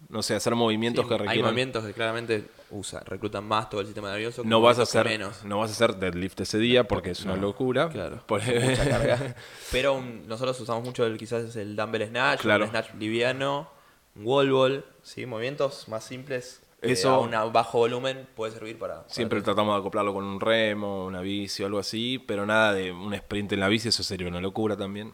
no 0.09 0.23
sé, 0.23 0.35
hacer 0.37 0.55
movimientos 0.55 1.05
Sí, 1.05 1.09
que 1.09 1.15
Hay 1.15 1.19
requieran... 1.21 1.45
movimientos 1.47 1.85
que 1.85 1.93
claramente 1.93 2.45
usa, 2.71 3.01
reclutan 3.07 3.45
más 3.45 3.69
todo 3.69 3.81
el 3.81 3.87
sistema 3.89 4.11
nervioso. 4.11 4.43
No 4.45 4.61
vas 4.61 4.79
a 4.79 4.83
hacer 4.83 5.05
menos. 5.05 5.45
no 5.45 5.59
vas 5.59 5.71
a 5.71 5.73
hacer 5.73 5.97
deadlift 5.97 6.41
ese 6.41 6.59
día 6.59 6.85
porque 6.85 7.11
es 7.11 7.25
una 7.25 7.35
locura. 7.37 7.89
Claro. 7.89 8.23
Por- 8.27 8.41
Mucha 8.43 8.85
carga. 8.89 9.35
Pero 9.73 9.95
un- 9.95 10.27
nosotros 10.29 10.59
usamos 10.61 10.85
mucho 10.85 11.05
el, 11.05 11.19
quizás 11.19 11.57
el 11.57 11.75
dumbbell 11.75 12.07
snatch, 12.09 12.41
Claro. 12.43 12.65
un 12.65 12.71
snatch 12.71 12.95
liviano, 12.99 13.69
un 14.15 14.25
wall 14.27 14.51
ball, 14.53 14.85
¿sí? 15.03 15.27
movimientos 15.27 15.89
más 15.89 16.05
simples. 16.05 16.61
Eh, 16.89 16.93
Eso- 16.93 17.11
a 17.11 17.45
un 17.45 17.53
bajo 17.53 17.79
volumen 17.79 18.27
puede 18.35 18.53
servir 18.53 18.79
para. 18.79 19.03
para 19.03 19.09
Siempre 19.09 19.43
tratamos 19.43 19.75
de 19.75 19.81
acoplarlo 19.81 20.13
con 20.15 20.25
un 20.25 20.41
remo, 20.41 21.07
una 21.07 21.21
bici 21.21 21.63
o 21.63 21.67
algo 21.67 21.79
así, 21.79 22.19
pero 22.19 22.47
nada 22.47 22.73
de 22.75 22.93
un 22.93 23.13
sprint 23.15 23.53
en 23.53 23.61
la 23.61 23.69
bici, 23.69 23.89
eso 23.89 24.03
sería 24.03 24.29
una 24.29 24.41
locura 24.41 24.77
también. 24.77 25.13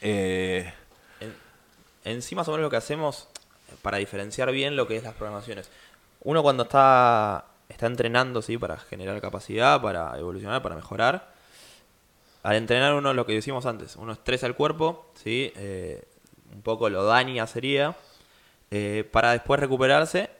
Eh, 0.00 0.72
En, 1.20 1.34
en 2.04 2.22
sí, 2.22 2.34
más 2.34 2.46
o 2.48 2.52
menos 2.52 2.62
lo 2.64 2.70
que 2.70 2.76
hacemos 2.76 3.28
para 3.82 3.96
diferenciar 3.98 4.50
bien 4.52 4.76
lo 4.76 4.86
que 4.86 4.96
es 4.96 5.02
las 5.02 5.14
programaciones. 5.14 5.70
Uno 6.22 6.42
cuando 6.42 6.64
está, 6.64 7.46
está 7.68 7.86
entrenando, 7.86 8.42
¿sí? 8.42 8.56
Para 8.58 8.76
generar 8.78 9.20
capacidad, 9.20 9.80
para 9.82 10.16
evolucionar, 10.18 10.62
para 10.62 10.74
mejorar. 10.76 11.32
Al 12.44 12.56
entrenar 12.56 12.94
uno, 12.94 13.12
lo 13.14 13.26
que 13.26 13.32
decimos 13.34 13.66
antes, 13.66 13.96
uno 13.96 14.12
estresa 14.12 14.46
el 14.46 14.54
cuerpo, 14.54 15.10
¿sí? 15.14 15.52
Eh, 15.56 16.04
un 16.52 16.62
poco 16.62 16.88
lo 16.88 17.04
daña 17.04 17.46
sería, 17.46 17.96
eh, 18.70 19.06
para 19.10 19.32
después 19.32 19.58
recuperarse 19.60 20.30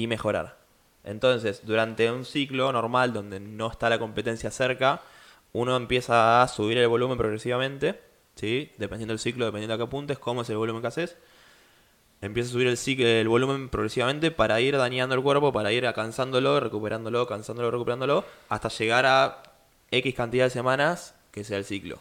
y 0.00 0.06
mejorar. 0.06 0.56
Entonces, 1.04 1.62
durante 1.64 2.10
un 2.10 2.24
ciclo 2.24 2.72
normal 2.72 3.12
donde 3.12 3.40
no 3.40 3.70
está 3.70 3.88
la 3.88 3.98
competencia 3.98 4.50
cerca, 4.50 5.00
uno 5.52 5.76
empieza 5.76 6.42
a 6.42 6.48
subir 6.48 6.78
el 6.78 6.88
volumen 6.88 7.18
progresivamente, 7.18 8.00
¿sí? 8.34 8.72
dependiendo 8.78 9.12
del 9.12 9.18
ciclo, 9.18 9.44
dependiendo 9.46 9.74
a 9.74 9.76
qué 9.76 9.84
apuntes, 9.84 10.18
cómo 10.18 10.42
es 10.42 10.50
el 10.50 10.56
volumen 10.56 10.82
que 10.82 10.88
haces. 10.88 11.16
Empieza 12.20 12.50
a 12.50 12.52
subir 12.52 12.66
el, 12.66 12.76
ciclo, 12.76 13.06
el 13.06 13.28
volumen 13.28 13.70
progresivamente 13.70 14.30
para 14.30 14.60
ir 14.60 14.76
dañando 14.76 15.14
el 15.14 15.22
cuerpo, 15.22 15.52
para 15.52 15.72
ir 15.72 15.90
cansándolo, 15.94 16.60
recuperándolo, 16.60 17.26
cansándolo, 17.26 17.70
recuperándolo, 17.70 18.24
hasta 18.48 18.68
llegar 18.68 19.06
a 19.06 19.42
X 19.90 20.14
cantidad 20.14 20.44
de 20.44 20.50
semanas 20.50 21.14
que 21.30 21.44
sea 21.44 21.56
el 21.56 21.64
ciclo. 21.64 21.98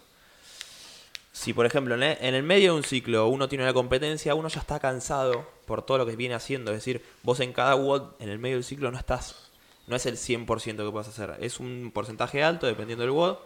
Si, 1.40 1.54
por 1.54 1.66
ejemplo, 1.66 1.96
en 1.96 2.04
el- 2.04 2.44
medio 2.44 2.74
de 2.74 2.78
un 2.80 2.84
ciclo 2.84 3.30
uno 3.30 3.48
tiene 3.48 3.64
una 3.64 3.72
competencia, 3.74 4.36
uno 4.36 4.50
ya 4.50 4.60
está 4.60 4.78
cansado 4.78 5.48
por 5.66 5.82
todo 5.82 6.00
lo 6.00 6.06
que 6.06 6.18
viene 6.18 6.36
haciendo. 6.36 6.72
Es 6.72 6.80
decir, 6.80 7.02
vos 7.24 7.40
en 7.40 7.54
cada 7.54 7.76
WOD, 7.76 8.16
en 8.20 8.28
el 8.28 8.40
medio 8.40 8.58
del 8.58 8.66
ciclo, 8.66 8.92
no 8.92 8.98
estás. 8.98 9.50
No 9.88 9.96
es 9.96 10.06
el 10.06 10.18
100% 10.18 10.84
que 10.84 10.92
puedes 10.92 11.08
hacer. 11.08 11.38
Es 11.40 11.62
un 11.62 11.92
porcentaje 11.94 12.44
alto 12.44 12.68
dependiendo 12.68 13.04
del 13.04 13.12
WOD, 13.12 13.38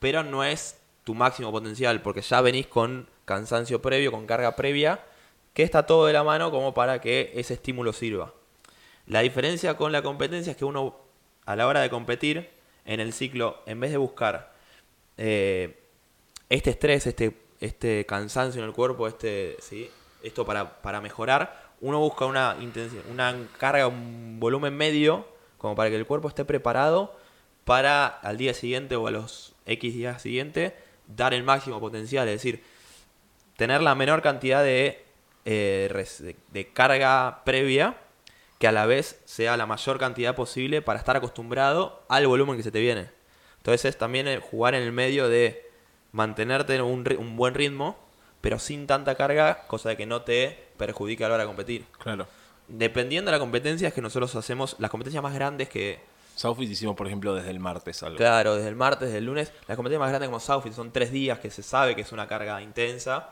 pero 0.00 0.24
no 0.24 0.42
es 0.42 0.80
tu 1.04 1.14
máximo 1.14 1.52
potencial, 1.52 2.02
porque 2.02 2.20
ya 2.20 2.40
venís 2.40 2.66
con 2.66 3.08
cansancio 3.24 3.80
previo, 3.80 4.10
con 4.10 4.26
carga 4.26 4.56
previa, 4.56 5.04
que 5.54 5.62
está 5.62 5.86
todo 5.86 6.06
de 6.06 6.14
la 6.14 6.24
mano 6.24 6.50
como 6.50 6.74
para 6.74 7.00
que 7.00 7.30
ese 7.36 7.54
estímulo 7.54 7.92
sirva. 7.92 8.34
La 9.06 9.20
diferencia 9.20 9.76
con 9.76 9.92
la 9.92 10.02
competencia 10.02 10.50
es 10.50 10.56
que 10.56 10.64
uno, 10.64 10.96
a 11.44 11.54
la 11.54 11.68
hora 11.68 11.80
de 11.80 11.90
competir, 11.90 12.50
en 12.84 12.98
el 12.98 13.12
ciclo, 13.12 13.62
en 13.66 13.78
vez 13.78 13.92
de 13.92 13.98
buscar 13.98 14.52
eh, 15.16 15.85
este 16.48 16.70
estrés, 16.70 17.06
este, 17.06 17.36
este 17.60 18.06
cansancio 18.06 18.62
en 18.62 18.68
el 18.68 18.74
cuerpo, 18.74 19.08
este, 19.08 19.56
¿sí? 19.60 19.90
esto 20.22 20.44
para, 20.44 20.80
para 20.82 21.00
mejorar, 21.00 21.66
uno 21.80 21.98
busca 22.00 22.24
una, 22.26 22.56
una 23.10 23.36
carga, 23.58 23.86
un 23.86 24.38
volumen 24.40 24.76
medio, 24.76 25.26
como 25.58 25.74
para 25.74 25.90
que 25.90 25.96
el 25.96 26.06
cuerpo 26.06 26.28
esté 26.28 26.44
preparado 26.44 27.16
para 27.64 28.06
al 28.06 28.36
día 28.38 28.54
siguiente 28.54 28.96
o 28.96 29.06
a 29.06 29.10
los 29.10 29.54
X 29.66 29.94
días 29.94 30.22
siguientes 30.22 30.72
dar 31.06 31.34
el 31.34 31.42
máximo 31.42 31.80
potencial, 31.80 32.28
es 32.28 32.34
decir, 32.34 32.62
tener 33.56 33.82
la 33.82 33.94
menor 33.94 34.22
cantidad 34.22 34.62
de, 34.62 35.04
eh, 35.44 36.06
de, 36.20 36.36
de 36.52 36.68
carga 36.72 37.42
previa 37.44 37.96
que 38.58 38.68
a 38.68 38.72
la 38.72 38.86
vez 38.86 39.20
sea 39.24 39.56
la 39.56 39.66
mayor 39.66 39.98
cantidad 39.98 40.34
posible 40.34 40.82
para 40.82 40.98
estar 40.98 41.16
acostumbrado 41.16 42.04
al 42.08 42.26
volumen 42.26 42.56
que 42.56 42.62
se 42.62 42.70
te 42.70 42.80
viene. 42.80 43.10
Entonces 43.58 43.84
es 43.84 43.98
también 43.98 44.28
eh, 44.28 44.38
jugar 44.38 44.74
en 44.74 44.82
el 44.82 44.92
medio 44.92 45.28
de 45.28 45.65
mantenerte 46.16 46.74
en 46.74 46.80
un, 46.82 47.04
un 47.18 47.36
buen 47.36 47.54
ritmo, 47.54 47.96
pero 48.40 48.58
sin 48.58 48.86
tanta 48.86 49.14
carga, 49.16 49.66
cosa 49.66 49.90
de 49.90 49.96
que 49.98 50.06
no 50.06 50.22
te 50.22 50.66
perjudique 50.78 51.24
a 51.24 51.28
la 51.28 51.34
hora 51.34 51.42
de 51.44 51.48
competir. 51.48 51.84
claro. 51.98 52.26
Dependiendo 52.68 53.30
de 53.30 53.36
la 53.36 53.38
competencia, 53.38 53.86
es 53.86 53.94
que 53.94 54.00
nosotros 54.02 54.34
hacemos 54.34 54.74
las 54.80 54.90
competencias 54.90 55.22
más 55.22 55.34
grandes 55.34 55.68
que, 55.68 56.00
Southfit 56.34 56.68
hicimos, 56.68 56.96
por 56.96 57.06
ejemplo, 57.06 57.32
desde 57.34 57.50
el 57.50 57.60
martes 57.60 58.02
algo. 58.02 58.16
Claro, 58.16 58.56
desde 58.56 58.68
el 58.68 58.74
martes, 58.76 59.06
desde 59.08 59.18
el 59.18 59.24
lunes. 59.24 59.52
Las 59.68 59.76
competencias 59.76 60.00
más 60.00 60.08
grandes 60.10 60.28
como 60.28 60.40
Southfield 60.40 60.74
son 60.74 60.90
tres 60.90 61.12
días 61.12 61.38
que 61.38 61.50
se 61.50 61.62
sabe 61.62 61.94
que 61.94 62.00
es 62.02 62.10
una 62.12 62.26
carga 62.26 62.60
intensa. 62.60 63.30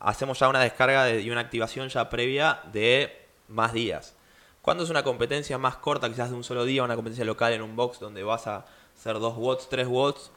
Hacemos 0.00 0.38
ya 0.38 0.48
una 0.48 0.60
descarga 0.60 1.04
de- 1.04 1.20
y 1.20 1.30
una 1.30 1.40
activación 1.42 1.88
ya 1.88 2.08
previa 2.08 2.60
de 2.72 3.26
más 3.48 3.72
días. 3.74 4.14
Cuando 4.62 4.84
es 4.84 4.90
una 4.90 5.02
competencia 5.04 5.58
más 5.58 5.76
corta, 5.76 6.08
quizás 6.08 6.30
de 6.30 6.36
un 6.36 6.42
solo 6.42 6.64
día, 6.64 6.82
una 6.82 6.96
competencia 6.96 7.24
local 7.24 7.52
en 7.52 7.62
un 7.62 7.76
box 7.76 8.00
donde 8.00 8.22
vas 8.22 8.46
a 8.46 8.64
hacer 8.98 9.18
dos 9.20 9.34
watts, 9.36 9.68
tres 9.68 9.86
watts, 9.86 10.30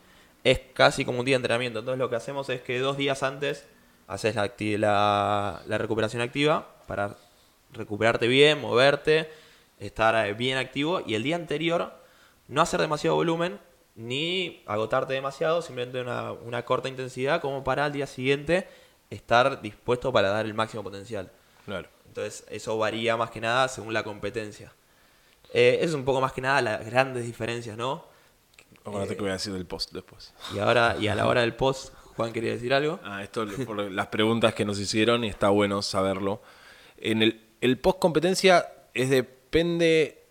es 0.43 0.59
casi 0.73 1.05
como 1.05 1.19
un 1.19 1.25
día 1.25 1.33
de 1.33 1.37
entrenamiento. 1.37 1.79
Entonces 1.79 1.99
lo 1.99 2.09
que 2.09 2.15
hacemos 2.15 2.49
es 2.49 2.61
que 2.61 2.79
dos 2.79 2.97
días 2.97 3.23
antes 3.23 3.65
haces 4.07 4.35
la, 4.35 4.51
la, 4.77 5.61
la 5.65 5.77
recuperación 5.77 6.21
activa 6.21 6.75
para 6.87 7.15
recuperarte 7.73 8.27
bien, 8.27 8.59
moverte, 8.59 9.29
estar 9.79 10.27
eh, 10.27 10.33
bien 10.33 10.57
activo 10.57 11.01
y 11.05 11.15
el 11.15 11.23
día 11.23 11.35
anterior 11.35 11.93
no 12.47 12.61
hacer 12.61 12.81
demasiado 12.81 13.15
volumen 13.15 13.59
ni 13.95 14.63
agotarte 14.65 15.13
demasiado, 15.13 15.61
simplemente 15.61 16.01
una, 16.01 16.31
una 16.31 16.63
corta 16.63 16.87
intensidad 16.87 17.41
como 17.41 17.63
para 17.63 17.85
al 17.85 17.91
día 17.91 18.07
siguiente 18.07 18.67
estar 19.09 19.61
dispuesto 19.61 20.13
para 20.13 20.29
dar 20.29 20.45
el 20.45 20.53
máximo 20.53 20.83
potencial. 20.83 21.29
Claro. 21.65 21.89
Entonces 22.07 22.45
eso 22.49 22.77
varía 22.77 23.17
más 23.17 23.29
que 23.29 23.41
nada 23.41 23.67
según 23.67 23.93
la 23.93 24.03
competencia. 24.03 24.71
Eh, 25.53 25.77
eso 25.81 25.89
es 25.89 25.95
un 25.95 26.05
poco 26.05 26.21
más 26.21 26.31
que 26.31 26.41
nada 26.41 26.61
las 26.61 26.85
grandes 26.85 27.25
diferencias, 27.25 27.77
¿no? 27.77 28.05
Acuérdate 28.89 29.15
que 29.15 29.21
voy 29.21 29.29
a 29.29 29.33
decir 29.33 29.53
del 29.53 29.65
post 29.65 29.91
después. 29.93 30.33
Y 30.53 30.59
ahora, 30.59 30.97
y 30.99 31.07
a 31.07 31.15
la 31.15 31.27
hora 31.27 31.41
del 31.41 31.55
post, 31.55 31.93
Juan 32.15 32.33
quería 32.33 32.51
decir 32.51 32.73
algo. 32.73 32.99
Ah, 33.03 33.23
esto 33.23 33.45
por 33.65 33.89
las 33.89 34.07
preguntas 34.07 34.53
que 34.53 34.65
nos 34.65 34.77
hicieron 34.77 35.23
y 35.23 35.29
está 35.29 35.49
bueno 35.49 35.81
saberlo. 35.81 36.41
En 36.97 37.21
el, 37.21 37.41
el 37.61 37.77
post 37.77 37.99
competencia 37.99 38.67
es 38.93 39.09
depende, 39.09 40.23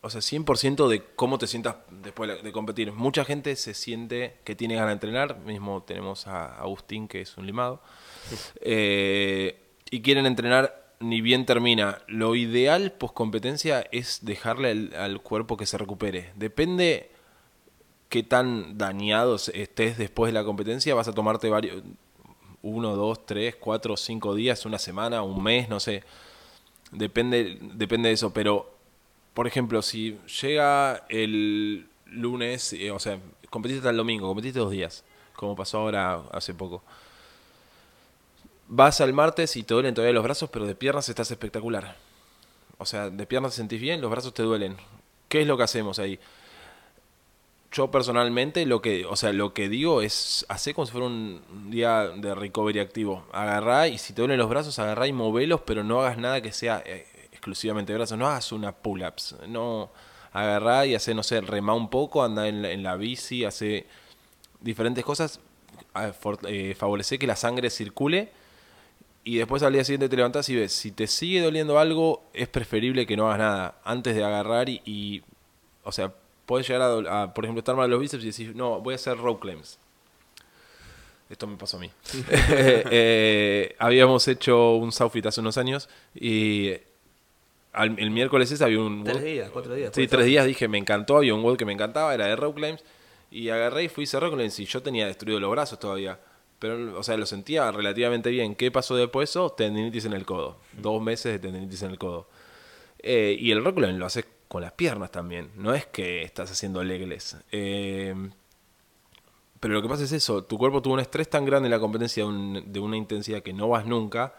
o 0.00 0.10
sea, 0.10 0.20
100% 0.20 0.88
de 0.88 1.04
cómo 1.14 1.38
te 1.38 1.46
sientas 1.46 1.76
después 2.02 2.28
de, 2.28 2.42
de 2.42 2.52
competir. 2.52 2.90
Mucha 2.92 3.24
gente 3.24 3.54
se 3.54 3.74
siente 3.74 4.38
que 4.42 4.56
tiene 4.56 4.74
ganas 4.74 4.88
de 4.88 4.94
entrenar, 4.94 5.38
mismo 5.38 5.84
tenemos 5.84 6.26
a 6.26 6.56
Agustín 6.60 7.06
que 7.06 7.20
es 7.20 7.36
un 7.36 7.46
limado, 7.46 7.80
eh, 8.60 9.62
y 9.88 10.02
quieren 10.02 10.26
entrenar 10.26 10.94
ni 10.98 11.20
bien 11.20 11.46
termina. 11.46 12.02
Lo 12.08 12.34
ideal 12.34 12.90
post 12.90 13.14
competencia 13.14 13.86
es 13.92 14.24
dejarle 14.24 14.70
al, 14.70 14.94
al 14.94 15.22
cuerpo 15.22 15.56
que 15.56 15.66
se 15.66 15.78
recupere. 15.78 16.32
Depende 16.34 17.10
qué 18.10 18.22
tan 18.24 18.76
dañado 18.76 19.36
estés 19.36 19.96
después 19.96 20.30
de 20.32 20.38
la 20.38 20.44
competencia, 20.44 20.94
vas 20.94 21.08
a 21.08 21.14
tomarte 21.14 21.48
varios, 21.48 21.82
uno, 22.60 22.94
dos, 22.96 23.24
tres, 23.24 23.56
cuatro, 23.56 23.96
cinco 23.96 24.34
días, 24.34 24.66
una 24.66 24.78
semana, 24.78 25.22
un 25.22 25.42
mes, 25.42 25.68
no 25.68 25.80
sé. 25.80 26.02
Depende, 26.90 27.56
depende 27.60 28.08
de 28.08 28.14
eso. 28.14 28.32
Pero, 28.34 28.74
por 29.32 29.46
ejemplo, 29.46 29.80
si 29.80 30.18
llega 30.42 31.06
el 31.08 31.88
lunes, 32.06 32.72
eh, 32.72 32.90
o 32.90 32.98
sea, 32.98 33.18
competiste 33.48 33.78
hasta 33.78 33.90
el 33.90 33.96
domingo, 33.96 34.26
competiste 34.26 34.58
dos 34.58 34.72
días, 34.72 35.04
como 35.34 35.54
pasó 35.54 35.78
ahora 35.78 36.22
hace 36.32 36.52
poco. 36.52 36.82
Vas 38.66 39.00
al 39.00 39.12
martes 39.12 39.56
y 39.56 39.62
te 39.62 39.72
duelen 39.72 39.94
todavía 39.94 40.14
los 40.14 40.24
brazos, 40.24 40.50
pero 40.50 40.66
de 40.66 40.74
piernas 40.74 41.08
estás 41.08 41.30
espectacular. 41.30 41.96
O 42.76 42.86
sea, 42.86 43.08
de 43.08 43.26
piernas 43.26 43.52
te 43.52 43.58
sentís 43.58 43.80
bien, 43.80 44.00
los 44.00 44.10
brazos 44.10 44.34
te 44.34 44.42
duelen. 44.42 44.76
¿Qué 45.28 45.42
es 45.42 45.46
lo 45.46 45.56
que 45.56 45.62
hacemos 45.62 46.00
ahí? 46.00 46.18
Yo 47.72 47.90
personalmente 47.92 48.66
lo 48.66 48.82
que, 48.82 49.06
o 49.06 49.14
sea, 49.14 49.32
lo 49.32 49.54
que 49.54 49.68
digo 49.68 50.02
es 50.02 50.44
hacer 50.48 50.74
como 50.74 50.86
si 50.86 50.92
fuera 50.92 51.06
un 51.06 51.40
día 51.70 52.08
de 52.08 52.34
recovery 52.34 52.80
activo. 52.80 53.24
Agarrá 53.32 53.86
y 53.86 53.96
si 53.98 54.12
te 54.12 54.22
duelen 54.22 54.38
los 54.38 54.48
brazos, 54.48 54.78
agarrá 54.80 55.06
y 55.06 55.12
movelos, 55.12 55.60
pero 55.64 55.84
no 55.84 56.00
hagas 56.00 56.18
nada 56.18 56.40
que 56.40 56.50
sea 56.52 56.82
eh, 56.84 57.06
exclusivamente 57.30 57.94
brazos. 57.94 58.18
No 58.18 58.26
hagas 58.26 58.50
una 58.50 58.72
pull-ups. 58.72 59.36
No 59.48 59.90
agarrá 60.32 60.84
y 60.86 60.96
hace, 60.96 61.14
no 61.14 61.22
sé, 61.22 61.40
remá 61.42 61.74
un 61.74 61.88
poco, 61.90 62.24
anda 62.24 62.48
en 62.48 62.62
la, 62.62 62.70
en 62.72 62.82
la 62.82 62.96
bici, 62.96 63.44
hace 63.44 63.86
diferentes 64.60 65.04
cosas. 65.04 65.40
a- 65.94 66.12
for- 66.12 66.38
eh, 66.48 66.74
favorece 66.76 67.18
que 67.18 67.26
la 67.26 67.36
sangre 67.36 67.70
circule 67.70 68.30
y 69.24 69.36
después 69.38 69.62
al 69.62 69.72
día 69.74 69.84
siguiente 69.84 70.08
te 70.08 70.16
levantás 70.16 70.48
y 70.48 70.56
ves, 70.56 70.72
si 70.72 70.92
te 70.92 71.06
sigue 71.06 71.40
doliendo 71.42 71.78
algo, 71.78 72.22
es 72.32 72.48
preferible 72.48 73.06
que 73.06 73.16
no 73.16 73.26
hagas 73.28 73.38
nada 73.40 73.74
antes 73.84 74.14
de 74.16 74.24
agarrar 74.24 74.68
y, 74.68 74.80
y, 74.84 75.22
o 75.84 75.92
sea, 75.92 76.12
puedes 76.50 76.66
llegar 76.66 77.06
a, 77.08 77.32
por 77.32 77.44
ejemplo, 77.44 77.60
estar 77.60 77.76
mal 77.76 77.86
de 77.88 77.92
los 77.92 78.00
bíceps 78.00 78.24
y 78.24 78.26
decir, 78.26 78.56
no, 78.56 78.80
voy 78.80 78.92
a 78.92 78.96
hacer 78.96 79.16
row 79.16 79.38
claims. 79.38 79.78
Esto 81.28 81.46
me 81.46 81.56
pasó 81.56 81.76
a 81.76 81.80
mí. 81.80 81.90
Eh, 82.92 83.76
habíamos 83.78 84.26
hecho 84.26 84.74
un 84.74 84.90
Southfit 84.90 85.26
hace 85.26 85.40
unos 85.40 85.56
años 85.58 85.88
y 86.12 86.72
al- 87.72 87.96
el 88.00 88.10
miércoles 88.10 88.50
ese 88.50 88.64
había 88.64 88.80
un... 88.80 89.04
Tres 89.04 89.22
días, 89.22 89.48
cuatro 89.52 89.74
días. 89.74 89.92
Sí, 89.94 90.08
tres 90.08 90.26
días 90.26 90.44
dije, 90.44 90.66
me 90.66 90.78
encantó, 90.78 91.18
había 91.18 91.34
un 91.34 91.42
WOD 91.44 91.56
que 91.56 91.64
me 91.64 91.72
encantaba, 91.72 92.12
era 92.12 92.26
de 92.26 92.34
row 92.34 92.52
claims, 92.52 92.82
y 93.30 93.48
agarré 93.50 93.84
y 93.84 93.88
fui 93.88 94.02
a 94.02 94.06
hacer 94.08 94.20
row 94.22 94.32
claims 94.32 94.58
y 94.58 94.64
yo 94.64 94.82
tenía 94.82 95.06
destruido 95.06 95.38
los 95.38 95.50
brazos 95.52 95.78
todavía. 95.78 96.18
Pero, 96.58 96.98
o 96.98 97.02
sea, 97.04 97.16
lo 97.16 97.26
sentía 97.26 97.70
relativamente 97.70 98.28
bien. 98.30 98.56
¿Qué 98.56 98.70
pasó 98.72 98.96
después 98.96 99.28
de 99.28 99.30
eso? 99.30 99.50
Tendinitis 99.50 100.04
en 100.06 100.12
el 100.14 100.26
codo. 100.26 100.58
Dos 100.72 101.00
meses 101.00 101.32
de 101.32 101.38
tendinitis 101.38 101.82
en 101.84 101.92
el 101.92 101.98
codo. 101.98 102.26
Eh, 102.98 103.36
y 103.38 103.52
el 103.52 103.64
row 103.64 103.72
climb 103.74 103.98
lo 103.98 104.04
haces 104.06 104.26
con 104.50 104.62
las 104.62 104.72
piernas 104.72 105.12
también. 105.12 105.52
No 105.54 105.72
es 105.74 105.86
que 105.86 106.22
estás 106.22 106.50
haciendo 106.50 106.82
legless. 106.82 107.36
Eh, 107.52 108.12
pero 109.60 109.74
lo 109.74 109.80
que 109.80 109.88
pasa 109.88 110.02
es 110.02 110.10
eso, 110.10 110.42
tu 110.42 110.58
cuerpo 110.58 110.82
tuvo 110.82 110.94
un 110.94 111.00
estrés 111.00 111.30
tan 111.30 111.44
grande 111.44 111.68
en 111.68 111.70
la 111.70 111.78
competencia 111.78 112.24
de, 112.24 112.28
un- 112.28 112.64
de 112.72 112.80
una 112.80 112.96
intensidad 112.96 113.42
que 113.44 113.52
no 113.52 113.68
vas 113.68 113.86
nunca, 113.86 114.34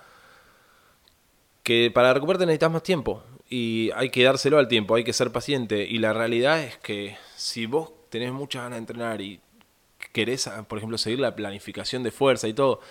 que 1.64 1.91
para 1.93 2.14
recuperarte 2.14 2.45
necesitas 2.45 2.72
más 2.72 2.84
tiempo. 2.84 3.24
Y 3.49 3.89
hay 3.95 4.09
que 4.09 4.22
dárselo 4.26 4.57
al 4.57 4.68
tiempo, 4.68 4.95
hay 4.95 5.05
que 5.05 5.14
ser 5.14 5.32
paciente. 5.32 5.84
Y 5.86 5.99
la 5.99 6.12
realidad 6.12 6.62
es 6.62 6.78
que 6.78 7.16
si 7.38 7.66
vos 7.66 7.91
tenés 8.09 8.34
muchas 8.34 8.64
ganas 8.64 8.76
de 8.78 8.80
entrenar 8.80 9.22
y 9.22 9.39
querés, 10.12 10.47
ah, 10.47 10.64
por 10.64 10.78
ejemplo, 10.78 10.97
seguir 10.97 11.20
la 11.20 11.38
planificación 11.38 12.03
de 12.03 12.12
fuerza 12.12 12.49
y 12.49 12.53
todo, 12.53 12.82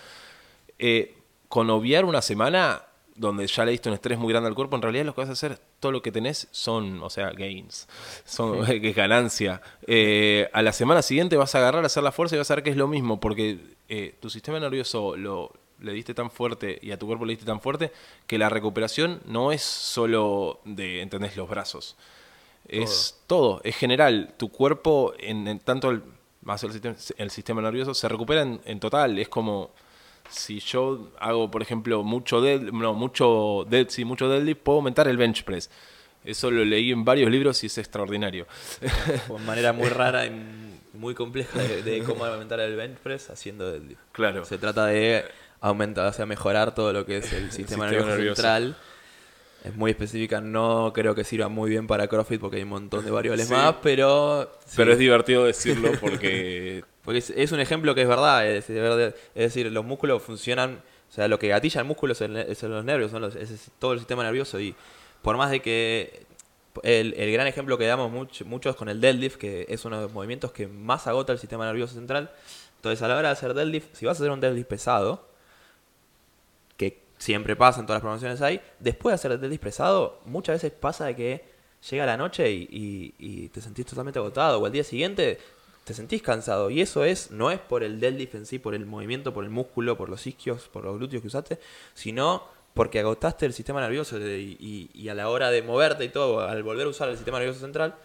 eh, 0.78 1.16
con 1.50 1.68
obviar 1.68 2.06
una 2.06 2.22
semana 2.22 2.84
donde 3.14 3.46
ya 3.46 3.66
le 3.66 3.72
diste 3.72 3.90
un 3.90 3.94
estrés 3.94 4.18
muy 4.18 4.32
grande 4.32 4.48
al 4.48 4.54
cuerpo, 4.54 4.76
en 4.76 4.82
realidad 4.82 5.04
lo 5.04 5.14
que 5.14 5.20
vas 5.20 5.28
a 5.28 5.32
hacer, 5.32 5.58
todo 5.80 5.92
lo 5.92 6.02
que 6.02 6.12
tenés 6.12 6.46
son, 6.50 7.02
o 7.02 7.10
sea, 7.10 7.30
gains, 7.30 7.88
son 8.24 8.64
es 8.70 8.94
ganancia. 8.94 9.60
Eh, 9.86 10.48
a 10.52 10.62
la 10.62 10.72
semana 10.72 11.02
siguiente 11.02 11.36
vas 11.36 11.54
a 11.54 11.58
agarrar 11.58 11.82
a 11.82 11.86
hacer 11.86 12.02
la 12.02 12.12
fuerza 12.12 12.36
y 12.36 12.38
vas 12.38 12.50
a 12.50 12.54
ver 12.56 12.64
que 12.64 12.70
es 12.70 12.76
lo 12.76 12.86
mismo, 12.86 13.18
porque 13.18 13.58
eh, 13.88 14.14
tu 14.20 14.30
sistema 14.30 14.60
nervioso 14.60 15.16
lo 15.16 15.52
le 15.80 15.92
diste 15.92 16.12
tan 16.12 16.30
fuerte 16.30 16.78
y 16.82 16.90
a 16.90 16.98
tu 16.98 17.06
cuerpo 17.06 17.24
le 17.24 17.32
diste 17.32 17.46
tan 17.46 17.60
fuerte 17.60 17.90
que 18.26 18.36
la 18.36 18.50
recuperación 18.50 19.22
no 19.24 19.50
es 19.50 19.62
solo 19.62 20.60
de, 20.66 21.00
¿entendés? 21.00 21.36
Los 21.36 21.48
brazos. 21.48 21.96
Es 22.68 23.18
todo, 23.26 23.60
es 23.64 23.76
general. 23.76 24.34
Tu 24.36 24.50
cuerpo, 24.50 25.14
en, 25.18 25.48
en 25.48 25.58
tanto 25.58 25.90
el, 25.90 26.02
más 26.42 26.62
el 26.62 26.72
sistema, 26.72 26.96
el 27.16 27.30
sistema 27.30 27.62
nervioso, 27.62 27.94
se 27.94 28.08
recupera 28.08 28.42
en, 28.42 28.60
en 28.64 28.78
total. 28.78 29.18
Es 29.18 29.28
como 29.28 29.70
si 30.30 30.60
yo 30.60 31.10
hago, 31.18 31.50
por 31.50 31.62
ejemplo, 31.62 32.02
mucho 32.02 32.40
dead, 32.40 32.60
no, 32.60 32.94
mucho 32.94 33.66
dead, 33.68 33.86
sí, 33.88 34.04
mucho 34.04 34.28
deadlift, 34.28 34.60
puedo 34.62 34.76
aumentar 34.78 35.08
el 35.08 35.16
bench 35.16 35.44
press. 35.44 35.70
Eso 36.24 36.50
lo 36.50 36.64
leí 36.64 36.92
en 36.92 37.04
varios 37.04 37.30
libros 37.30 37.62
y 37.64 37.66
es 37.66 37.78
extraordinario. 37.78 38.46
De 39.28 39.38
manera 39.44 39.72
muy 39.72 39.88
rara 39.90 40.26
y 40.26 40.30
muy 40.92 41.14
compleja 41.14 41.58
de, 41.62 41.82
de 41.82 42.02
cómo 42.02 42.24
aumentar 42.24 42.60
el 42.60 42.76
bench 42.76 42.98
press 42.98 43.30
haciendo 43.30 43.70
deadlift. 43.70 44.00
Claro. 44.12 44.44
Se 44.44 44.58
trata 44.58 44.86
de 44.86 45.24
aumentar, 45.60 46.06
o 46.06 46.12
sea, 46.12 46.26
mejorar 46.26 46.74
todo 46.74 46.92
lo 46.92 47.06
que 47.06 47.18
es 47.18 47.32
el 47.32 47.44
sistema, 47.52 47.56
sistema 47.56 47.84
nervioso, 47.86 48.08
nervioso. 48.08 48.42
central. 48.42 48.76
Es 49.64 49.74
muy 49.76 49.90
específica, 49.90 50.40
no 50.40 50.90
creo 50.94 51.14
que 51.14 51.22
sirva 51.22 51.48
muy 51.48 51.68
bien 51.70 51.86
para 51.86 52.06
CrossFit 52.08 52.40
porque 52.40 52.56
hay 52.56 52.62
un 52.62 52.70
montón 52.70 53.04
de 53.04 53.10
variables 53.10 53.46
Sí. 53.46 53.52
más, 53.52 53.74
pero... 53.82 54.50
sí. 54.64 54.72
Pero 54.76 54.92
es 54.92 54.98
divertido 54.98 55.44
decirlo 55.44 55.92
porque 56.00 56.82
Porque 57.04 57.18
es, 57.18 57.52
un 57.52 57.60
ejemplo 57.60 57.94
que 57.94 58.02
es 58.02 58.08
verdad, 58.08 58.46
es, 58.46 58.68
es 58.68 59.14
decir, 59.34 59.70
los 59.72 59.84
músculos 59.84 60.22
funcionan, 60.22 60.82
o 61.10 61.12
sea, 61.12 61.28
lo 61.28 61.38
que 61.38 61.48
gatilla 61.48 61.80
el 61.80 61.86
músculo 61.86 62.12
es 62.12 62.62
los 62.62 62.84
nervios, 62.84 63.10
son 63.10 63.22
los- 63.22 63.36
es 63.36 63.70
todo 63.78 63.92
el 63.94 63.98
sistema 64.00 64.22
nervioso 64.22 64.60
y 64.60 64.74
por 65.22 65.36
más 65.36 65.50
de 65.50 65.60
que 65.60 66.26
el, 66.82 67.14
el 67.16 67.32
gran 67.32 67.46
ejemplo 67.46 67.78
que 67.78 67.86
damos 67.86 68.12
much- 68.12 68.44
muchos 68.44 68.76
con 68.76 68.88
el 68.88 69.00
deadlift, 69.00 69.36
que 69.36 69.66
es 69.68 69.84
uno 69.84 69.96
de 69.96 70.02
los 70.04 70.12
movimientos 70.12 70.52
que 70.52 70.66
más 70.68 71.06
agota 71.06 71.32
el 71.32 71.38
sistema 71.38 71.64
nervioso 71.66 71.94
central, 71.94 72.30
entonces 72.76 73.02
a 73.02 73.08
la 73.08 73.16
hora 73.16 73.28
de 73.28 73.32
hacer 73.32 73.54
deadlift, 73.54 73.94
si 73.94 74.06
vas 74.06 74.18
a 74.18 74.22
hacer 74.22 74.30
un 74.30 74.40
deadlift 74.40 74.68
pesado, 74.68 75.26
que 76.76 77.02
siempre 77.18 77.56
pasa 77.56 77.80
en 77.80 77.86
todas 77.86 77.98
las 77.98 78.02
promociones 78.02 78.40
hay, 78.42 78.60
después 78.78 79.12
de 79.12 79.14
hacer 79.16 79.32
el 79.32 79.40
deadlift 79.40 79.62
pesado, 79.62 80.20
muchas 80.24 80.56
veces 80.62 80.72
pasa 80.78 81.06
de 81.06 81.16
que 81.16 81.44
llega 81.90 82.06
la 82.06 82.16
noche 82.16 82.50
y, 82.50 82.68
y- 82.70 83.14
y 83.18 83.48
te 83.48 83.60
sentís 83.60 83.86
totalmente 83.86 84.18
agotado, 84.18 84.60
o 84.60 84.66
al 84.66 84.72
día 84.72 84.84
siguiente 84.84 85.38
te 85.84 85.94
sentís 85.94 86.22
cansado. 86.22 86.70
Y 86.70 86.80
eso 86.80 87.04
es, 87.04 87.30
no 87.30 87.50
es 87.50 87.58
por 87.58 87.82
el 87.82 88.00
deadlift 88.00 88.34
en 88.34 88.46
sí, 88.46 88.58
por 88.58 88.74
el 88.74 88.86
movimiento, 88.86 89.32
por 89.34 89.44
el 89.44 89.50
músculo, 89.50 89.96
por 89.96 90.08
los 90.08 90.26
isquios, 90.26 90.68
por 90.68 90.84
los 90.84 90.96
glúteos 90.98 91.20
que 91.22 91.28
usaste, 91.28 91.58
sino 91.94 92.44
porque 92.74 93.00
agotaste 93.00 93.46
el 93.46 93.52
sistema 93.52 93.80
nervioso 93.80 94.18
y, 94.18 94.56
y- 94.60 94.90
y 94.94 95.08
a 95.08 95.14
la 95.14 95.28
hora 95.28 95.50
de 95.50 95.62
moverte 95.62 96.04
y 96.04 96.08
todo, 96.08 96.40
al 96.40 96.62
volver 96.62 96.86
a 96.86 96.90
usar 96.90 97.08
el 97.08 97.16
sistema 97.16 97.38
nervioso 97.38 97.60
central, 97.60 97.96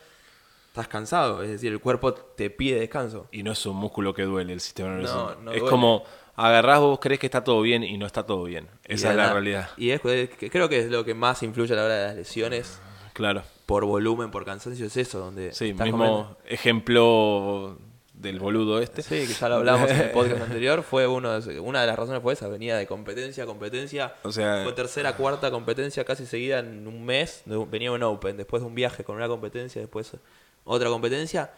estás 0.69 0.87
cansado. 0.87 1.43
Es 1.43 1.49
decir, 1.49 1.71
el 1.71 1.79
cuerpo 1.79 2.13
te 2.13 2.49
pide 2.49 2.79
descanso. 2.79 3.27
Y 3.31 3.43
no 3.43 3.51
es 3.51 3.65
un 3.65 3.75
músculo 3.77 4.13
que 4.13 4.23
duele 4.23 4.53
el 4.53 4.61
sistema 4.61 4.89
nervioso. 4.89 5.35
No, 5.35 5.41
no 5.43 5.51
es 5.51 5.59
duele. 5.59 5.69
como 5.69 6.03
agarrás 6.35 6.79
vos 6.79 6.99
crees 6.99 7.19
que 7.19 7.27
está 7.27 7.43
todo 7.43 7.61
bien 7.61 7.83
y 7.83 7.97
no 7.97 8.05
está 8.07 8.25
todo 8.25 8.43
bien. 8.45 8.67
Esa 8.83 9.11
es 9.11 9.15
la 9.15 9.31
realidad. 9.31 9.69
Y 9.77 9.91
es, 9.91 10.01
que 10.01 10.49
creo 10.49 10.67
que 10.67 10.79
es 10.79 10.89
lo 10.89 11.05
que 11.05 11.13
más 11.13 11.43
influye 11.43 11.71
a 11.73 11.75
la 11.77 11.85
hora 11.85 11.95
de 11.95 12.07
las 12.07 12.15
lesiones, 12.15 12.79
Claro. 13.13 13.43
Por 13.65 13.85
volumen, 13.85 14.31
por 14.31 14.45
cansancio, 14.45 14.85
es 14.85 14.97
eso, 14.97 15.19
donde 15.19 15.53
Sí, 15.53 15.73
mismo 15.73 15.91
comiendo- 15.91 16.37
ejemplo 16.45 17.77
del 18.13 18.39
boludo 18.39 18.79
este. 18.79 19.01
Sí, 19.01 19.27
que 19.27 19.33
ya 19.33 19.49
lo 19.49 19.55
hablamos 19.55 19.89
en 19.89 19.97
el 20.01 20.11
podcast 20.11 20.41
anterior, 20.41 20.83
fue 20.83 21.05
uno 21.07 21.39
de, 21.41 21.59
una 21.59 21.81
de 21.81 21.87
las 21.87 21.97
razones 21.97 22.21
fue 22.21 22.33
esa, 22.33 22.47
venía 22.47 22.77
de 22.77 22.87
competencia 22.87 23.43
a 23.43 23.47
competencia, 23.47 24.15
O 24.23 24.31
sea, 24.31 24.61
fue 24.63 24.71
tercera, 24.73 25.15
cuarta 25.17 25.51
competencia 25.51 26.05
casi 26.05 26.25
seguida 26.25 26.59
en 26.59 26.87
un 26.87 27.03
mes, 27.05 27.43
venía 27.69 27.91
un 27.91 28.03
Open, 28.03 28.37
después 28.37 28.61
de 28.61 28.67
un 28.67 28.75
viaje 28.75 29.03
con 29.03 29.15
una 29.17 29.27
competencia, 29.27 29.81
después 29.81 30.11
otra 30.63 30.89
competencia, 30.89 31.51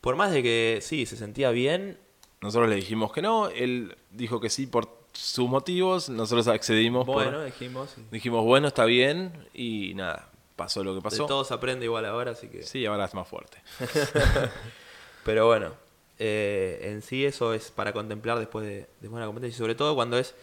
por 0.00 0.16
más 0.16 0.32
de 0.32 0.42
que 0.42 0.78
sí, 0.82 1.06
se 1.06 1.16
sentía 1.16 1.50
bien, 1.50 1.98
nosotros 2.40 2.68
le 2.68 2.74
dijimos 2.76 3.12
que 3.12 3.22
no, 3.22 3.48
él 3.48 3.96
dijo 4.10 4.40
que 4.40 4.50
sí 4.50 4.66
por 4.66 4.88
sus 5.12 5.48
motivos, 5.48 6.08
nosotros 6.08 6.48
accedimos 6.48 7.06
por- 7.06 7.22
bueno, 7.24 7.44
dijimos, 7.44 7.94
dijimos, 8.10 8.44
bueno, 8.44 8.66
está 8.68 8.84
bien 8.86 9.32
y 9.54 9.92
nada, 9.94 10.30
pasó 10.62 10.84
lo 10.84 10.92
que 10.92 10.96
de 10.96 11.02
pasó. 11.02 11.26
todo 11.26 11.44
se 11.44 11.54
aprende 11.54 11.84
igual 11.84 12.04
ahora, 12.04 12.32
así 12.32 12.48
que... 12.48 12.62
Sí, 12.62 12.86
ahora 12.86 13.04
es 13.04 13.14
más 13.14 13.28
fuerte. 13.28 13.58
Pero 15.24 15.46
bueno, 15.46 15.74
eh, 16.18 16.80
en 16.82 17.02
sí 17.02 17.24
eso 17.24 17.54
es 17.54 17.70
para 17.70 17.92
contemplar 17.92 18.38
después 18.38 18.64
de, 18.64 18.76
después 18.76 19.00
de 19.00 19.08
una 19.08 19.26
competencia. 19.26 19.56
Y 19.56 19.58
sobre 19.58 19.74
todo 19.74 19.94
cuando 19.94 20.18
es 20.18 20.34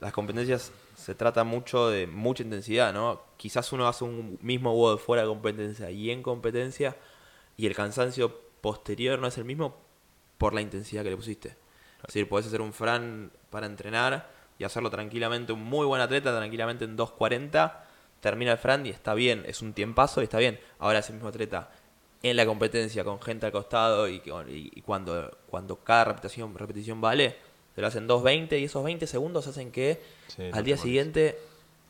las 0.00 0.12
competencias 0.12 0.72
se 0.96 1.14
trata 1.14 1.44
mucho 1.44 1.88
de 1.88 2.06
mucha 2.06 2.42
intensidad, 2.42 2.92
¿no? 2.92 3.22
Quizás 3.36 3.72
uno 3.72 3.88
hace 3.88 4.04
un 4.04 4.38
mismo 4.42 4.74
WOD 4.74 4.98
fuera 4.98 5.22
de 5.22 5.28
competencia 5.28 5.90
y 5.90 6.10
en 6.10 6.22
competencia 6.22 6.96
y 7.56 7.66
el 7.66 7.74
cansancio 7.74 8.40
posterior 8.60 9.18
no 9.18 9.26
es 9.26 9.38
el 9.38 9.44
mismo 9.44 9.76
por 10.38 10.54
la 10.54 10.60
intensidad 10.60 11.02
que 11.02 11.10
le 11.10 11.16
pusiste. 11.16 11.48
Es 11.48 12.14
decir, 12.14 12.28
podés 12.28 12.46
hacer 12.46 12.60
un 12.60 12.72
Fran 12.72 13.32
para 13.50 13.66
entrenar 13.66 14.30
y 14.58 14.64
hacerlo 14.64 14.90
tranquilamente, 14.90 15.52
un 15.52 15.64
muy 15.64 15.86
buen 15.86 16.00
atleta, 16.00 16.36
tranquilamente 16.36 16.84
en 16.84 16.96
2.40, 16.96 17.72
termina 18.20 18.52
el 18.52 18.58
Fran 18.58 18.84
y 18.86 18.90
está 18.90 19.14
bien, 19.14 19.44
es 19.46 19.62
un 19.62 19.72
tiempazo 19.72 20.20
y 20.20 20.24
está 20.24 20.38
bien. 20.38 20.58
Ahora 20.78 21.00
ese 21.00 21.12
mismo 21.12 21.28
atleta 21.28 21.70
en 22.22 22.36
la 22.36 22.46
competencia 22.46 23.04
con 23.04 23.20
gente 23.20 23.46
al 23.46 23.52
costado 23.52 24.08
y, 24.08 24.22
y 24.54 24.82
cuando, 24.82 25.36
cuando 25.48 25.76
cada 25.76 26.06
repetición, 26.06 26.54
repetición 26.54 27.00
vale, 27.00 27.36
se 27.74 27.80
lo 27.80 27.86
hacen 27.86 28.08
2.20 28.08 28.60
y 28.60 28.64
esos 28.64 28.82
20 28.82 29.06
segundos 29.06 29.46
hacen 29.46 29.70
que 29.70 30.02
al 30.52 30.64
día 30.64 30.76
siguiente 30.76 31.38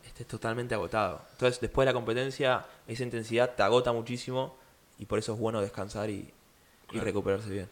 estés 0.05 0.26
totalmente 0.26 0.74
agotado. 0.74 1.22
Entonces 1.33 1.61
después 1.61 1.87
de 1.87 1.93
la 1.93 1.95
competencia 1.95 2.66
esa 2.87 3.03
intensidad 3.03 3.55
te 3.55 3.62
agota 3.62 3.93
muchísimo 3.93 4.57
y 4.99 5.07
por 5.07 5.18
eso 5.18 5.33
es 5.33 5.39
bueno 5.39 5.62
descansar 5.62 6.11
y, 6.11 6.31
y 6.93 6.99
recuperarse 6.99 7.49
bien. 7.49 7.68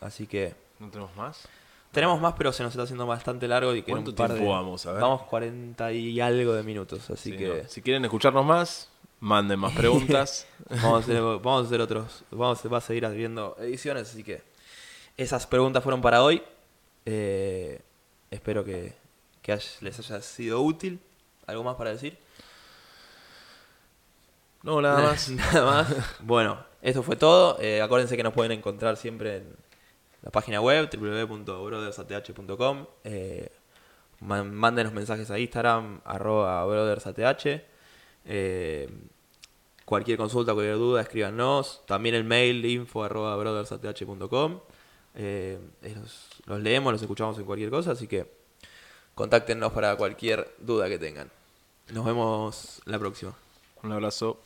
Así 0.00 0.26
que... 0.26 0.54
¿No 0.78 0.88
tenemos 0.90 1.16
más? 1.16 1.48
Tenemos 1.94 2.20
más, 2.20 2.34
pero 2.36 2.52
se 2.52 2.64
nos 2.64 2.72
está 2.72 2.82
haciendo 2.82 3.06
bastante 3.06 3.46
largo. 3.46 3.72
Y 3.74 3.82
¿Cuánto 3.82 4.12
tiempo 4.12 4.48
vamos? 4.50 4.84
A 4.84 4.92
ver. 4.92 5.00
Vamos 5.00 5.22
40 5.22 5.92
y 5.92 6.20
algo 6.20 6.52
de 6.52 6.64
minutos, 6.64 7.08
así 7.08 7.36
que... 7.36 7.64
Si 7.68 7.80
quieren 7.82 8.04
escucharnos 8.04 8.44
más, 8.44 8.90
manden 9.20 9.60
más 9.60 9.72
preguntas. 9.76 10.46
vamos, 10.68 10.94
a 10.94 10.98
hacer, 10.98 11.22
vamos 11.22 11.62
a 11.62 11.66
hacer 11.66 11.80
otros... 11.80 12.24
Vamos, 12.32 12.60
va 12.70 12.78
a 12.78 12.80
seguir 12.80 13.06
haciendo 13.06 13.56
ediciones, 13.60 14.10
así 14.10 14.24
que... 14.24 14.42
Esas 15.16 15.46
preguntas 15.46 15.84
fueron 15.84 16.02
para 16.02 16.24
hoy. 16.24 16.42
Eh, 17.06 17.80
espero 18.32 18.64
que, 18.64 18.92
que 19.40 19.56
les 19.80 19.98
haya 20.00 20.20
sido 20.20 20.60
útil. 20.62 20.98
¿Algo 21.46 21.62
más 21.62 21.76
para 21.76 21.90
decir? 21.90 22.18
No, 24.64 24.82
nada 24.82 25.00
más. 25.10 25.28
nada 25.28 25.64
más. 25.64 25.94
bueno, 26.20 26.58
esto 26.82 27.04
fue 27.04 27.14
todo. 27.14 27.60
Eh, 27.60 27.80
acuérdense 27.80 28.16
que 28.16 28.24
nos 28.24 28.34
pueden 28.34 28.50
encontrar 28.50 28.96
siempre 28.96 29.36
en 29.36 29.63
la 30.24 30.30
página 30.30 30.60
web 30.62 30.88
www.brothersath.com. 30.90 32.86
Eh, 33.04 33.52
mándenos 34.20 34.92
mensajes 34.94 35.30
a 35.30 35.38
Instagram, 35.38 36.00
arroba 36.02 36.64
brothersath. 36.64 37.18
Eh, 38.24 38.88
cualquier 39.84 40.16
consulta, 40.16 40.54
cualquier 40.54 40.76
duda, 40.76 41.02
escríbanos. 41.02 41.82
También 41.86 42.14
el 42.14 42.24
mail 42.24 42.64
info 42.64 43.04
arroba 43.04 43.36
brothersath.com. 43.36 44.60
Eh, 45.14 45.58
los, 45.94 46.30
los 46.46 46.60
leemos, 46.60 46.90
los 46.90 47.02
escuchamos 47.02 47.38
en 47.38 47.44
cualquier 47.44 47.68
cosa, 47.68 47.92
así 47.92 48.08
que 48.08 48.26
contáctenos 49.14 49.72
para 49.72 49.94
cualquier 49.96 50.54
duda 50.58 50.88
que 50.88 50.98
tengan. 50.98 51.30
Nos 51.92 52.06
vemos 52.06 52.80
la 52.86 52.98
próxima. 52.98 53.34
Un 53.82 53.92
abrazo. 53.92 54.40